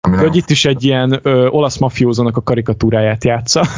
Igen. 0.07 0.19
Hogy 0.19 0.35
itt 0.35 0.49
is 0.49 0.65
egy 0.65 0.83
ilyen 0.83 1.19
ö, 1.21 1.47
olasz 1.47 1.77
mafiózónak 1.77 2.37
a 2.37 2.41
karikatúráját 2.41 3.23
játsza. 3.23 3.65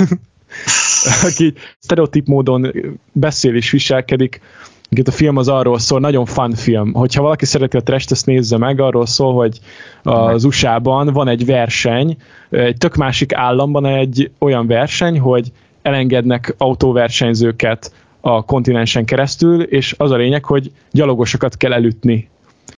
aki 1.24 1.54
sztereotíp 1.80 2.28
módon 2.28 2.72
beszél 3.12 3.56
és 3.56 3.72
viselkedik. 3.72 4.42
Itt 4.90 5.08
a 5.08 5.12
film 5.12 5.38
az 5.38 5.48
arról 5.48 5.80
szól, 5.80 6.00
nagyon 6.00 6.26
fun 6.26 6.56
film. 6.56 6.94
Hogyha 6.94 7.22
valaki 7.22 7.46
szereti 7.46 7.78
a 7.78 7.84
trash 7.84 8.12
ezt 8.12 8.26
nézze 8.26 8.58
meg, 8.58 8.80
arról 8.80 9.06
szól, 9.06 9.34
hogy 9.34 9.60
az 10.04 10.44
USA-ban 10.44 11.14
van 11.14 11.28
egy 11.28 11.46
verseny, 11.46 12.18
egy 12.50 12.78
tök 12.78 12.96
másik 12.96 13.34
államban 13.34 13.86
egy 13.86 14.32
olyan 14.40 14.68
verseny, 14.68 15.20
hogy 15.20 15.52
elengednek 15.82 16.56
autóversenyzőket 16.58 17.94
a 18.22 18.46
kontinensen 18.46 19.06
keresztül, 19.06 19.62
és 19.62 19.96
az 19.98 20.12
a 20.12 20.16
lényeg, 20.16 20.46
hogy 20.46 20.72
gyalogosokat 20.92 21.58
kell 21.58 21.74
elütni 21.74 22.32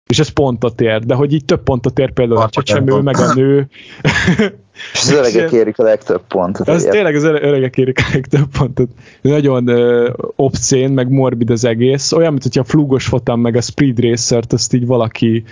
és 0.06 0.20
ez 0.20 0.30
pontot 0.30 0.82
ér, 0.82 1.06
de 1.06 1.14
hogy 1.14 1.34
így 1.34 1.46
több 1.46 1.64
pontot 1.64 2.00
ér 2.00 2.12
például 2.12 2.42
a 2.42 2.50
csecsemő, 2.50 3.02
meg 3.02 3.18
a 3.18 3.34
nő. 3.34 3.68
És 4.94 5.00
az 5.02 5.12
öregek 5.12 5.52
érik 5.52 5.80
a 5.80 5.84
legtöbb 5.84 6.22
pontot. 6.28 6.70
Ez 6.70 6.84
tényleg 6.84 7.16
az 7.16 7.24
öregek 7.24 7.78
érik 7.78 8.00
a 8.00 8.04
legtöbb 8.14 8.48
pontot. 8.58 8.90
Nagyon 9.22 9.70
uh, 9.70 10.10
obszén, 10.36 10.92
meg 10.92 11.10
morbid 11.10 11.50
az 11.50 11.66
egész. 11.66 12.12
Olyan, 12.12 12.32
mint 12.32 12.44
hogyha 12.44 12.62
a 12.62 12.64
flugos 12.64 13.06
fotam, 13.06 13.40
meg 13.42 13.56
a 13.56 13.62
Speed 13.62 14.00
Racer-t, 14.00 14.54
azt 14.54 14.74
így 14.74 14.86
valaki 14.86 15.44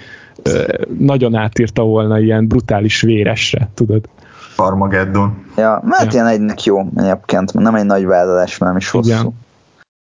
uh, 0.45 0.63
nagyon 0.97 1.36
átírta 1.36 1.83
volna 1.83 2.19
ilyen 2.19 2.47
brutális 2.47 3.01
véresre, 3.01 3.69
tudod. 3.73 4.09
Armageddon. 4.55 5.45
Ja, 5.57 5.81
mert 5.86 6.03
ja. 6.03 6.12
ilyen 6.12 6.27
egynek 6.27 6.63
jó 6.63 6.81
egyébként, 6.95 7.53
nem 7.53 7.75
egy 7.75 7.86
nagy 7.86 8.05
vállalás, 8.05 8.57
nem 8.57 8.77
is 8.77 8.89
hosszú. 8.89 9.09
Igen. 9.09 9.41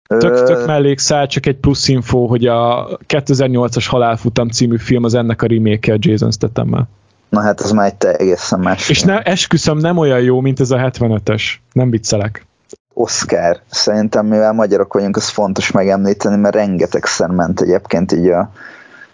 Tök, 0.07 0.45
tök 0.45 0.66
mellékszál, 0.66 1.27
csak 1.27 1.47
egy 1.47 1.57
plusz 1.57 1.88
info, 1.88 2.27
hogy 2.27 2.47
a 2.47 2.88
2008-as 3.09 3.85
Halálfutam 3.88 4.49
című 4.49 4.79
film 4.79 5.05
az 5.05 5.14
ennek 5.14 5.42
a 5.42 5.47
remake 5.47 5.92
a 5.92 5.97
Jason 5.99 6.31
statham 6.31 6.88
Na 7.29 7.41
hát 7.41 7.61
az 7.61 7.71
már 7.71 7.87
egy 7.87 7.95
te 7.95 8.12
egészen 8.12 8.61
más. 8.61 8.89
És 8.89 9.03
ne, 9.03 9.23
esküszöm, 9.23 9.79
nem 9.79 9.97
olyan 9.97 10.21
jó, 10.21 10.41
mint 10.41 10.61
ez 10.61 10.71
a 10.71 10.77
75-ös. 10.77 11.43
Nem 11.73 11.91
viccelek. 11.91 12.47
Oscar. 12.95 13.61
Szerintem, 13.71 14.27
mivel 14.27 14.53
magyarok 14.53 14.93
vagyunk, 14.93 15.17
az 15.17 15.29
fontos 15.29 15.71
megemlíteni, 15.71 16.37
mert 16.37 16.55
rengetegszer 16.55 17.29
ment 17.29 17.61
egyébként 17.61 18.12
így 18.12 18.29
a, 18.29 18.51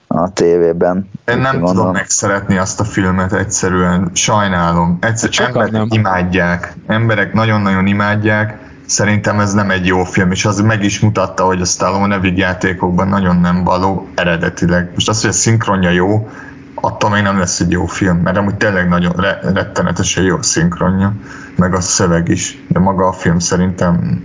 a 0.07 0.33
tévében. 0.33 1.11
Én 1.27 1.39
nem 1.39 1.53
gondolom. 1.53 1.75
tudom 1.75 1.93
megszeretni 1.93 2.59
azt 2.59 2.81
a 2.81 2.85
filmet 2.85 3.33
egyszerűen. 3.33 4.11
Sajnálom. 4.13 4.99
Egyszer, 5.01 5.31
emberek 5.47 5.71
nem. 5.71 5.87
imádják. 5.91 6.77
Emberek 6.87 7.33
nagyon-nagyon 7.33 7.87
imádják 7.87 8.71
Szerintem 8.93 9.41
ez 9.41 9.53
nem 9.53 9.71
egy 9.71 9.87
jó 9.87 10.05
film, 10.05 10.31
és 10.31 10.45
az 10.45 10.61
meg 10.61 10.85
is 10.85 11.01
mutatta, 11.01 11.45
hogy 11.45 11.61
a 11.61 11.65
Stallone 11.65 12.19
játékokban 12.35 13.09
nagyon 13.09 13.37
nem 13.37 13.65
való 13.65 14.09
eredetileg. 14.15 14.91
Most 14.95 15.09
az, 15.09 15.21
hogy 15.21 15.31
a 15.31 15.33
szinkronja 15.33 15.91
jó, 15.91 16.29
attól 16.75 17.11
még 17.11 17.23
nem 17.23 17.39
lesz 17.39 17.61
egy 17.61 17.71
jó 17.71 17.87
film, 17.87 18.17
mert 18.17 18.37
amúgy 18.37 18.55
tényleg 18.55 18.89
nagyon 18.89 19.13
re- 19.17 19.41
rettenetesen 19.55 20.25
jó 20.25 20.43
szinkronja, 20.43 21.15
meg 21.57 21.75
a 21.75 21.81
szöveg 21.81 22.29
is, 22.29 22.63
de 22.69 22.79
maga 22.79 23.07
a 23.07 23.13
film 23.13 23.39
szerintem 23.39 24.25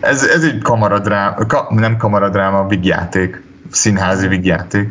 ez, 0.00 0.24
ez 0.24 0.42
egy 0.42 0.58
kamaradráma, 0.58 1.46
ka, 1.46 1.66
nem 1.70 1.96
kamaradráma, 1.96 2.66
vigjáték, 2.66 3.42
színházi 3.70 4.26
vigjáték. 4.26 4.88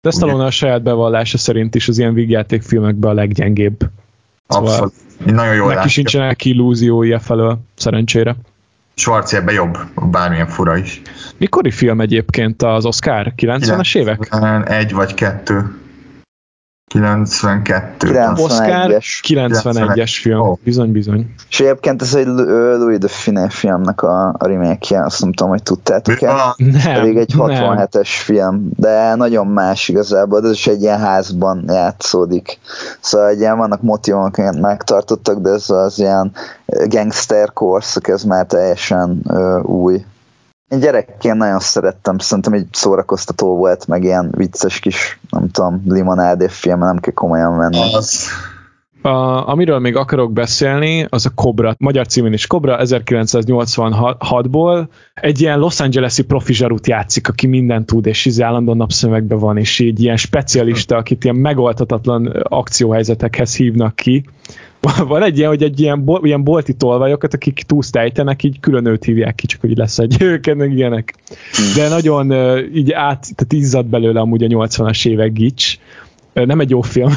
De 0.00 0.10
Stallone 0.10 0.44
a 0.44 0.50
saját 0.50 0.82
bevallása 0.82 1.38
szerint 1.38 1.74
is 1.74 1.88
az 1.88 1.98
ilyen 1.98 2.14
vigjáték 2.14 2.62
filmekben 2.62 3.10
a 3.10 3.14
leggyengébb. 3.14 3.78
Szóval 4.48 4.68
Abszolút. 4.68 4.94
Nagyon 5.24 5.54
jól 5.54 5.74
Neki 5.74 5.88
sincsenek 5.88 6.44
illúziója 6.44 7.18
felől, 7.18 7.58
szerencsére. 7.74 8.36
Schwarzjebben 8.94 9.54
jobb, 9.54 9.78
bármilyen 10.10 10.46
fura 10.46 10.76
is. 10.76 11.02
Mikori 11.36 11.70
film 11.70 12.00
egyébként 12.00 12.62
az 12.62 12.84
Oscar? 12.84 13.32
90-es 13.36 13.96
évek? 13.96 14.36
Egy 14.64 14.92
vagy 14.92 15.14
kettő. 15.14 15.76
92. 16.92 18.08
91-es. 18.08 19.06
91-es 19.28 20.18
film, 20.20 20.40
oh. 20.40 20.58
bizony, 20.64 20.92
bizony. 20.92 21.34
És 21.48 21.60
egyébként 21.60 22.02
ez 22.02 22.14
egy 22.14 22.26
Louis 22.26 22.98
de 22.98 23.08
Finet 23.08 23.52
filmnek 23.52 24.02
a, 24.02 24.28
a 24.28 24.46
remake 24.46 25.04
azt 25.04 25.20
nem 25.20 25.32
tudom, 25.32 25.52
hogy 25.52 25.62
tudtátok-e. 25.62 26.32
Nem, 26.56 26.94
Pedig 26.94 27.16
egy 27.16 27.32
67-es 27.36 28.08
film, 28.08 28.70
de 28.76 29.14
nagyon 29.14 29.46
más 29.46 29.88
igazából, 29.88 30.40
de 30.40 30.46
ez 30.46 30.52
is 30.52 30.66
egy 30.66 30.82
ilyen 30.82 30.98
házban 30.98 31.64
játszódik. 31.66 32.58
Szóval 33.00 33.28
egy 33.28 33.38
ilyen 33.38 33.56
vannak 33.56 33.82
motivumok, 33.82 34.36
amiket 34.36 34.60
megtartottak, 34.60 35.38
de 35.38 35.50
ez 35.50 35.70
az 35.70 35.98
ilyen 35.98 36.32
gangster 36.66 37.52
korszak, 37.52 38.08
ez 38.08 38.22
már 38.22 38.46
teljesen 38.46 39.20
uh, 39.24 39.64
új. 39.64 40.04
Én 40.72 40.78
gyerekként 40.78 41.36
nagyon 41.36 41.58
szerettem, 41.58 42.18
szerintem 42.18 42.52
egy 42.52 42.66
szórakoztató 42.72 43.56
volt, 43.56 43.86
meg 43.86 44.04
ilyen 44.04 44.30
vicces 44.36 44.78
kis, 44.78 45.20
nem 45.30 45.50
tudom, 45.50 45.82
limonádé 45.86 46.48
film, 46.48 46.78
nem 46.78 46.98
kell 46.98 47.12
komolyan 47.12 47.52
menni. 47.52 47.94
Az. 47.94 48.26
A, 49.02 49.48
amiről 49.48 49.78
még 49.78 49.96
akarok 49.96 50.32
beszélni, 50.32 51.06
az 51.08 51.26
a 51.26 51.30
Cobra, 51.34 51.74
magyar 51.78 52.06
címén 52.06 52.32
is 52.32 52.46
Cobra, 52.46 52.78
1986-ból. 52.82 54.86
Egy 55.14 55.40
ilyen 55.40 55.58
Los 55.58 55.80
Angeles-i 55.80 56.22
profi 56.22 56.52
zsarút 56.52 56.86
játszik, 56.86 57.28
aki 57.28 57.46
mindent 57.46 57.86
tud, 57.86 58.06
és 58.06 58.24
így 58.24 58.42
állandóan 58.42 58.76
napszemekben 58.76 59.38
van, 59.38 59.56
és 59.56 59.78
így 59.78 60.02
ilyen 60.02 60.16
specialista, 60.16 60.96
akit 60.96 61.24
ilyen 61.24 61.36
megoldhatatlan 61.36 62.26
akcióhelyzetekhez 62.26 63.56
hívnak 63.56 63.96
ki 63.96 64.24
van 65.06 65.22
egy 65.22 65.38
ilyen, 65.38 65.48
hogy 65.48 65.62
egy 65.62 65.80
ilyen, 65.80 66.04
bol, 66.04 66.20
ilyen 66.24 66.44
bolti 66.44 66.74
tolvajokat, 66.74 67.34
akik 67.34 67.62
túlszt 67.66 67.96
ejtenek, 67.96 68.42
így 68.42 68.60
külön 68.60 68.86
őt 68.86 69.04
hívják 69.04 69.34
ki, 69.34 69.46
csak 69.46 69.60
hogy 69.60 69.76
lesz 69.76 69.98
egy 69.98 70.40
meg 70.56 70.72
ilyenek. 70.72 71.14
De 71.76 71.88
nagyon 71.88 72.32
így 72.74 72.92
át, 72.92 73.34
tehát 73.34 73.52
izzad 73.52 73.86
belőle 73.86 74.20
amúgy 74.20 74.44
a 74.44 74.46
80-as 74.46 75.08
évek 75.08 75.32
gics. 75.32 75.78
Nem 76.32 76.60
egy 76.60 76.70
jó 76.70 76.80
film 76.80 77.12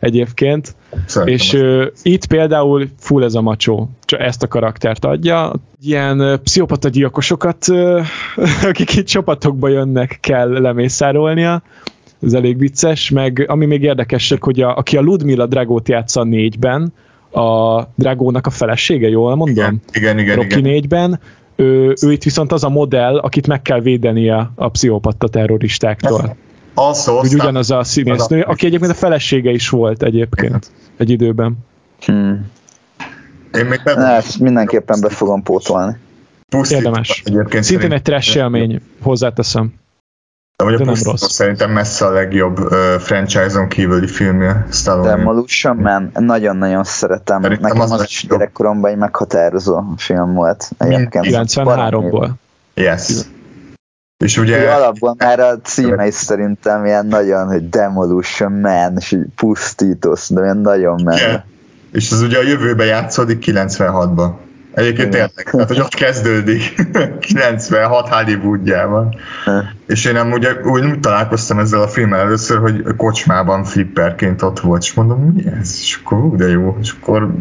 egyébként. 0.00 0.74
Szerintem. 1.06 1.34
És 1.36 1.52
uh, 1.52 1.86
itt 2.02 2.26
például 2.26 2.88
full 2.98 3.22
ez 3.24 3.34
a 3.34 3.40
macsó, 3.40 3.90
csak 4.04 4.20
ezt 4.20 4.42
a 4.42 4.48
karaktert 4.48 5.04
adja. 5.04 5.52
Ilyen 5.82 6.20
uh, 6.20 6.36
pszichopata 6.36 6.88
gyilkosokat, 6.88 7.68
uh, 7.68 8.06
akik 8.70 8.96
itt 8.96 9.06
csapatokba 9.06 9.68
jönnek, 9.68 10.18
kell 10.20 10.48
lemészárolnia 10.48 11.62
ez 12.22 12.32
elég 12.32 12.58
vicces, 12.58 13.10
meg 13.10 13.44
ami 13.48 13.66
még 13.66 13.82
érdekesek, 13.82 14.44
hogy 14.44 14.60
a, 14.60 14.76
aki 14.76 14.96
a 14.96 15.00
Ludmilla 15.00 15.46
Dragót 15.46 15.88
játsza 15.88 16.20
a 16.20 16.24
négyben, 16.24 16.92
a 17.30 17.82
Dragónak 17.94 18.46
a 18.46 18.50
felesége, 18.50 19.08
jól 19.08 19.34
mondom? 19.34 19.56
Igen, 19.56 19.80
igen, 19.92 20.18
igen. 20.18 20.36
Rocky 20.36 20.58
igen. 20.58 20.62
négyben, 20.62 21.20
ő, 21.56 21.94
ő 22.02 22.12
itt 22.12 22.22
viszont 22.22 22.52
az 22.52 22.64
a 22.64 22.68
modell, 22.68 23.18
akit 23.18 23.46
meg 23.46 23.62
kell 23.62 23.80
védenie 23.80 24.50
a 24.54 24.68
pszichopatta 24.68 25.28
terroristáktól. 25.28 26.36
Also, 26.78 27.18
Úgy 27.18 27.34
ugyanaz 27.34 27.70
a 27.70 27.84
színésznő, 27.84 28.42
aki 28.42 28.66
egyébként 28.66 28.90
a 28.90 28.94
felesége 28.94 29.50
is 29.50 29.68
volt 29.68 30.02
egyébként 30.02 30.70
egy 30.96 31.10
időben. 31.10 31.56
Hmm. 32.00 32.50
Én 33.52 33.64
még 33.64 33.80
nem... 33.84 33.98
Ezt 33.98 34.38
mindenképpen 34.38 35.00
be 35.00 35.08
fogom 35.08 35.42
pótolni. 35.42 35.96
Pusztít, 36.48 36.76
Érdemes. 36.76 37.22
Szintén 37.60 37.92
egy 37.92 38.02
trash 38.02 38.36
élmény, 38.36 38.80
hozzáteszem. 39.02 39.74
De, 40.56 40.64
hogy 40.64 40.74
a 40.74 40.84
nem 40.84 40.94
rossz. 41.04 41.30
szerintem 41.30 41.70
messze 41.70 42.06
a 42.06 42.10
legjobb 42.10 42.58
uh, 42.58 42.94
franchise-on 42.98 43.68
kívüli 43.68 44.06
filmje 44.06 44.66
Stallone. 44.70 45.16
Demolition 45.16 45.76
Man, 45.76 46.10
nagyon-nagyon 46.14 46.84
szeretem. 46.84 47.42
Szerintem 47.42 47.68
Nekem 47.68 47.80
az, 47.80 47.90
az 47.90 48.02
is 48.02 48.26
gyerekkoromban 48.28 48.90
egy 48.90 48.96
meghatározó 48.96 49.82
film 49.96 50.34
volt. 50.34 50.70
93-ból. 50.78 52.30
Yes. 52.74 53.26
És 54.24 54.38
ugye... 54.38 54.58
Ugye 54.58 54.70
alapból 54.70 55.14
már 55.18 55.40
a 55.40 55.58
címe 55.60 56.06
is 56.06 56.14
szerintem 56.14 56.84
ilyen 56.84 57.06
nagyon, 57.06 57.46
hogy 57.46 57.68
Demolition 57.68 58.52
Man, 58.52 58.96
és 58.96 59.12
így 59.12 59.26
pusztító, 59.36 60.16
de 60.28 60.42
ilyen 60.42 60.56
nagyon 60.56 61.02
menő. 61.04 61.42
És 61.92 62.10
ez 62.10 62.20
ugye 62.20 62.38
a 62.38 62.42
jövőben 62.42 62.86
játszódik 62.86 63.44
96-ban. 63.46 64.30
Egyébként 64.74 65.10
tényleg, 65.10 65.48
tehát 65.50 65.68
hogy 65.68 65.80
ott 65.80 65.94
kezdődik 65.94 66.74
96 67.20 68.08
Hollywoodjában. 68.08 69.14
És 69.86 70.04
én 70.04 70.12
nem 70.12 70.32
ugye 70.32 70.52
úgy 70.64 71.00
találkoztam 71.00 71.58
ezzel 71.58 71.80
a 71.80 71.88
filmmel 71.88 72.20
először, 72.20 72.58
hogy 72.58 72.84
kocsmában 72.96 73.64
flipperként 73.64 74.42
ott 74.42 74.60
volt, 74.60 74.82
és 74.82 74.94
mondom, 74.94 75.20
mi 75.20 75.46
ez? 75.60 75.78
És 75.80 76.00
akkor 76.04 76.36
de 76.36 76.48
jó, 76.48 76.76
és 76.80 76.94
akkor 77.00 77.34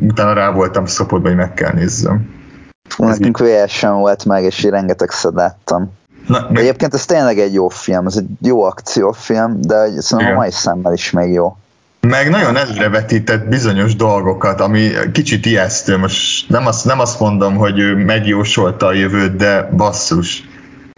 utána 0.00 0.32
rá 0.32 0.50
voltam 0.50 0.86
szopodva, 0.86 1.28
hogy 1.28 1.36
meg 1.36 1.54
kell 1.54 1.72
nézzem. 1.72 2.28
Nekünk 2.96 3.38
vs 3.38 3.80
volt 3.80 4.24
meg, 4.24 4.44
és 4.44 4.64
én 4.64 4.70
rengetegszer 4.70 5.32
láttam. 5.32 5.92
Na, 6.26 6.46
meg... 6.50 6.62
Egyébként 6.62 6.94
ez 6.94 7.04
tényleg 7.04 7.38
egy 7.38 7.54
jó 7.54 7.68
film, 7.68 8.06
ez 8.06 8.16
egy 8.16 8.26
jó 8.40 8.62
akciófilm, 8.62 9.60
de 9.60 10.00
szerintem 10.00 10.34
a 10.34 10.38
mai 10.38 10.50
szemmel 10.50 10.92
is 10.92 11.10
még 11.10 11.32
jó. 11.32 11.56
Meg 12.00 12.30
nagyon 12.30 12.56
előrevetített 12.56 13.48
bizonyos 13.48 13.96
dolgokat, 13.96 14.60
ami 14.60 14.90
kicsit 15.12 15.46
ijesztő. 15.46 15.96
Most 15.96 16.48
nem 16.48 16.66
azt, 16.66 16.84
nem 16.84 17.00
azt 17.00 17.20
mondom, 17.20 17.56
hogy 17.56 17.78
ő 17.78 17.96
megjósolta 17.96 18.86
a 18.86 18.92
jövőt, 18.92 19.36
de 19.36 19.68
basszus. 19.76 20.48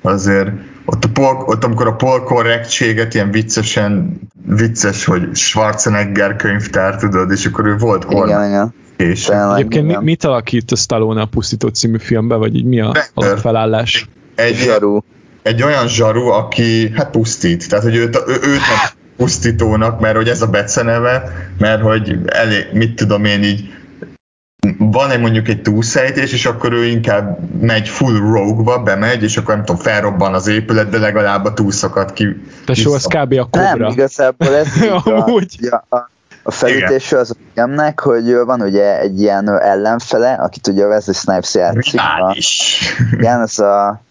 Azért 0.02 0.48
ott, 0.84 1.04
a 1.04 1.08
pol, 1.12 1.42
ott 1.46 1.64
amikor 1.64 1.86
a 1.86 1.94
polkorrektséget 1.94 3.14
ilyen 3.14 3.30
viccesen, 3.30 4.20
vicces, 4.46 5.04
hogy 5.04 5.28
Schwarzenegger 5.34 6.36
könyvtár, 6.36 6.96
tudod, 6.96 7.30
és 7.30 7.46
akkor 7.46 7.66
ő 7.66 7.76
volt 7.76 8.04
kormány. 8.04 8.28
Igen, 8.28 8.48
igen. 8.48 8.74
És 8.96 9.28
Egyébként 9.28 9.86
mi, 9.86 9.96
mit 10.00 10.24
alakít 10.24 10.70
a 10.70 10.76
Stallone 10.76 11.20
a 11.20 11.26
Pusztító 11.26 11.68
című 11.68 11.98
filmben, 11.98 12.38
vagy 12.38 12.56
így 12.56 12.64
mi 12.64 12.80
a 12.80 12.92
alapfelállás? 13.14 13.94
Egy, 13.94 14.08
egy, 14.35 14.57
zsaru. 14.57 15.01
egy 15.43 15.62
olyan 15.62 15.89
zsaru, 15.89 16.26
aki 16.26 16.93
hát 16.95 17.11
pusztít. 17.11 17.68
Tehát, 17.68 17.85
hogy 17.85 17.97
őt, 17.97 18.22
ő, 18.26 18.32
őt 18.32 18.41
nem 18.41 19.03
pusztítónak, 19.16 20.01
mert 20.01 20.16
hogy 20.16 20.28
ez 20.28 20.43
a 20.43 20.47
beceneve, 20.47 21.22
mert 21.59 21.82
hogy 21.82 22.18
elég, 22.26 22.66
mit 22.72 22.95
tudom 22.95 23.24
én 23.24 23.43
így, 23.43 23.72
van 24.78 25.11
egy 25.11 25.20
mondjuk 25.20 25.49
egy 25.49 25.62
túlszejtés, 25.62 26.32
és 26.32 26.47
akkor 26.47 26.72
ő 26.72 26.85
inkább 26.85 27.39
megy 27.61 27.89
full 27.89 28.18
rogue-ba, 28.18 28.78
bemegy, 28.78 29.22
és 29.22 29.37
akkor 29.37 29.55
nem 29.55 29.64
tudom, 29.64 29.80
felrobban 29.80 30.35
az 30.35 30.47
épület, 30.47 30.89
de 30.89 30.99
legalább 30.99 31.45
a 31.45 31.53
túlszokat 31.53 32.12
ki... 32.12 32.26
Tesó, 32.66 32.93
az 32.93 33.05
kb. 33.05 33.32
a 33.32 33.45
kobra. 33.51 33.76
Nem, 33.76 33.91
igazából 33.91 34.55
ez 34.55 34.68
a, 35.07 35.37
a, 35.89 36.11
a 36.43 36.51
felütése 36.51 37.18
az 37.18 37.30
a 37.30 37.35
filmnek, 37.55 38.01
hogy 38.01 38.35
van 38.45 38.61
ugye 38.61 39.01
egy 39.01 39.20
ilyen 39.20 39.61
ellenfele, 39.61 40.32
akit 40.32 40.66
ugye 40.66 40.85
a 40.85 40.89
Wesley 40.89 41.14
Snipes 41.14 41.55
játszik. 41.55 42.01
A, 42.01 42.37
igen, 43.12 43.41
ez 43.41 43.59
a 43.59 44.03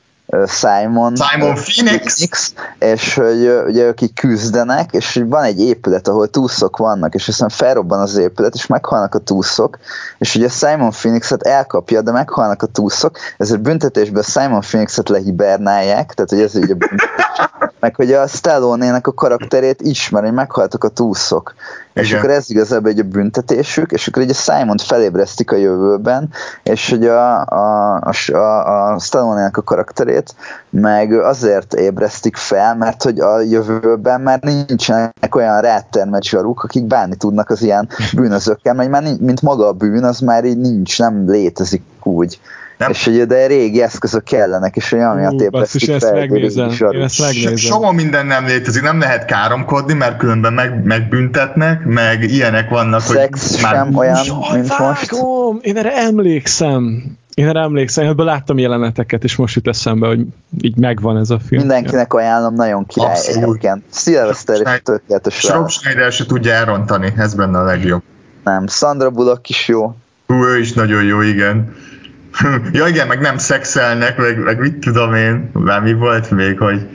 Simon, 0.48 1.16
Simon 1.16 1.54
Phoenix. 1.56 2.16
Phoenix, 2.16 2.54
és 2.80 3.16
hogy 3.16 3.64
ugye 3.68 3.84
ők 3.84 4.02
így 4.02 4.14
küzdenek, 4.14 4.92
és 4.92 5.24
van 5.26 5.44
egy 5.44 5.60
épület, 5.60 6.08
ahol 6.08 6.28
túszok 6.28 6.78
vannak, 6.78 7.14
és 7.14 7.28
aztán 7.28 7.50
felrobban 7.50 8.00
az 8.00 8.18
épület, 8.18 8.56
és 8.56 8.68
meghalnak 8.68 9.16
a 9.16 9.20
túszok, 9.20 9.78
és 10.18 10.36
ugye 10.36 10.50
Simon 10.50 10.90
Phoenixet 10.90 11.42
elkapja, 11.42 12.02
de 12.02 12.12
meghalnak 12.12 12.62
a 12.62 12.66
túszok, 12.66 13.18
ezért 13.38 13.62
büntetésben 13.62 14.24
Simon 14.24 14.62
Phoenixet 14.62 15.10
lehibernálják, 15.10 16.14
tehát 16.14 16.30
hogy 16.30 16.42
ez 16.42 16.56
ugye 16.56 16.76
meg 17.80 17.96
hogy 17.96 18.14
a 18.14 18.28
Stallone-nek 18.28 19.08
a 19.08 19.14
karakterét 19.14 19.82
ismer, 19.82 20.24
hogy 20.24 20.34
meghaltak 20.34 20.84
a 20.84 20.88
túszok. 20.88 21.54
Igen. 21.94 22.06
És 22.06 22.14
akkor 22.14 22.30
ez 22.30 22.50
igazából 22.50 22.90
egy 22.90 23.00
a 23.00 23.04
büntetésük, 23.04 23.92
és 23.92 24.08
akkor 24.08 24.24
ugye 24.24 24.34
Simon 24.34 24.78
felébresztik 24.78 25.52
a 25.52 25.56
jövőben, 25.56 26.30
és 26.64 26.90
hogy 26.90 27.06
a, 27.06 27.46
a, 27.46 28.02
a, 28.32 28.94
a 28.94 29.00
Stallone-nek 29.00 29.58
a 29.58 29.62
karakterét 29.62 30.36
meg 30.70 31.14
azért 31.14 31.74
ébresztik 31.74 32.36
fel, 32.36 32.76
mert 32.76 33.04
hogy 33.04 33.20
a 33.20 33.40
jövőben 33.40 34.22
már 34.22 34.40
nincsenek 34.42 35.36
olyan 35.36 35.62
rátermet 35.62 36.24
zsaruk, 36.24 36.64
akik 36.64 36.86
bánni 36.86 37.16
tudnak 37.16 37.50
az 37.50 37.62
ilyen 37.62 37.90
bűnözőkkel, 38.16 38.74
mert 38.74 38.90
már 38.90 39.04
mint 39.20 39.42
maga 39.42 39.68
a 39.68 39.74
bűn, 39.74 40.04
az 40.04 40.20
már 40.20 40.46
így 40.46 40.58
nincs, 40.58 41.00
nem 41.00 41.30
létezik 41.30 41.84
úgy. 42.04 42.40
Nem. 42.78 42.90
És 42.90 43.06
hogy 43.06 43.26
de 43.26 43.48
régi 43.48 43.82
eszközök 43.82 44.24
kellenek, 44.24 44.76
és 44.76 44.92
olyan 44.92 45.16
miatt 45.16 45.42
ébresztik 45.42 45.84
fel. 45.86 45.96
Ezt 45.96 46.14
megnézem, 46.14 46.70
én 46.92 47.02
ezt 47.02 47.20
megnézem. 47.20 47.56
Soha 47.56 47.92
minden 47.92 48.26
nem 48.26 48.46
létezik, 48.46 48.82
nem 48.82 49.00
lehet 49.00 49.26
káromkodni, 49.26 49.94
mert 49.94 50.18
különben 50.18 50.54
meg, 50.54 50.84
megbüntetnek, 50.84 51.86
meg 51.86 52.24
ilyenek 52.24 52.70
vannak, 52.70 53.02
Szex 53.02 53.50
hogy 53.50 53.60
sem 53.60 53.88
már... 53.88 53.96
olyan, 53.96 54.20
Jaj, 54.26 54.38
mint 54.54 54.68
vágom, 54.68 54.88
most. 54.88 55.66
Én 55.66 55.78
erre 55.78 55.98
emlékszem. 55.98 57.04
Én 57.34 57.48
erre 57.48 57.60
emlékszem, 57.60 58.08
ebből 58.08 58.26
láttam 58.26 58.58
jeleneteket, 58.58 59.24
és 59.24 59.36
most 59.36 59.56
jut 59.56 59.68
eszembe, 59.68 60.08
hogy 60.08 60.26
így 60.62 60.78
megvan 60.78 61.18
ez 61.18 61.30
a 61.30 61.40
film. 61.48 61.62
Mindenkinek 61.62 62.14
ajánlom, 62.14 62.54
nagyon 62.54 62.86
király 62.86 63.20
egyébként. 63.28 63.84
Szilveszter 63.90 64.56
is 64.56 64.82
tökéletes. 64.84 65.50
Rob 65.50 65.70
Schneider 65.70 66.12
se 66.12 66.26
tudja 66.26 66.54
elrontani, 66.54 67.14
ez 67.18 67.34
benne 67.34 67.60
a 67.60 67.64
legjobb. 67.64 68.02
Nem, 68.44 68.68
Sandra 68.68 69.10
Bullock 69.10 69.50
is 69.50 69.68
jó. 69.68 69.96
Hú, 70.28 70.46
ő 70.46 70.60
is 70.60 70.74
nagyon 70.74 71.04
jó, 71.04 71.22
igen. 71.22 71.76
ja 72.72 72.88
igen, 72.88 73.08
meg 73.08 73.20
nem 73.20 73.38
szexelnek, 73.38 74.18
meg, 74.18 74.38
meg 74.38 74.60
mit 74.60 74.80
tudom 74.80 75.14
én, 75.14 75.50
már 75.54 75.82
mi 75.82 75.94
volt 75.94 76.32
még, 76.32 76.58
hogy... 76.58 76.88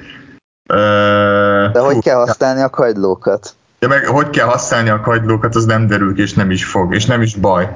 Uh, 0.70 1.72
De 1.72 1.80
hogy 1.80 1.94
hú, 1.94 2.00
kell 2.00 2.16
használni 2.16 2.60
a 2.60 2.70
kagylókat? 2.70 3.54
Ja, 3.80 3.88
meg 3.88 4.06
hogy 4.06 4.30
kell 4.30 4.46
használni 4.46 4.88
a 4.88 5.00
kagylókat, 5.00 5.54
az 5.54 5.64
nem 5.64 5.86
derül 5.86 6.14
ki, 6.14 6.22
és 6.22 6.34
nem 6.34 6.50
is 6.50 6.64
fog, 6.64 6.94
és 6.94 7.06
nem 7.06 7.22
is 7.22 7.34
baj. 7.34 7.68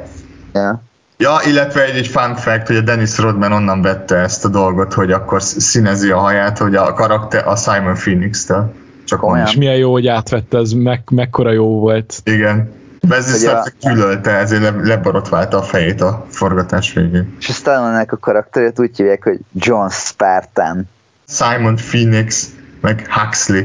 Yeah. 0.55 0.79
Ja, 1.17 1.39
illetve 1.47 1.85
egy, 1.85 1.97
egy 1.97 2.07
fun 2.07 2.35
fact, 2.35 2.67
hogy 2.67 2.77
a 2.77 2.81
Dennis 2.81 3.19
Rodman 3.19 3.53
onnan 3.53 3.83
vette 3.83 4.17
ezt 4.17 4.45
a 4.45 4.49
dolgot, 4.49 4.93
hogy 4.93 5.13
akkor 5.13 5.43
színezi 5.43 6.11
a 6.11 6.19
haját, 6.19 6.59
hogy 6.59 6.75
a 6.75 6.93
karakter 6.93 7.47
a 7.47 7.57
Simon 7.57 7.95
Phoenix-től. 7.95 8.73
Csak 9.05 9.23
olyan. 9.23 9.47
És 9.47 9.57
milyen 9.57 9.77
jó, 9.77 9.93
hogy 9.93 10.07
átvette, 10.07 10.59
ez 10.59 10.73
meg, 10.73 11.03
mekkora 11.11 11.53
jó 11.53 11.79
volt. 11.79 12.21
Igen. 12.25 12.73
A- 13.09 13.21
szart 13.21 13.75
gyűlölte, 13.81 14.31
ezért 14.31 14.63
le, 14.63 14.71
leborotválta 14.71 15.59
a 15.59 15.63
fejét 15.63 16.01
a 16.01 16.27
forgatás 16.31 16.93
végén. 16.93 17.37
És 17.39 17.49
a 17.49 17.53
Stallone-nek 17.53 18.13
a 18.13 18.17
karakterét 18.17 18.79
úgy 18.81 18.97
hívják, 18.97 19.23
hogy 19.23 19.39
John 19.53 19.89
Spartan. 19.89 20.89
Simon 21.29 21.77
Phoenix, 21.77 22.49
meg 22.81 23.07
Huxley, 23.11 23.65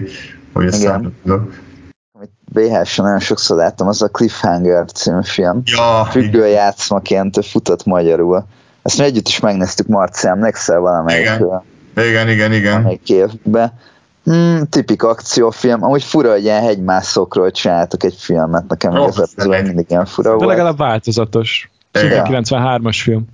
hogy 0.53 0.65
ezt 0.65 0.79
számolok. 0.81 1.53
amit 2.13 2.29
VHS-en 2.53 3.05
nagyon 3.05 3.19
sokszor 3.19 3.57
láttam, 3.57 3.87
az 3.87 4.01
a 4.01 4.07
Cliffhanger 4.07 4.91
című 4.91 5.23
film. 5.23 5.61
Ja, 5.65 6.07
Függő 6.11 6.47
játszmaként 6.47 7.45
futott 7.45 7.85
magyarul. 7.85 8.45
Ezt 8.81 8.97
mi 8.97 9.03
együtt 9.03 9.27
is 9.27 9.39
megnéztük, 9.39 9.87
Marci, 9.87 10.27
emlékszel 10.27 10.79
valamelyik, 10.79 11.25
Igen. 11.25 11.61
igen, 11.95 12.29
igen, 12.29 12.53
igen. 12.53 12.71
valamelyik 12.71 13.09
évben. 13.09 13.73
Hmm, 14.27 14.63
tipik 14.69 15.03
akciófilm. 15.03 15.83
Amúgy 15.83 16.03
fura, 16.03 16.31
hogy 16.31 16.43
ilyen 16.43 16.61
hegymászókról 16.61 17.51
csináltak 17.51 18.03
egy 18.03 18.15
filmet. 18.17 18.67
Nekem 18.67 18.91
igazából 18.95 19.55
ez 19.55 19.63
mindig 19.65 19.85
ilyen 19.89 20.05
fura 20.05 20.29
De 20.29 20.35
volt. 20.35 20.47
legalább 20.49 20.77
változatos. 20.77 21.69
Igen. 22.03 22.25
93-as 22.29 22.99
film. 23.03 23.25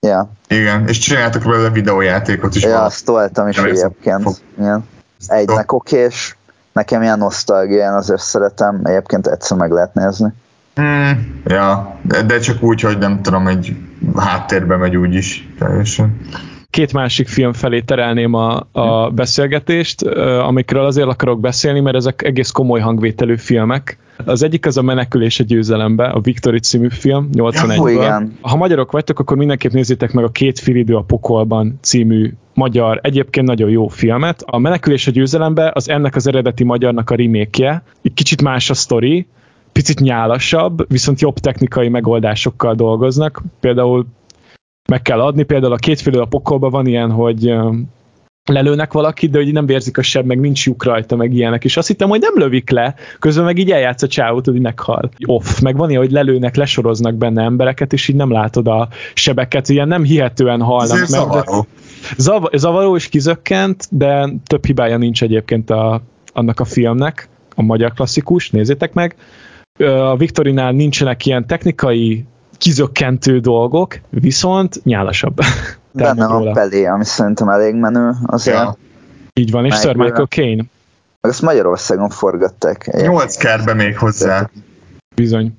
Ja, 0.00 0.30
Igen, 0.48 0.88
és 0.88 0.98
csináltak 0.98 1.42
belőle 1.42 1.70
videójátékot 1.70 2.54
is. 2.54 2.62
ja 2.62 2.68
valami. 2.68 2.86
azt 2.86 3.04
toltam 3.04 3.48
is 3.48 3.58
egyébként. 3.58 4.42
Igen. 4.58 4.84
Egynek 5.26 5.72
okés. 5.72 6.36
Nekem 6.72 7.02
ilyen 7.02 7.18
nosztalgia, 7.18 7.84
én 7.84 7.92
azért 7.92 8.22
szeretem. 8.22 8.80
Egyébként 8.84 9.26
egyszer 9.26 9.56
meg 9.56 9.70
lehet 9.70 9.94
nézni. 9.94 10.32
Hmm, 10.74 11.40
ja, 11.44 11.96
de, 12.02 12.22
de, 12.22 12.38
csak 12.38 12.62
úgy, 12.62 12.80
hogy 12.80 12.98
nem 12.98 13.22
tudom, 13.22 13.46
egy 13.46 13.76
háttérbe 14.16 14.76
megy 14.76 14.96
úgy 14.96 15.14
is 15.14 15.48
teljesen. 15.58 16.20
Két 16.74 16.92
másik 16.92 17.28
film 17.28 17.52
felé 17.52 17.80
terelném 17.80 18.34
a, 18.34 18.66
a 18.72 19.10
beszélgetést, 19.10 20.04
ö, 20.04 20.38
amikről 20.38 20.84
azért 20.84 21.08
akarok 21.08 21.40
beszélni, 21.40 21.80
mert 21.80 21.96
ezek 21.96 22.22
egész 22.22 22.50
komoly 22.50 22.80
hangvételű 22.80 23.36
filmek. 23.36 23.98
Az 24.24 24.42
egyik 24.42 24.66
az 24.66 24.76
a 24.76 24.82
Menekülés 24.82 25.40
a 25.40 25.44
győzelembe, 25.44 26.04
a 26.04 26.20
Victory 26.20 26.58
című 26.58 26.88
film, 26.90 27.28
Hú, 27.32 27.48
81-ből. 27.48 27.90
igen. 27.90 28.38
Ha 28.40 28.56
magyarok 28.56 28.92
vagytok, 28.92 29.18
akkor 29.18 29.36
mindenképp 29.36 29.72
nézzétek 29.72 30.12
meg 30.12 30.24
a 30.24 30.28
Két 30.28 30.58
filidő 30.58 30.96
a 30.96 31.02
pokolban 31.02 31.78
című 31.82 32.32
magyar, 32.54 32.98
egyébként 33.02 33.46
nagyon 33.46 33.70
jó 33.70 33.88
filmet. 33.88 34.42
A 34.46 34.58
Menekülés 34.58 35.06
a 35.06 35.10
győzelembe 35.10 35.70
az 35.74 35.88
ennek 35.88 36.16
az 36.16 36.26
eredeti 36.26 36.64
magyarnak 36.64 37.10
a 37.10 37.14
remake 37.14 37.82
kicsit 38.14 38.42
más 38.42 38.70
a 38.70 38.74
sztori, 38.74 39.26
picit 39.72 40.00
nyálasabb, 40.00 40.84
viszont 40.88 41.20
jobb 41.20 41.38
technikai 41.38 41.88
megoldásokkal 41.88 42.74
dolgoznak. 42.74 43.42
Például 43.60 44.06
meg 44.88 45.02
kell 45.02 45.20
adni, 45.20 45.42
például 45.42 45.72
a 45.72 45.76
két 45.76 46.00
félő 46.00 46.20
a 46.20 46.24
pokolban 46.24 46.70
van 46.70 46.86
ilyen, 46.86 47.10
hogy 47.10 47.54
lelőnek 48.50 48.92
valakit, 48.92 49.30
de 49.30 49.38
hogy 49.38 49.52
nem 49.52 49.66
vérzik 49.66 49.98
a 49.98 50.02
seb, 50.02 50.26
meg 50.26 50.40
nincs 50.40 50.66
lyuk 50.66 50.84
rajta, 50.84 51.16
meg 51.16 51.32
ilyenek. 51.32 51.64
És 51.64 51.76
azt 51.76 51.88
hittem, 51.88 52.08
hogy 52.08 52.20
nem 52.20 52.32
lövik 52.34 52.70
le, 52.70 52.94
közben 53.18 53.44
meg 53.44 53.58
így 53.58 53.70
eljátsz 53.70 54.02
a 54.02 54.06
csávót, 54.06 54.44
hogy 54.44 54.60
meghal. 54.60 55.10
Off. 55.26 55.60
Meg 55.60 55.76
van 55.76 55.90
ilyen, 55.90 56.02
hogy 56.02 56.10
lelőnek, 56.10 56.56
lesoroznak 56.56 57.14
benne 57.14 57.42
embereket, 57.42 57.92
és 57.92 58.08
így 58.08 58.16
nem 58.16 58.30
látod 58.32 58.66
a 58.66 58.88
sebeket, 59.14 59.68
ilyen 59.68 59.88
nem 59.88 60.02
hihetően 60.02 60.60
halnak 60.60 60.98
meg. 60.98 61.00
de- 61.00 61.06
zavaró. 61.06 61.66
Zav- 62.16 62.56
zavaró 62.56 62.96
és 62.96 63.08
kizökkent, 63.08 63.86
de 63.90 64.28
több 64.46 64.64
hibája 64.66 64.96
nincs 64.96 65.22
egyébként 65.22 65.70
a, 65.70 66.02
annak 66.32 66.60
a 66.60 66.64
filmnek, 66.64 67.28
a 67.54 67.62
magyar 67.62 67.92
klasszikus, 67.92 68.50
nézzétek 68.50 68.92
meg. 68.92 69.16
A 69.78 70.16
Viktorinál 70.16 70.72
nincsenek 70.72 71.26
ilyen 71.26 71.46
technikai 71.46 72.24
kizökkentő 72.58 73.38
dolgok, 73.38 73.98
viszont 74.10 74.84
nyálasabb. 74.84 75.38
Benne 75.92 76.26
van. 76.26 76.52
Pelé, 76.52 76.84
ami 76.84 77.04
szerintem 77.04 77.48
elég 77.48 77.74
menő 77.74 78.12
azért. 78.26 78.56
Ja. 78.56 78.76
Így 79.32 79.50
van, 79.50 79.64
és 79.64 79.74
Sir. 79.74 79.96
Michael 79.96 80.26
Caine, 80.26 80.64
Meg 81.20 81.30
azt 81.32 81.42
Magyarországon 81.42 82.08
forgatták. 82.08 82.90
Nyolc 83.02 83.36
kerbe 83.36 83.74
még 83.74 83.98
hozzá. 83.98 84.50
bizony. 85.14 85.56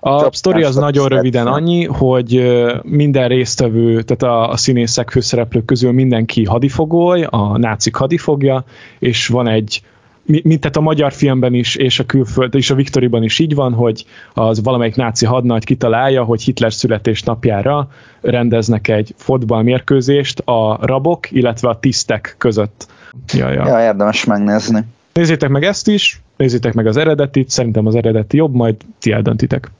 A 0.00 0.20
Csak 0.20 0.34
sztori 0.34 0.62
az 0.62 0.74
nagyon 0.74 1.08
röviden 1.08 1.46
annyi, 1.46 1.84
hogy 1.84 2.56
minden 2.82 3.28
résztvevő, 3.28 4.02
tehát 4.02 4.22
a, 4.22 4.50
a 4.50 4.56
színészek, 4.56 5.10
főszereplők 5.10 5.64
közül 5.64 5.92
mindenki 5.92 6.44
hadifogoly, 6.44 7.26
a 7.30 7.58
nácik 7.58 7.94
hadifogja, 7.94 8.64
és 8.98 9.26
van 9.26 9.48
egy 9.48 9.82
mint 10.28 10.60
tehát 10.60 10.76
a 10.76 10.80
magyar 10.80 11.12
filmben 11.12 11.54
is, 11.54 11.76
és 11.76 11.98
a 11.98 12.06
külföld, 12.06 12.54
és 12.54 12.70
a 12.70 12.74
Viktoriban 12.74 13.22
is 13.22 13.38
így 13.38 13.54
van, 13.54 13.72
hogy 13.72 14.04
az 14.34 14.62
valamelyik 14.62 14.94
náci 14.94 15.26
hadnagy 15.26 15.64
kitalálja, 15.64 16.24
hogy 16.24 16.42
Hitler 16.42 16.72
születésnapjára 16.72 17.88
rendeznek 18.20 18.88
egy 18.88 19.14
fotballmérkőzést 19.16 20.40
a 20.44 20.86
rabok, 20.86 21.30
illetve 21.30 21.68
a 21.68 21.78
tisztek 21.78 22.34
között. 22.38 22.88
Ja, 23.32 23.50
ja. 23.50 23.66
Ja, 23.66 23.80
érdemes 23.80 24.24
megnézni. 24.24 24.84
Nézzétek 25.12 25.48
meg 25.48 25.64
ezt 25.64 25.88
is, 25.88 26.20
nézzétek 26.36 26.74
meg 26.74 26.86
az 26.86 26.96
eredetit, 26.96 27.50
szerintem 27.50 27.86
az 27.86 27.94
eredeti 27.94 28.36
jobb, 28.36 28.54
majd 28.54 28.76
ti 28.98 29.12
eldöntitek. 29.12 29.70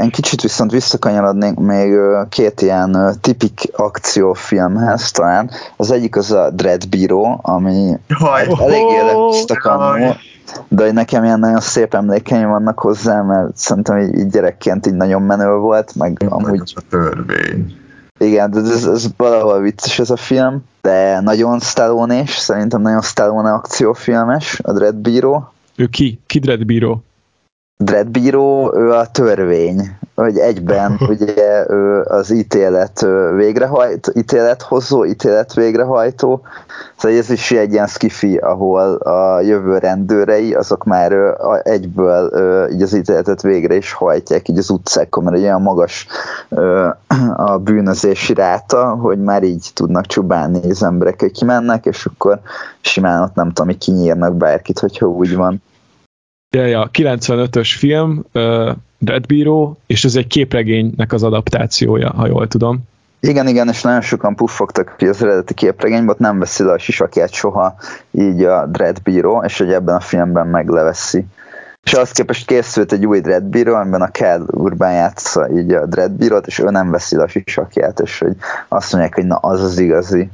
Én 0.00 0.10
kicsit 0.10 0.40
viszont 0.40 0.70
visszakanyarodnék 0.70 1.54
még 1.54 1.94
két 2.28 2.60
ilyen 2.60 3.16
tipik 3.20 3.60
akciófilmhez 3.72 5.10
talán. 5.10 5.50
Az 5.76 5.90
egyik 5.90 6.16
az 6.16 6.32
a 6.32 6.50
Dread 6.50 6.88
Bíró, 6.88 7.40
ami 7.42 7.98
Jaj, 8.06 8.46
eléggé 8.60 8.94
jaj. 9.64 10.16
de 10.68 10.92
nekem 10.92 11.24
ilyen 11.24 11.38
nagyon 11.38 11.60
szép 11.60 11.94
emlékeim 11.94 12.48
vannak 12.48 12.78
hozzá, 12.78 13.22
mert 13.22 13.56
szerintem 13.56 13.98
így, 13.98 14.18
így 14.18 14.28
gyerekként 14.28 14.86
így 14.86 14.94
nagyon 14.94 15.22
menő 15.22 15.56
volt, 15.56 15.94
meg 15.94 16.26
amúgy 16.28 16.72
a 16.74 16.80
törvény. 16.90 17.76
igen, 18.18 18.50
de 18.50 18.58
ez, 18.58 18.84
ez 18.86 19.06
valahol 19.16 19.60
vicces 19.60 19.98
ez 19.98 20.10
a 20.10 20.16
film, 20.16 20.64
de 20.80 21.20
nagyon 21.20 21.60
stallone 21.60 22.20
és 22.22 22.30
szerintem 22.30 22.80
nagyon 22.80 23.02
Stallone 23.02 23.52
akciófilmes, 23.52 24.60
a 24.62 24.72
Dread 24.72 24.94
Bíró. 24.94 25.52
Ő 25.76 25.86
ki? 25.86 26.20
Ki 26.26 26.38
Dredd 26.38 26.66
bíró? 26.66 27.02
Dreadbíró, 27.84 28.72
ő 28.74 28.90
a 28.90 29.06
törvény, 29.06 29.96
hogy 30.14 30.38
egyben 30.38 30.98
ugye 31.08 31.70
ő 31.70 32.00
az 32.00 32.30
ítélet 32.30 33.06
végrehajt, 33.36 34.12
ítélethozó, 34.14 35.04
ítélet 35.04 35.54
végrehajtó, 35.54 36.42
szóval 36.96 37.18
ez 37.18 37.30
is 37.30 37.50
egy 37.50 37.72
ilyen 37.72 37.86
skifi, 37.86 38.36
ahol 38.36 38.94
a 38.94 39.40
jövő 39.40 39.78
rendőrei, 39.78 40.54
azok 40.54 40.84
már 40.84 41.12
egyből 41.62 42.30
így 42.72 42.82
az 42.82 42.94
ítéletet 42.94 43.42
végre 43.42 43.74
is 43.74 43.92
hajtják 43.92 44.48
így 44.48 44.58
az 44.58 44.70
utcákon, 44.70 45.24
mert 45.24 45.36
olyan 45.36 45.62
magas 45.62 46.06
a 47.36 47.58
bűnözési 47.58 48.34
ráta, 48.34 48.84
hogy 48.86 49.18
már 49.18 49.42
így 49.42 49.70
tudnak 49.74 50.06
csubálni 50.06 50.70
az 50.70 50.82
emberek, 50.82 51.20
hogy 51.20 51.32
kimennek, 51.32 51.86
és 51.86 52.06
akkor 52.06 52.40
simán 52.80 53.22
ott 53.22 53.34
nem 53.34 53.48
tudom, 53.48 53.66
hogy 53.66 53.78
kinyírnak 53.78 54.34
bárkit, 54.34 54.78
hogyha 54.78 55.06
úgy 55.06 55.36
van. 55.36 55.62
Ja, 56.56 56.66
ja, 56.66 56.90
95-ös 56.92 57.74
film, 57.78 58.24
uh, 58.32 58.70
Red 59.04 59.26
Bíró, 59.26 59.78
és 59.86 60.04
ez 60.04 60.14
egy 60.14 60.26
képregénynek 60.26 61.12
az 61.12 61.22
adaptációja, 61.22 62.10
ha 62.10 62.26
jól 62.26 62.48
tudom. 62.48 62.90
Igen, 63.20 63.48
igen, 63.48 63.68
és 63.68 63.82
nagyon 63.82 64.00
sokan 64.00 64.34
puffogtak, 64.34 64.94
hogy 64.98 65.08
az 65.08 65.22
eredeti 65.22 65.54
képregényben 65.54 66.08
ott 66.08 66.18
nem 66.18 66.38
veszi 66.38 66.62
le 66.62 66.72
a 66.72 66.78
sisakját 66.78 67.32
soha 67.32 67.74
így 68.10 68.42
a 68.42 68.66
Dread 68.66 69.02
Bíró, 69.02 69.42
és 69.46 69.58
hogy 69.58 69.72
ebben 69.72 69.94
a 69.94 70.00
filmben 70.00 70.46
megleveszi. 70.46 71.24
És 71.82 71.92
ahhoz 71.92 72.10
képest 72.10 72.46
készült 72.46 72.92
egy 72.92 73.06
új 73.06 73.20
Dread 73.20 73.42
Bíró, 73.42 73.74
amiben 73.74 74.02
a 74.02 74.10
Cal 74.10 74.46
Urban 74.50 74.92
játsza 74.92 75.48
így 75.50 75.72
a 75.72 75.86
Dread 75.86 76.10
Bírót, 76.12 76.46
és 76.46 76.58
ő 76.58 76.70
nem 76.70 76.90
veszi 76.90 77.16
le 77.16 77.22
a 77.22 77.28
sisakját, 77.28 78.00
és 78.00 78.18
hogy 78.18 78.36
azt 78.68 78.92
mondják, 78.92 79.14
hogy 79.14 79.26
na 79.26 79.36
az 79.36 79.62
az 79.62 79.78
igazi. 79.78 80.30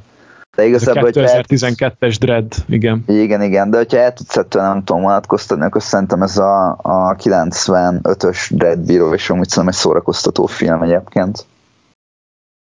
De 0.58 0.66
igazából, 0.66 1.02
hogyha 1.02 1.20
el, 1.20 1.44
2012-es 1.48 2.16
Dread, 2.18 2.54
igen. 2.68 3.04
igen, 3.06 3.42
igen, 3.42 3.70
de 3.70 3.76
hogyha 3.76 3.98
el 3.98 4.12
tudsz 4.12 4.36
ettől 4.36 4.62
nem 4.62 4.84
tudom 4.84 5.02
vonatkoztatni, 5.02 5.64
akkor 5.64 5.82
szerintem 5.82 6.22
ez 6.22 6.38
a, 6.38 6.78
a 6.82 7.16
95-ös 7.16 8.48
Dread 8.50 8.78
Bíró, 8.78 9.14
és 9.14 9.30
amúgy 9.30 9.48
szerintem 9.48 9.72
egy 9.72 9.80
szórakoztató 9.80 10.46
film 10.46 10.82
egyébként. 10.82 11.46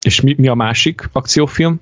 És 0.07 0.21
mi, 0.21 0.35
mi 0.39 0.49
a 0.49 0.55
másik 0.55 1.09
akciófilm? 1.13 1.81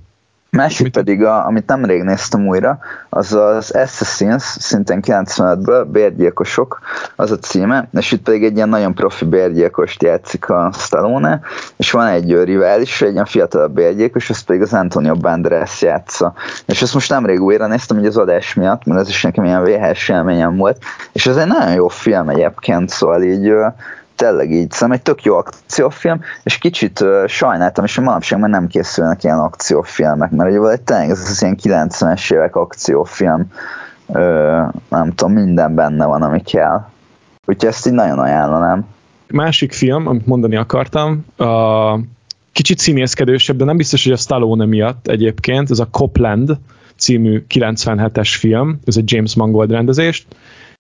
Másik 0.54 0.82
Mit- 0.82 0.92
pedig, 0.92 1.24
a, 1.24 1.46
amit 1.46 1.66
nemrég 1.66 2.02
néztem 2.02 2.46
újra, 2.46 2.78
az 3.08 3.32
az 3.32 3.70
Assassins, 3.70 4.42
szintén 4.42 5.00
95-ből, 5.06 5.86
bérgyilkosok, 5.90 6.80
az 7.16 7.30
a 7.30 7.38
címe, 7.38 7.88
és 7.92 8.12
itt 8.12 8.22
pedig 8.22 8.44
egy 8.44 8.56
ilyen 8.56 8.68
nagyon 8.68 8.94
profi 8.94 9.24
bérgyilkost 9.24 10.02
játszik 10.02 10.48
a 10.48 10.70
Stallone, 10.76 11.40
és 11.76 11.90
van 11.90 12.06
egy 12.06 12.42
rivális, 12.42 13.02
egy 13.02 13.12
ilyen 13.12 13.24
fiatalabb 13.24 13.72
bérgyilkos, 13.72 14.30
az 14.30 14.40
pedig 14.40 14.62
az 14.62 14.72
Antonio 14.72 15.14
Banderas 15.14 15.82
játsza. 15.82 16.34
És 16.66 16.82
ezt 16.82 16.94
most 16.94 17.10
nemrég 17.10 17.40
újra 17.40 17.66
néztem, 17.66 17.98
így 17.98 18.06
az 18.06 18.16
adás 18.16 18.54
miatt, 18.54 18.84
mert 18.84 19.00
ez 19.00 19.08
is 19.08 19.22
nekem 19.22 19.44
ilyen 19.44 19.64
VHS 19.64 20.08
élményem 20.08 20.56
volt, 20.56 20.78
és 21.12 21.26
ez 21.26 21.36
egy 21.36 21.46
nagyon 21.46 21.72
jó 21.72 21.88
film 21.88 22.28
egyébként, 22.28 22.88
szóval 22.88 23.22
így 23.22 23.52
tényleg 24.16 24.50
így, 24.50 24.70
szerintem 24.70 24.90
egy 24.90 25.02
tök 25.02 25.22
jó 25.22 25.36
akciófilm, 25.36 26.20
és 26.42 26.58
kicsit 26.58 27.00
uh, 27.00 27.26
sajnáltam, 27.26 27.84
és 27.84 27.98
manapság 27.98 28.38
már 28.38 28.50
nem 28.50 28.66
készülnek 28.66 29.24
ilyen 29.24 29.38
akciófilmek, 29.38 30.30
mert 30.30 30.48
ugye 30.50 30.58
valahogy 30.58 30.80
tényleg 30.80 31.10
ez 31.10 31.20
az 31.20 31.42
ilyen 31.42 31.58
90-es 31.62 32.32
évek 32.32 32.56
akciófilm, 32.56 33.46
uh, 34.06 34.18
nem 34.88 35.14
tudom, 35.14 35.32
minden 35.32 35.74
benne 35.74 36.06
van, 36.06 36.22
ami 36.22 36.42
kell. 36.42 36.86
Úgyhogy 37.46 37.68
ezt 37.68 37.86
így 37.86 37.92
nagyon 37.92 38.18
ajánlanám. 38.18 38.86
Másik 39.28 39.72
film, 39.72 40.06
amit 40.06 40.26
mondani 40.26 40.56
akartam, 40.56 41.24
a 41.36 41.98
kicsit 42.52 42.78
színészkedősebb, 42.78 43.56
de 43.56 43.64
nem 43.64 43.76
biztos, 43.76 44.04
hogy 44.04 44.12
a 44.12 44.16
Stallone 44.16 44.64
miatt 44.64 45.06
egyébként, 45.08 45.70
ez 45.70 45.78
a 45.78 45.88
Copland 45.90 46.58
című 46.96 47.44
97-es 47.48 48.34
film, 48.38 48.78
ez 48.84 48.96
egy 48.96 49.12
James 49.12 49.34
Mangold 49.34 49.70
rendezést, 49.70 50.26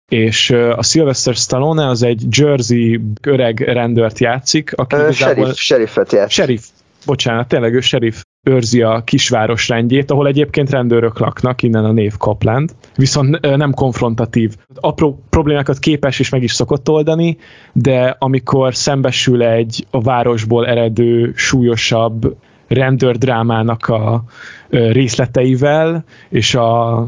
és 0.09 0.49
a 0.49 0.83
Sylvester 0.83 1.35
Stallone 1.35 1.87
az 1.87 2.03
egy 2.03 2.23
Jersey 2.29 2.99
öreg 3.21 3.59
rendőrt 3.59 4.19
játszik, 4.19 4.73
aki 4.75 4.95
Ö. 4.95 5.11
Sheriff, 5.11 5.95
játszik. 6.11 6.29
Sheriff, 6.29 6.63
bocsánat, 7.05 7.47
tényleg 7.47 7.73
ő 7.73 7.79
sheriff 7.79 8.21
őrzi 8.43 8.81
a 8.81 9.01
kisváros 9.05 9.69
rendjét, 9.69 10.11
ahol 10.11 10.27
egyébként 10.27 10.69
rendőrök 10.69 11.19
laknak, 11.19 11.61
innen 11.61 11.85
a 11.85 11.91
név 11.91 12.17
Copland, 12.17 12.69
viszont 12.95 13.39
nem 13.55 13.73
konfrontatív. 13.73 14.55
Apró 14.75 15.23
problémákat 15.29 15.79
képes 15.79 16.19
és 16.19 16.29
meg 16.29 16.43
is 16.43 16.51
szokott 16.51 16.89
oldani, 16.89 17.37
de 17.73 18.15
amikor 18.19 18.75
szembesül 18.75 19.43
egy 19.43 19.85
a 19.89 20.01
városból 20.01 20.67
eredő, 20.67 21.31
súlyosabb 21.35 22.35
rendőrdrámának 22.69 23.87
a 23.87 24.23
részleteivel, 24.69 26.03
és 26.29 26.55
a, 26.55 26.97
a, 26.99 27.07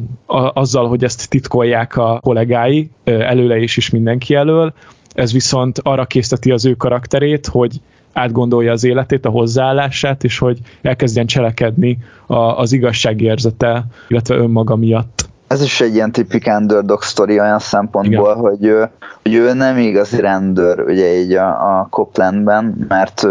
azzal, 0.54 0.88
hogy 0.88 1.04
ezt 1.04 1.30
titkolják 1.30 1.98
a 1.98 2.20
kollégái 2.20 2.90
előle 3.04 3.58
is 3.58 3.78
is 3.78 3.90
mindenki 3.90 4.36
elől, 4.36 4.74
ez 5.14 5.34
viszont 5.34 5.80
arra 5.84 6.06
készteti 6.06 6.52
az 6.52 6.66
ő 6.66 6.74
karakterét, 6.74 7.48
hogy 7.48 7.82
átgondolja 8.14 8.72
az 8.72 8.84
életét, 8.84 9.26
a 9.26 9.30
hozzáállását, 9.30 10.24
és 10.24 10.38
hogy 10.38 10.60
elkezdjen 10.82 11.26
cselekedni 11.26 11.98
a, 12.26 12.36
az 12.36 12.72
igazságérzete, 12.72 13.86
illetve 14.08 14.36
önmaga 14.36 14.76
miatt. 14.76 15.30
Ez 15.52 15.62
is 15.62 15.82
egy 15.82 15.94
ilyen 15.94 16.12
tipik 16.12 16.48
underdog 16.48 17.02
sztori 17.02 17.40
olyan 17.40 17.60
szempontból, 17.60 18.32
Igen. 18.32 18.42
hogy 18.42 18.66
ő, 18.66 18.90
hogy 19.24 19.34
ő 19.34 19.54
nem 19.54 19.78
igazi 19.78 20.22
rendőr, 20.22 20.80
ugye 20.80 21.14
így 21.14 21.34
a, 21.34 21.80
a 21.80 21.88
Coplandben, 21.90 22.86
mert 22.88 23.28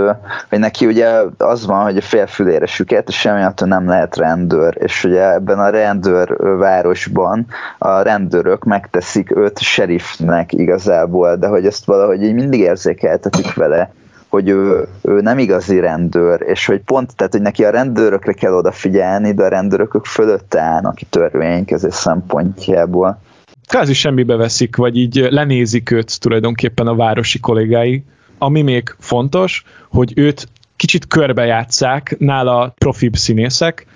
hogy 0.49 0.59
neki 0.59 0.87
ugye 0.87 1.09
az 1.39 1.67
van, 1.67 1.83
hogy 1.83 1.97
a 1.97 2.01
félfülére 2.01 2.67
süket, 2.67 3.09
és 3.09 3.19
semmi 3.19 3.43
attól 3.43 3.69
nem 3.69 3.89
lehet 3.89 4.17
rendőr, 4.17 4.77
és 4.79 5.05
ugye 5.05 5.33
ebben 5.33 5.59
a 5.59 5.69
rendőr 5.69 6.37
városban 6.59 7.47
a 7.79 8.01
rendőrök 8.01 8.65
megteszik 8.65 9.37
őt 9.37 9.59
sheriffnek 9.59 10.53
igazából, 10.53 11.37
de 11.37 11.47
hogy 11.47 11.67
ezt 11.67 11.85
valahogy 11.85 12.23
így 12.23 12.35
mindig 12.35 12.61
érzékeltetik 12.61 13.55
vele, 13.55 13.91
hogy 14.31 14.49
ő, 14.49 14.89
ő 15.03 15.21
nem 15.21 15.39
igazi 15.39 15.81
rendőr, 15.81 16.43
és 16.47 16.67
hogy 16.67 16.81
pont, 16.81 17.17
tehát 17.17 17.33
hogy 17.33 17.43
neki 17.43 17.65
a 17.65 17.71
rendőrökre 17.71 18.33
kell 18.33 18.53
odafigyelni, 18.53 19.33
de 19.33 19.45
a 19.45 19.49
rendőrök 19.49 20.05
fölött 20.05 20.55
állnak 20.55 20.97
a 21.01 21.07
törvénykezés 21.11 21.95
szempontjából. 21.95 23.21
Kázi 23.67 23.93
semmibe 23.93 24.37
veszik, 24.37 24.77
vagy 24.77 24.97
így 24.97 25.27
lenézik 25.31 25.91
őt 25.91 26.21
tulajdonképpen 26.21 26.87
a 26.87 26.95
városi 26.95 27.41
kollégái. 27.41 28.05
Ami 28.39 28.63
még 28.63 28.95
fontos, 28.99 29.65
hogy 29.89 30.13
őt 30.17 30.49
kicsit 30.77 31.07
körbejátszák, 31.07 32.17
nála 32.19 32.75
profibb 32.79 33.15
színészek, 33.15 33.87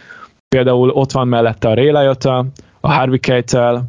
például 0.49 0.91
ott 0.91 1.13
van 1.13 1.29
mellette 1.29 1.69
a 1.69 1.75
Ray 1.75 1.91
Liotta, 1.91 2.47
a 2.81 2.93
Harvey 2.93 3.19
Keitel, 3.19 3.89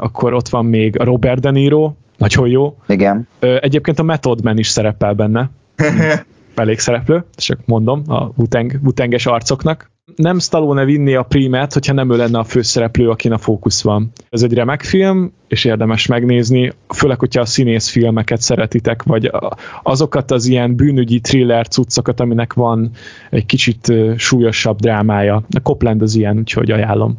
akkor 0.00 0.34
ott 0.34 0.48
van 0.48 0.66
még 0.66 1.00
a 1.00 1.04
Robert 1.04 1.40
De 1.40 1.50
Niro, 1.50 1.92
nagyon 2.18 2.48
jó. 2.48 2.76
Igen. 2.86 3.28
Egyébként 3.38 3.98
a 3.98 4.02
Method 4.02 4.42
Man 4.42 4.58
is 4.58 4.68
szerepel 4.68 5.12
benne. 5.12 5.50
Elég 6.54 6.78
szereplő, 6.78 7.24
csak 7.34 7.58
mondom 7.64 8.02
a 8.06 8.30
Wuteng, 8.36 8.80
Wutenges 8.82 9.26
arcoknak. 9.26 9.90
Nem 10.16 10.38
Stallone 10.38 10.84
vinni 10.84 11.14
a 11.14 11.22
primet, 11.22 11.72
hogyha 11.72 11.92
nem 11.92 12.12
ő 12.12 12.16
lenne 12.16 12.38
a 12.38 12.44
főszereplő, 12.44 13.10
akin 13.10 13.32
a 13.32 13.38
fókusz 13.38 13.82
van. 13.82 14.12
Ez 14.30 14.42
egy 14.42 14.52
remek 14.52 14.82
film, 14.82 15.32
és 15.48 15.64
érdemes 15.64 16.06
megnézni, 16.06 16.72
főleg, 16.88 17.18
hogyha 17.18 17.40
a 17.40 17.46
színész 17.46 17.88
filmeket 17.88 18.40
szeretitek, 18.40 19.02
vagy 19.02 19.30
azokat 19.82 20.30
az 20.30 20.46
ilyen 20.46 20.76
bűnügyi 20.76 21.20
thriller 21.20 21.68
cuccokat, 21.68 22.20
aminek 22.20 22.52
van 22.52 22.90
egy 23.30 23.46
kicsit 23.46 23.92
súlyosabb 24.16 24.78
drámája. 24.78 25.42
A 25.50 25.60
Copland 25.62 26.02
az 26.02 26.14
ilyen, 26.14 26.38
úgyhogy 26.38 26.70
ajánlom. 26.70 27.18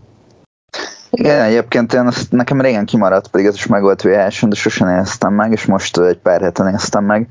Igen, 1.12 1.42
egyébként 1.42 1.94
én 1.94 2.06
azt 2.06 2.32
nekem 2.32 2.62
régen 2.62 2.86
kimaradt, 2.86 3.28
pedig 3.28 3.46
ez 3.46 3.56
is 3.56 3.68
meg 3.68 3.82
volt 3.82 4.02
vhs 4.02 4.42
de 4.42 4.56
sosem 4.56 4.96
néztem 4.96 5.34
meg, 5.34 5.52
és 5.52 5.66
most 5.66 5.98
egy 5.98 6.18
pár 6.18 6.42
hete 6.42 6.64
néztem 6.64 7.04
meg, 7.04 7.28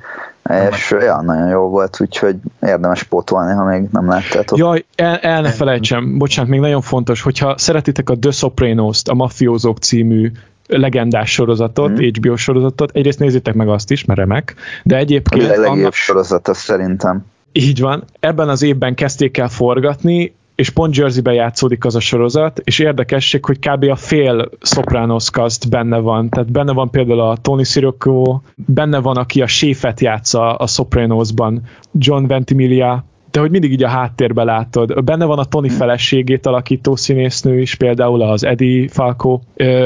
és 0.70 0.96
ja, 1.00 1.20
nagyon 1.22 1.48
jó 1.48 1.68
volt, 1.68 1.96
úgyhogy 2.00 2.36
érdemes 2.62 3.02
pótolni, 3.02 3.52
ha 3.52 3.64
még 3.64 3.82
nem 3.90 4.08
láttátok. 4.08 4.58
Jaj, 4.58 4.84
el, 4.96 5.16
el 5.16 5.40
ne 5.40 5.50
felejtsem, 5.50 6.18
bocsánat, 6.18 6.50
még 6.50 6.60
nagyon 6.60 6.80
fontos, 6.80 7.22
hogyha 7.22 7.58
szeretitek 7.58 8.10
a 8.10 8.18
The 8.18 8.30
Sopranos-t, 8.30 9.08
a 9.08 9.14
Mafiózók 9.14 9.78
című 9.78 10.30
legendás 10.66 11.32
sorozatot, 11.32 11.90
mm. 11.90 12.08
HBO 12.18 12.36
sorozatot, 12.36 12.90
egyrészt 12.94 13.18
nézzétek 13.18 13.54
meg 13.54 13.68
azt 13.68 13.90
is, 13.90 14.04
mert 14.04 14.18
remek, 14.18 14.54
de 14.82 14.96
egyébként... 14.96 15.44
A 15.44 15.48
legjobb 15.48 15.66
annak... 15.66 15.94
sorozat, 15.94 16.50
szerintem. 16.52 17.24
Így 17.52 17.80
van. 17.80 18.04
Ebben 18.20 18.48
az 18.48 18.62
évben 18.62 18.94
kezdték 18.94 19.38
el 19.38 19.48
forgatni, 19.48 20.34
és 20.58 20.70
pont 20.70 20.96
Jerseyben 20.96 21.34
játszódik 21.34 21.84
az 21.84 21.94
a 21.94 22.00
sorozat, 22.00 22.60
és 22.64 22.78
érdekesség, 22.78 23.44
hogy 23.44 23.58
kb. 23.58 23.84
a 23.84 23.96
fél 23.96 24.48
Sopranos 24.60 25.30
cast 25.30 25.68
benne 25.70 25.98
van. 25.98 26.28
Tehát 26.28 26.52
benne 26.52 26.72
van 26.72 26.90
például 26.90 27.20
a 27.20 27.36
Tony 27.36 27.64
Sirico, 27.64 28.40
benne 28.56 28.98
van, 28.98 29.16
aki 29.16 29.42
a 29.42 29.46
séfet 29.46 30.00
játsza 30.00 30.54
a 30.54 30.66
Sopranosban, 30.66 31.62
John 31.92 32.26
Ventimiglia, 32.26 33.04
de 33.30 33.40
hogy 33.40 33.50
mindig 33.50 33.72
így 33.72 33.82
a 33.82 33.88
háttérbe 33.88 34.44
látod. 34.44 35.04
Benne 35.04 35.24
van 35.24 35.38
a 35.38 35.44
Tony 35.44 35.70
feleségét 35.70 36.46
alakító 36.46 36.96
színésznő 36.96 37.60
is, 37.60 37.74
például 37.74 38.22
az 38.22 38.44
Eddie 38.44 38.88
Falco. 38.88 39.40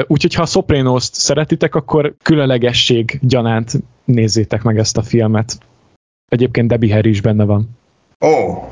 Úgyhogy 0.06 0.34
ha 0.34 0.42
a 0.42 0.46
Sopranos-t 0.46 1.14
szeretitek, 1.14 1.74
akkor 1.74 2.14
különlegesség 2.22 3.18
gyanánt 3.22 3.72
nézzétek 4.04 4.62
meg 4.62 4.78
ezt 4.78 4.96
a 4.96 5.02
filmet. 5.02 5.58
Egyébként 6.28 6.68
Debbie 6.68 6.94
Harry 6.94 7.10
is 7.10 7.20
benne 7.20 7.44
van. 7.44 7.68
Ó, 8.24 8.28
oh, 8.28 8.62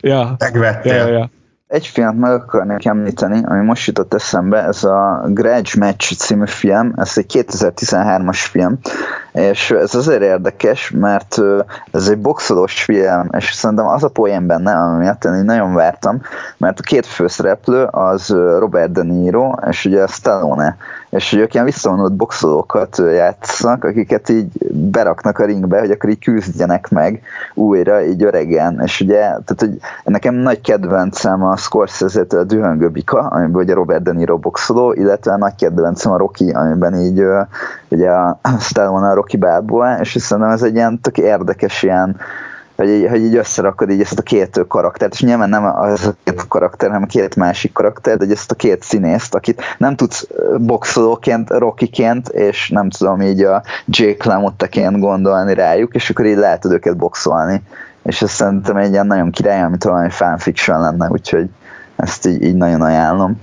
ja. 0.00 0.34
Megvettél. 0.38 0.94
Ja, 0.94 1.06
ja. 1.06 1.30
Egy 1.66 1.86
filmet 1.86 2.16
meg 2.16 2.32
akarnék 2.32 2.86
említeni, 2.86 3.42
ami 3.44 3.64
most 3.64 3.86
jutott 3.86 4.14
eszembe, 4.14 4.64
ez 4.64 4.84
a 4.84 5.22
Grudge 5.26 5.70
Match 5.78 6.16
című 6.16 6.46
film, 6.46 6.92
ez 6.96 7.12
egy 7.14 7.44
2013-as 7.48 8.38
film, 8.50 8.78
és 9.32 9.70
ez 9.70 9.94
azért 9.94 10.22
érdekes, 10.22 10.90
mert 10.90 11.38
ez 11.92 12.08
egy 12.08 12.18
boxolós 12.18 12.82
film, 12.82 13.28
és 13.38 13.52
szerintem 13.52 13.86
az 13.86 14.04
a 14.04 14.08
poén 14.08 14.46
benne, 14.46 14.72
ami 14.72 14.98
miatt 14.98 15.24
én 15.24 15.44
nagyon 15.44 15.74
vártam, 15.74 16.20
mert 16.56 16.78
a 16.78 16.82
két 16.82 17.06
főszereplő 17.06 17.84
az 17.84 18.28
Robert 18.58 18.92
De 18.92 19.02
Niro, 19.02 19.52
és 19.68 19.84
ugye 19.84 20.02
a 20.02 20.08
Stallone, 20.08 20.76
és 21.10 21.30
hogy 21.30 21.38
ők 21.38 21.54
ilyen 21.54 21.66
visszavonult 21.66 22.12
boxolókat 22.12 22.98
játszanak, 22.98 23.84
akiket 23.84 24.28
így 24.28 24.48
beraknak 24.72 25.38
a 25.38 25.44
ringbe, 25.44 25.78
hogy 25.78 25.90
akkor 25.90 26.10
így 26.10 26.18
küzdjenek 26.18 26.88
meg 26.88 27.22
újra, 27.54 28.02
így 28.02 28.22
öregen, 28.22 28.80
és 28.84 29.00
ugye, 29.00 29.18
tehát 29.18 29.56
hogy 29.58 29.78
nekem 30.04 30.34
nagy 30.34 30.60
kedvencem 30.60 31.44
a 31.44 31.56
Scorsese-től 31.56 32.40
a 32.40 32.44
Dühöngő 32.44 32.88
Bika, 32.88 33.18
amiben 33.18 33.62
ugye 33.62 33.74
Robert 33.74 34.02
De 34.02 34.12
Niro 34.12 34.38
boxoló, 34.38 34.92
illetve 34.92 35.32
a 35.32 35.38
nagy 35.38 35.54
kedvencem 35.54 36.12
a 36.12 36.16
Rocky, 36.16 36.50
amiben 36.50 36.94
így 36.94 37.24
ugye 37.88 38.10
a 38.10 38.40
Stallone 38.58 39.08
a 39.08 39.14
Rocky 39.14 39.36
Balboa, 39.36 39.98
és 40.00 40.16
szerintem 40.20 40.52
ez 40.52 40.62
egy 40.62 40.74
ilyen 40.74 41.00
tök 41.00 41.18
érdekes 41.18 41.82
ilyen 41.82 42.16
hogy 42.80 42.88
így, 42.88 43.08
hogy 43.08 43.22
így 43.22 43.36
összerakod 43.36 43.90
így 43.90 44.00
ezt 44.00 44.18
a 44.18 44.22
két 44.22 44.64
karaktert, 44.68 45.12
és 45.12 45.20
nyilván 45.20 45.48
nem 45.48 45.64
az 45.64 46.06
a 46.06 46.14
két 46.24 46.48
karakter, 46.48 46.88
hanem 46.88 47.02
a 47.02 47.06
két 47.06 47.36
másik 47.36 47.72
karakter, 47.72 48.16
de 48.16 48.26
ezt 48.30 48.50
a 48.50 48.54
két 48.54 48.82
színészt, 48.82 49.34
akit 49.34 49.62
nem 49.78 49.96
tudsz 49.96 50.28
boxolóként, 50.58 51.50
Rockyként, 51.50 52.28
és 52.28 52.68
nem 52.68 52.90
tudom 52.90 53.20
így 53.20 53.42
a 53.42 53.62
Jake 53.86 54.28
LaMotta-ként 54.28 54.98
gondolni 55.00 55.54
rájuk, 55.54 55.94
és 55.94 56.10
akkor 56.10 56.26
így 56.26 56.36
lehet 56.36 56.64
őket 56.64 56.96
boxolni. 56.96 57.62
És 58.02 58.22
ez 58.22 58.30
szerintem 58.30 58.76
egy 58.76 58.92
ilyen 58.92 59.06
nagyon 59.06 59.30
király, 59.30 59.62
amit 59.62 59.84
valami 59.84 60.10
fanfiction 60.10 60.80
lenne, 60.80 61.08
úgyhogy 61.08 61.48
ezt 61.96 62.26
így, 62.26 62.42
így 62.42 62.56
nagyon 62.56 62.82
ajánlom. 62.82 63.40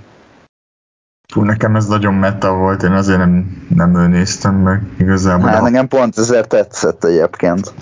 Fú, 1.32 1.42
nekem 1.42 1.76
ez 1.76 1.86
nagyon 1.86 2.14
meta 2.14 2.52
volt, 2.52 2.82
én 2.82 2.92
azért 2.92 3.18
nem, 3.18 3.66
nem 3.68 4.10
néztem 4.10 4.54
meg 4.54 4.82
igazából. 4.98 5.48
Hát 5.48 5.62
nekem 5.62 5.88
pont 5.88 6.18
ezért 6.18 6.48
tetszett 6.48 7.04
egyébként. 7.04 7.72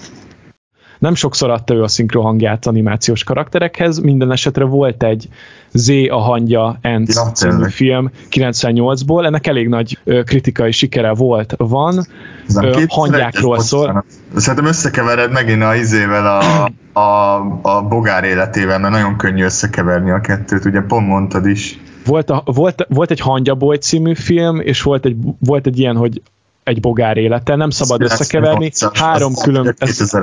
Nem 0.98 1.14
sokszor 1.14 1.50
adta 1.50 1.74
ő 1.74 1.82
a 1.82 1.88
szinkrohangját 1.88 2.66
animációs 2.66 3.24
karakterekhez, 3.24 3.98
minden 3.98 4.32
esetre 4.32 4.64
volt 4.64 5.02
egy 5.02 5.28
Z 5.72 5.88
a 6.08 6.18
hangja 6.18 6.78
Ant 6.82 7.14
ja, 7.14 7.22
című 7.32 7.68
film 7.68 8.10
98-ból, 8.30 9.24
ennek 9.24 9.46
elég 9.46 9.68
nagy 9.68 9.98
ö, 10.04 10.22
kritikai 10.22 10.72
sikere 10.72 11.14
volt, 11.14 11.54
van, 11.56 12.06
ö, 12.54 12.82
hangyákról 12.88 13.60
szól. 13.60 14.04
Szerintem 14.36 14.68
összekevered 14.68 15.32
megint 15.32 15.62
a 15.62 15.74
izével 15.74 16.26
a, 16.26 16.64
a, 17.00 17.36
a 17.62 17.82
bogár 17.82 18.24
életével, 18.24 18.78
mert 18.78 18.92
nagyon 18.92 19.16
könnyű 19.16 19.44
összekeverni 19.44 20.10
a 20.10 20.20
kettőt, 20.20 20.64
ugye 20.64 20.80
pont 20.80 21.06
mondtad 21.06 21.46
is. 21.46 21.78
Volt, 22.04 22.30
a, 22.30 22.42
volt, 22.44 22.86
volt 22.88 23.10
egy 23.10 23.20
Hangyaboly 23.20 23.76
című 23.76 24.14
film, 24.14 24.60
és 24.60 24.82
volt 24.82 25.04
egy, 25.04 25.16
volt 25.38 25.66
egy 25.66 25.78
ilyen, 25.78 25.96
hogy 25.96 26.22
egy 26.66 26.80
bogár 26.80 27.16
élete, 27.16 27.54
nem 27.54 27.70
szabad 27.70 28.02
összekeverni. 28.02 28.70
Három 28.92 29.34
külön, 29.34 29.74
ez, 29.78 30.16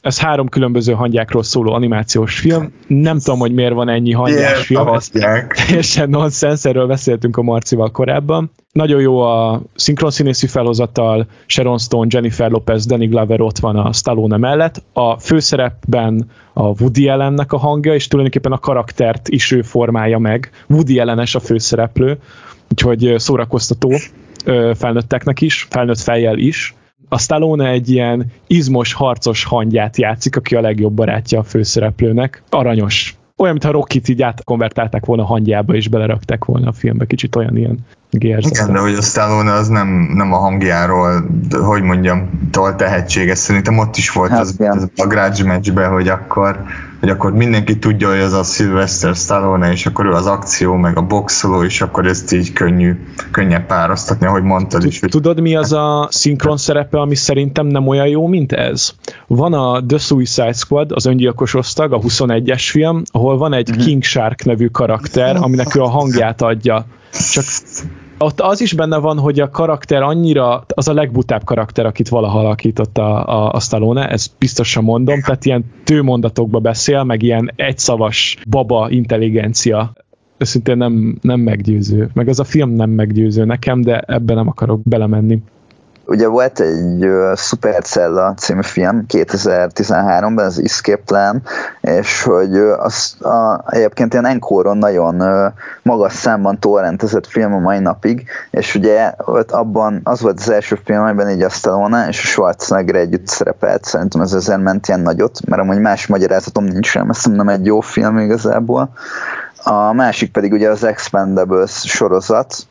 ez 0.00 0.18
három 0.18 0.48
különböző 0.48 0.92
hangyákról 0.92 1.42
szóló 1.42 1.72
animációs 1.72 2.38
film. 2.38 2.72
Nem 2.86 3.18
tudom, 3.18 3.38
hogy 3.38 3.52
miért 3.52 3.72
van 3.72 3.88
ennyi 3.88 4.12
hangyás 4.12 4.66
film. 4.66 4.80
Teljesen 5.66 6.08
nonsens, 6.08 6.64
erről 6.64 6.86
beszéltünk 6.86 7.36
a 7.36 7.42
Marcival 7.42 7.90
korábban. 7.90 8.50
Nagyon 8.72 9.00
jó 9.00 9.20
a 9.20 9.62
szinkronszínészi 9.74 10.46
felhozatal, 10.46 11.26
Sharon 11.46 11.78
Stone, 11.78 12.06
Jennifer 12.10 12.50
Lopez, 12.50 12.86
Danny 12.86 13.08
Glover 13.08 13.40
ott 13.40 13.58
van 13.58 13.76
a 13.76 13.92
Stallone 13.92 14.36
mellett. 14.36 14.82
A 14.92 15.18
főszerepben 15.18 16.30
a 16.52 16.62
Woody 16.62 17.08
Allennek 17.08 17.52
a 17.52 17.58
hangja, 17.58 17.94
és 17.94 18.08
tulajdonképpen 18.08 18.52
a 18.52 18.58
karaktert 18.58 19.28
is 19.28 19.50
ő 19.50 19.62
formálja 19.62 20.18
meg. 20.18 20.50
Woody 20.68 20.98
Ellenes 20.98 21.34
a 21.34 21.40
főszereplő, 21.40 22.18
úgyhogy 22.68 23.14
szórakoztató 23.16 23.92
felnőtteknek 24.74 25.40
is, 25.40 25.66
felnőtt 25.70 26.00
fejjel 26.00 26.38
is. 26.38 26.74
A 27.08 27.18
Stallone 27.18 27.68
egy 27.68 27.90
ilyen 27.90 28.26
izmos, 28.46 28.92
harcos 28.92 29.44
hangját 29.44 29.96
játszik, 29.96 30.36
aki 30.36 30.54
a 30.54 30.60
legjobb 30.60 30.92
barátja 30.92 31.38
a 31.38 31.42
főszereplőnek. 31.42 32.42
Aranyos. 32.50 33.14
Olyan, 33.36 33.52
mintha 33.52 33.70
Rocky-t 33.70 34.08
így 34.08 34.22
átkonvertálták 34.22 35.04
volna 35.04 35.22
a 35.22 35.26
hangjába, 35.26 35.74
és 35.74 35.88
belerakták 35.88 36.44
volna 36.44 36.68
a 36.68 36.72
filmbe. 36.72 37.06
Kicsit 37.06 37.36
olyan 37.36 37.56
ilyen 37.56 37.78
gérzete. 38.10 38.62
Igen, 38.62 38.72
de 38.72 38.80
hogy 38.80 38.94
a 38.94 39.02
Stallone 39.02 39.52
az 39.52 39.68
nem, 39.68 39.88
nem 40.14 40.32
a 40.32 40.36
hangjáról, 40.36 41.24
hogy 41.50 41.82
mondjam, 41.82 42.48
tol 42.50 42.76
tehetséges. 42.76 43.38
Szerintem 43.38 43.78
ott 43.78 43.96
is 43.96 44.10
volt 44.10 44.30
hát, 44.30 44.40
az, 44.40 44.54
az, 44.58 44.90
a 44.96 45.06
grudge 45.06 45.44
matchben, 45.44 45.90
hogy 45.90 46.08
akkor 46.08 46.64
hogy 47.00 47.08
akkor 47.08 47.32
mindenki 47.32 47.78
tudja, 47.78 48.08
hogy 48.08 48.18
ez 48.18 48.32
a 48.32 48.42
Sylvester 48.42 49.14
Stallone, 49.14 49.72
és 49.72 49.86
akkor 49.86 50.06
ő 50.06 50.10
az 50.10 50.26
akció, 50.26 50.74
meg 50.74 50.96
a 50.96 51.02
boxoló, 51.02 51.62
és 51.62 51.80
akkor 51.80 52.06
ezt 52.06 52.32
így 52.32 52.52
könnyű, 52.52 52.98
könnyebb 53.30 53.66
pároztatni, 53.66 54.26
ahogy 54.26 54.42
mondtad 54.42 54.84
is. 54.84 55.00
Hogy... 55.00 55.08
Tudod, 55.08 55.40
mi 55.40 55.56
az 55.56 55.72
a 55.72 56.08
szinkron 56.10 56.56
szerepe, 56.56 56.98
ami 57.00 57.14
szerintem 57.14 57.66
nem 57.66 57.86
olyan 57.86 58.06
jó, 58.06 58.26
mint 58.26 58.52
ez? 58.52 58.90
Van 59.26 59.52
a 59.52 59.86
The 59.86 59.98
Suicide 59.98 60.52
Squad, 60.52 60.92
az 60.92 61.06
öngyilkos 61.06 61.54
osztag, 61.54 61.92
a 61.92 61.98
21-es 61.98 62.68
film, 62.70 63.02
ahol 63.10 63.38
van 63.38 63.52
egy 63.52 63.70
uh-huh. 63.70 63.84
King 63.84 64.02
Shark 64.02 64.44
nevű 64.44 64.66
karakter, 64.66 65.36
aminek 65.36 65.74
ő 65.74 65.80
a 65.80 65.88
hangját 65.88 66.42
adja. 66.42 66.86
Csak 67.32 67.44
ott 68.24 68.40
az 68.40 68.60
is 68.60 68.72
benne 68.72 68.96
van, 68.98 69.18
hogy 69.18 69.40
a 69.40 69.50
karakter 69.50 70.02
annyira, 70.02 70.64
az 70.74 70.88
a 70.88 70.92
legbutább 70.92 71.44
karakter, 71.44 71.86
akit 71.86 72.08
valaha 72.08 72.38
alakított 72.38 72.98
a, 72.98 73.26
a, 73.26 73.52
a 73.52 73.60
Stallone, 73.60 74.08
ezt 74.08 74.30
biztosan 74.38 74.84
mondom, 74.84 75.20
tehát 75.20 75.44
ilyen 75.44 75.64
tőmondatokba 75.84 76.58
beszél, 76.58 77.02
meg 77.02 77.22
ilyen 77.22 77.52
egyszavas 77.56 78.38
baba 78.48 78.90
intelligencia. 78.90 79.92
Őszintén 80.38 80.76
nem, 80.76 81.18
nem 81.20 81.40
meggyőző. 81.40 82.10
Meg 82.12 82.28
az 82.28 82.40
a 82.40 82.44
film 82.44 82.70
nem 82.70 82.90
meggyőző 82.90 83.44
nekem, 83.44 83.80
de 83.80 84.00
ebben 84.00 84.36
nem 84.36 84.48
akarok 84.48 84.80
belemenni 84.82 85.42
ugye 86.10 86.26
volt 86.26 86.60
egy 86.60 87.04
uh, 87.04 87.36
Supercella 87.36 88.34
című 88.36 88.62
film 88.62 89.04
2013-ban, 89.08 90.44
az 90.44 90.60
Escape 90.64 91.02
Plan, 91.04 91.42
és 91.80 92.22
hogy 92.22 92.56
uh, 92.56 92.84
az 92.84 93.16
a, 93.20 93.64
egyébként 93.66 94.12
ilyen 94.12 94.26
Enkoron 94.26 94.78
nagyon 94.78 95.20
uh, 95.20 95.52
magas 95.82 96.12
számban 96.12 96.58
torrentezett 96.58 97.26
film 97.26 97.54
a 97.54 97.58
mai 97.58 97.78
napig, 97.78 98.28
és 98.50 98.74
ugye 98.74 99.12
ott 99.24 99.50
abban 99.50 100.00
az 100.04 100.20
volt 100.20 100.38
az 100.40 100.50
első 100.50 100.78
film, 100.84 101.02
amiben 101.02 101.30
így 101.30 101.42
a 101.42 102.06
és 102.08 102.22
a 102.22 102.26
Schwarzenegger 102.26 102.94
együtt 102.94 103.26
szerepelt, 103.26 103.84
szerintem 103.84 104.20
ez 104.20 104.32
azért 104.32 104.62
ment 104.62 104.88
ilyen 104.88 105.00
nagyot, 105.00 105.38
mert 105.46 105.62
amúgy 105.62 105.80
más 105.80 106.06
magyarázatom 106.06 106.64
nincs 106.64 106.86
sem, 106.86 107.10
ezt 107.10 107.28
nem 107.28 107.48
egy 107.48 107.66
jó 107.66 107.80
film 107.80 108.18
igazából. 108.18 108.90
A 109.64 109.92
másik 109.92 110.32
pedig 110.32 110.52
ugye 110.52 110.68
az 110.68 110.84
Expendables 110.84 111.82
sorozat, 111.84 112.66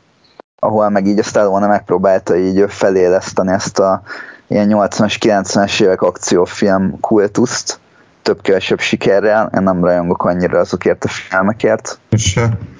ahol 0.60 0.88
meg 0.88 1.06
így 1.06 1.18
a 1.18 1.22
Stallone 1.22 1.66
megpróbálta 1.66 2.36
így 2.36 2.64
feléleszteni 2.68 3.52
ezt 3.52 3.78
a 3.78 4.02
ilyen 4.46 4.68
80-as, 4.70 5.16
90-es 5.20 5.82
évek 5.82 6.02
akciófilm 6.02 7.00
kultuszt, 7.00 7.78
több-kevesebb 8.22 8.80
sikerrel, 8.80 9.50
én 9.54 9.62
nem 9.62 9.84
rajongok 9.84 10.24
annyira 10.24 10.58
azokért 10.58 11.04
a 11.04 11.08
filmekért, 11.08 11.98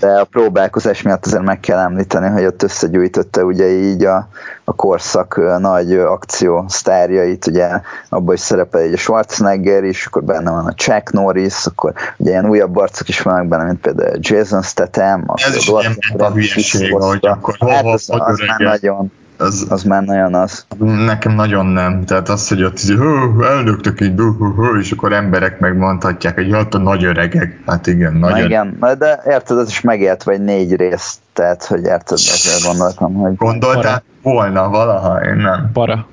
de 0.01 0.07
a 0.07 0.25
próbálkozás 0.25 1.03
miatt 1.03 1.27
azért 1.27 1.43
meg 1.43 1.61
kell 1.61 1.79
említeni, 1.79 2.29
hogy 2.29 2.45
ott 2.45 2.63
összegyűjtötte 2.63 3.45
ugye 3.45 3.69
így 3.69 4.05
a, 4.05 4.29
a 4.65 4.73
korszak 4.73 5.59
nagy 5.59 5.93
akció 5.93 6.65
sztárjait, 6.69 7.47
ugye 7.47 7.81
abban 8.09 8.35
is 8.35 8.41
szerepel 8.41 8.81
egy 8.81 8.93
a 8.93 8.97
Schwarzenegger 8.97 9.85
is, 9.85 10.07
akkor 10.07 10.25
benne 10.25 10.51
van 10.51 10.67
a 10.67 10.75
Chuck 10.75 11.13
Norris, 11.13 11.67
akkor 11.67 11.93
ugye 12.17 12.31
ilyen 12.31 12.49
újabb 12.49 12.77
arcok 12.77 13.09
is 13.09 13.23
vannak 13.23 13.47
benne, 13.47 13.65
mint 13.65 13.81
például 13.81 14.19
Jason 14.21 14.63
Statham, 14.63 15.25
Ez 15.35 15.57
is 15.57 15.69
ilyen 15.69 15.97
hülyeség, 16.33 16.95
hogy 16.95 17.27
akkor 17.27 17.55
hol, 17.59 17.71
hát 17.71 17.85
az, 17.85 18.05
az 18.09 18.39
már 18.47 18.59
nagyon 18.59 19.13
az, 19.41 19.67
az 19.69 19.83
már 19.83 20.03
nagyon 20.03 20.35
az. 20.35 20.67
Nekem 20.79 21.35
nagyon 21.35 21.67
nem. 21.67 22.05
Tehát 22.05 22.29
az, 22.29 22.49
hogy 22.49 22.63
ott 22.63 22.83
így, 22.83 22.99
elnöktök 23.41 24.01
így, 24.01 24.13
hú, 24.17 24.33
hú, 24.33 24.55
hú, 24.55 24.77
és 24.77 24.93
akkor 24.93 25.13
emberek 25.13 25.59
megmondhatják, 25.59 26.35
hogy 26.35 26.53
hát 26.53 26.75
a 26.75 26.79
nagy 26.79 27.05
öregek. 27.05 27.61
Hát 27.67 27.87
igen, 27.87 28.15
nagy 28.15 28.33
öreg. 28.33 28.45
Igen, 28.45 28.77
de 28.99 29.23
érted, 29.27 29.59
ez 29.59 29.69
is 29.69 29.81
megélt 29.81 30.23
vagy 30.23 30.41
négy 30.41 30.77
részt, 30.77 31.19
tehát, 31.33 31.65
hogy 31.65 31.85
érted, 31.85 32.19
ezzel 32.19 32.71
gondoltam, 32.71 33.15
hogy... 33.15 33.37
Gondoltál 33.37 34.03
volna 34.23 34.69
valaha, 34.69 35.25
én 35.25 35.37
nem. 35.37 35.71
Para. 35.73 36.07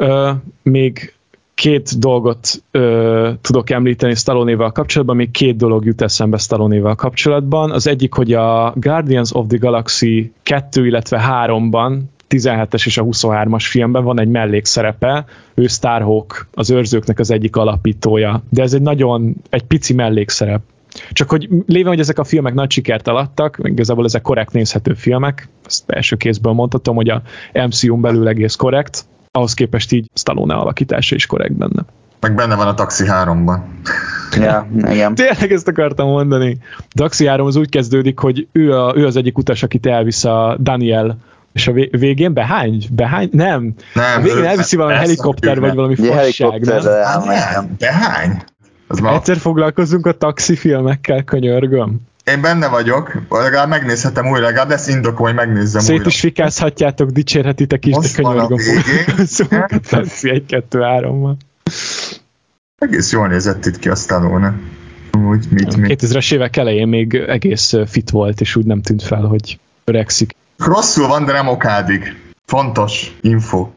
Ö, 0.00 0.30
még 0.62 1.14
két 1.64 1.98
dolgot 1.98 2.62
ö, 2.70 3.30
tudok 3.40 3.70
említeni 3.70 4.14
Stallone-val 4.14 4.72
kapcsolatban, 4.72 5.16
még 5.16 5.30
két 5.30 5.56
dolog 5.56 5.84
jut 5.84 6.02
eszembe 6.02 6.36
Stallone-val 6.36 6.94
kapcsolatban. 6.94 7.70
Az 7.70 7.86
egyik, 7.86 8.14
hogy 8.14 8.32
a 8.32 8.72
Guardians 8.76 9.34
of 9.34 9.46
the 9.48 9.56
Galaxy 9.56 10.32
2, 10.42 10.86
illetve 10.86 11.44
3-ban 11.46 11.98
17-es 12.28 12.86
és 12.86 12.98
a 12.98 13.04
23-as 13.04 13.64
filmben 13.68 14.04
van 14.04 14.20
egy 14.20 14.28
mellékszerepe, 14.28 15.24
ő 15.54 15.66
Starhawk, 15.66 16.46
az 16.54 16.70
őrzőknek 16.70 17.18
az 17.18 17.30
egyik 17.30 17.56
alapítója, 17.56 18.42
de 18.50 18.62
ez 18.62 18.74
egy 18.74 18.82
nagyon, 18.82 19.34
egy 19.50 19.62
pici 19.62 19.94
mellékszerep. 19.94 20.62
Csak 21.12 21.30
hogy 21.30 21.48
lévén, 21.66 21.86
hogy 21.86 22.00
ezek 22.00 22.18
a 22.18 22.24
filmek 22.24 22.54
nagy 22.54 22.70
sikert 22.70 23.08
alattak, 23.08 23.58
igazából 23.62 24.04
ezek 24.04 24.22
korrekt 24.22 24.52
nézhető 24.52 24.94
filmek, 24.94 25.48
ezt 25.66 25.90
első 25.90 26.16
kézből 26.16 26.52
mondhatom, 26.52 26.96
hogy 26.96 27.08
a 27.08 27.22
MCU-n 27.52 28.00
belül 28.00 28.28
egész 28.28 28.54
korrekt, 28.54 29.06
ahhoz 29.34 29.54
képest 29.54 29.92
így 29.92 30.10
Stallone 30.14 30.54
alakítása 30.54 31.14
is 31.14 31.26
korrekt 31.26 31.56
benne. 31.56 31.84
Meg 32.20 32.34
benne 32.34 32.54
van 32.54 32.66
a 32.66 32.74
Taxi 32.74 33.04
3-ban. 33.06 33.58
Ja, 34.36 34.68
igen. 34.90 35.14
Tényleg 35.14 35.52
ezt 35.52 35.68
akartam 35.68 36.08
mondani. 36.08 36.58
Taxi 36.94 37.26
3 37.26 37.46
az 37.46 37.56
úgy 37.56 37.68
kezdődik, 37.68 38.18
hogy 38.18 38.46
ő, 38.52 38.72
a, 38.78 38.96
ő 38.96 39.06
az 39.06 39.16
egyik 39.16 39.38
utas, 39.38 39.62
akit 39.62 39.86
elvisz 39.86 40.24
a 40.24 40.56
Daniel 40.60 41.18
és 41.52 41.66
a 41.66 41.72
végén 41.90 42.32
behány? 42.32 42.84
Behány? 42.90 43.28
Nem. 43.32 43.74
nem 43.94 44.18
a 44.18 44.22
végén 44.22 44.44
elviszi 44.44 44.76
valami 44.76 44.94
helikopter, 44.94 45.60
vagy 45.60 45.74
valami 45.74 45.94
fasság, 45.94 46.64
nem? 46.64 46.82
nem? 47.24 47.74
Behány? 47.78 48.42
Az. 48.86 49.00
Egyszer 49.04 49.36
foglalkozunk 49.36 50.06
a 50.06 50.12
taxi 50.12 50.56
filmekkel, 50.56 51.22
könyörgöm. 51.22 52.00
Én 52.24 52.40
benne 52.40 52.68
vagyok, 52.68 53.12
legalább 53.28 53.68
megnézhetem 53.68 54.26
újra, 54.26 54.44
legalább 54.44 54.68
lesz 54.68 54.88
indok, 54.88 55.16
hogy 55.16 55.34
megnézzem 55.34 55.82
Szét 55.82 55.96
újra. 55.96 56.06
is 56.08 56.20
fikázhatjátok, 56.20 57.10
dicsérhetitek 57.10 57.86
is, 57.86 57.94
Most 57.94 58.16
de 58.16 58.22
könyörgöm 58.22 58.58
Taxi 59.88 60.30
1, 60.30 60.46
2, 60.46 60.80
3 60.80 61.18
-mal. 61.18 61.36
Egész 62.78 63.12
jól 63.12 63.28
nézett 63.28 63.66
itt 63.66 63.78
ki 63.78 63.88
a 63.88 63.94
Stallone. 63.94 64.54
Úgy, 65.28 65.46
mit, 65.50 65.76
mit. 65.76 66.02
2000-es 66.02 66.32
évek 66.34 66.56
elején 66.56 66.88
még 66.88 67.14
egész 67.14 67.72
fit 67.86 68.10
volt, 68.10 68.40
és 68.40 68.56
úgy 68.56 68.64
nem 68.64 68.82
tűnt 68.82 69.02
fel, 69.02 69.22
hogy 69.22 69.58
öregszik. 69.84 70.36
Rosszul 70.56 71.06
van, 71.06 71.24
de 71.24 71.32
nem 71.32 71.48
okádik. 71.48 72.16
Fontos 72.46 73.16
info. 73.20 73.68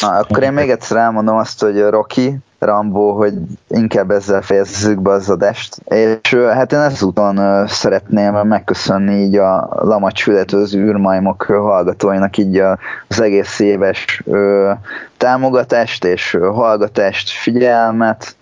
Na, 0.00 0.08
akkor 0.08 0.42
én 0.42 0.52
még 0.52 0.70
egyszer 0.70 0.96
elmondom 0.96 1.36
azt, 1.36 1.60
hogy 1.60 1.80
Rocky 1.80 2.38
Rambo, 2.58 3.12
hogy 3.12 3.34
inkább 3.68 4.10
ezzel 4.10 4.42
fejezzük 4.42 5.00
be 5.00 5.10
az 5.10 5.30
adást. 5.30 5.76
És 5.84 6.34
hát 6.34 6.72
én 6.72 6.78
ezúton 6.78 7.66
szeretném 7.66 8.34
megköszönni 8.34 9.14
így 9.14 9.36
a 9.36 9.68
Lamacs 9.82 10.26
az 10.52 10.74
űrmajmok 10.74 11.42
hallgatóinak 11.42 12.36
így 12.36 12.62
az 13.08 13.20
egész 13.20 13.58
éves 13.58 14.22
támogatást 15.16 16.04
és 16.04 16.38
hallgatást, 16.40 17.30
figyelmet, 17.30 18.36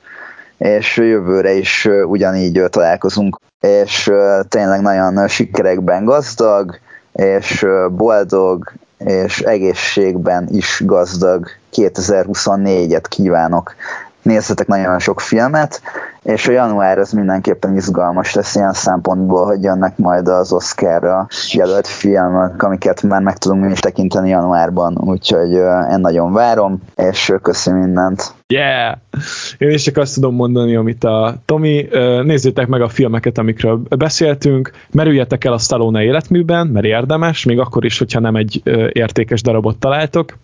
és 0.59 0.97
jövőre 0.97 1.53
is 1.53 1.89
ugyanígy 2.05 2.63
találkozunk, 2.71 3.41
és 3.61 4.13
tényleg 4.49 4.81
nagyon 4.81 5.29
sikerekben 5.29 6.05
gazdag, 6.05 6.79
és 7.13 7.67
boldog, 7.91 8.73
és 8.99 9.38
egészségben 9.40 10.49
is 10.51 10.82
gazdag. 10.84 11.49
2024-et 11.72 13.05
kívánok 13.09 13.74
nézzetek 14.23 14.66
nagyon 14.66 14.99
sok 14.99 15.21
filmet, 15.21 15.83
és 16.23 16.49
a 16.49 16.53
január 16.53 16.99
az 16.99 17.12
mindenképpen 17.12 17.77
izgalmas 17.77 18.35
lesz 18.35 18.55
ilyen 18.55 18.73
szempontból, 18.73 19.45
hogy 19.45 19.62
jönnek 19.62 19.97
majd 19.99 20.29
az 20.29 20.53
Oscarra 20.53 21.27
jelölt 21.53 21.87
filmek, 21.87 22.62
amiket 22.62 23.03
már 23.03 23.23
meg 23.23 23.39
tudunk 23.39 23.64
mi 23.64 23.71
is 23.71 23.79
tekinteni 23.79 24.29
januárban, 24.29 24.99
úgyhogy 25.01 25.51
én 25.93 25.99
nagyon 26.01 26.33
várom, 26.33 26.83
és 26.97 27.33
köszi 27.43 27.71
mindent. 27.71 28.35
Yeah! 28.47 28.97
Én 29.59 29.71
is 29.71 29.83
csak 29.83 29.97
azt 29.97 30.14
tudom 30.14 30.35
mondani, 30.35 30.77
amit 30.77 31.05
a 31.05 31.35
Tomi, 31.45 31.89
nézzétek 32.23 32.66
meg 32.66 32.83
a 32.83 32.89
filmeket, 32.89 33.39
amikről 33.39 33.83
beszéltünk, 33.97 34.71
merüljetek 34.91 35.45
el 35.45 35.53
a 35.53 35.59
Stallone 35.59 36.03
életműben, 36.03 36.66
mert 36.66 36.87
érdemes, 36.87 37.45
még 37.45 37.59
akkor 37.59 37.85
is, 37.85 37.99
hogyha 37.99 38.21
nem 38.21 38.37
egy 38.37 38.62
értékes 38.93 39.43
darabot 39.43 39.77
találtok. 39.77 40.37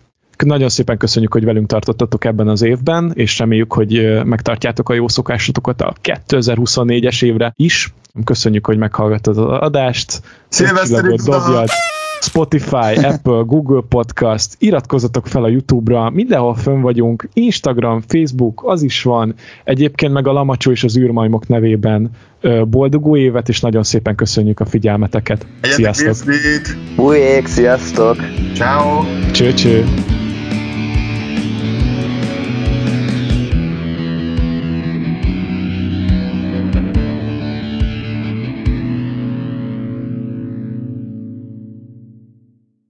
Nagyon 0.43 0.69
szépen 0.69 0.97
köszönjük, 0.97 1.33
hogy 1.33 1.45
velünk 1.45 1.67
tartottatok 1.67 2.25
ebben 2.25 2.47
az 2.47 2.61
évben, 2.61 3.11
és 3.15 3.39
reméljük, 3.39 3.73
hogy 3.73 4.21
megtartjátok 4.23 4.89
a 4.89 4.93
jó 4.93 5.07
szokásotokat 5.07 5.81
a 5.81 5.93
2024-es 6.03 7.23
évre 7.23 7.53
is. 7.55 7.93
Köszönjük, 8.23 8.65
hogy 8.65 8.77
meghallgattad 8.77 9.37
az 9.37 9.59
adást. 9.59 10.21
Szilveszteri 10.47 11.15
dobjad! 11.25 11.69
Spotify, 12.19 12.95
Apple, 13.03 13.43
Google 13.45 13.81
Podcast, 13.89 14.55
iratkozzatok 14.59 15.27
fel 15.27 15.43
a 15.43 15.47
YouTube-ra, 15.47 16.09
mindenhol 16.09 16.55
fönn 16.55 16.81
vagyunk, 16.81 17.29
Instagram, 17.33 18.01
Facebook, 18.07 18.61
az 18.65 18.81
is 18.81 19.03
van, 19.03 19.35
egyébként 19.63 20.13
meg 20.13 20.27
a 20.27 20.31
Lamacsó 20.31 20.71
és 20.71 20.83
az 20.83 20.97
űrmajmok 20.97 21.47
nevében 21.47 22.09
boldog 22.67 23.07
új 23.07 23.19
évet, 23.19 23.49
és 23.49 23.59
nagyon 23.59 23.83
szépen 23.83 24.15
köszönjük 24.15 24.59
a 24.59 24.65
figyelmeteket. 24.65 25.45
Egyetek 25.61 25.93
sziasztok! 25.93 26.33
Új 26.95 27.17
ég, 27.17 27.45
sziasztok! 27.45 28.15
Ciao. 28.53 29.03
Cső, 29.31 29.53
cső! 29.53 29.85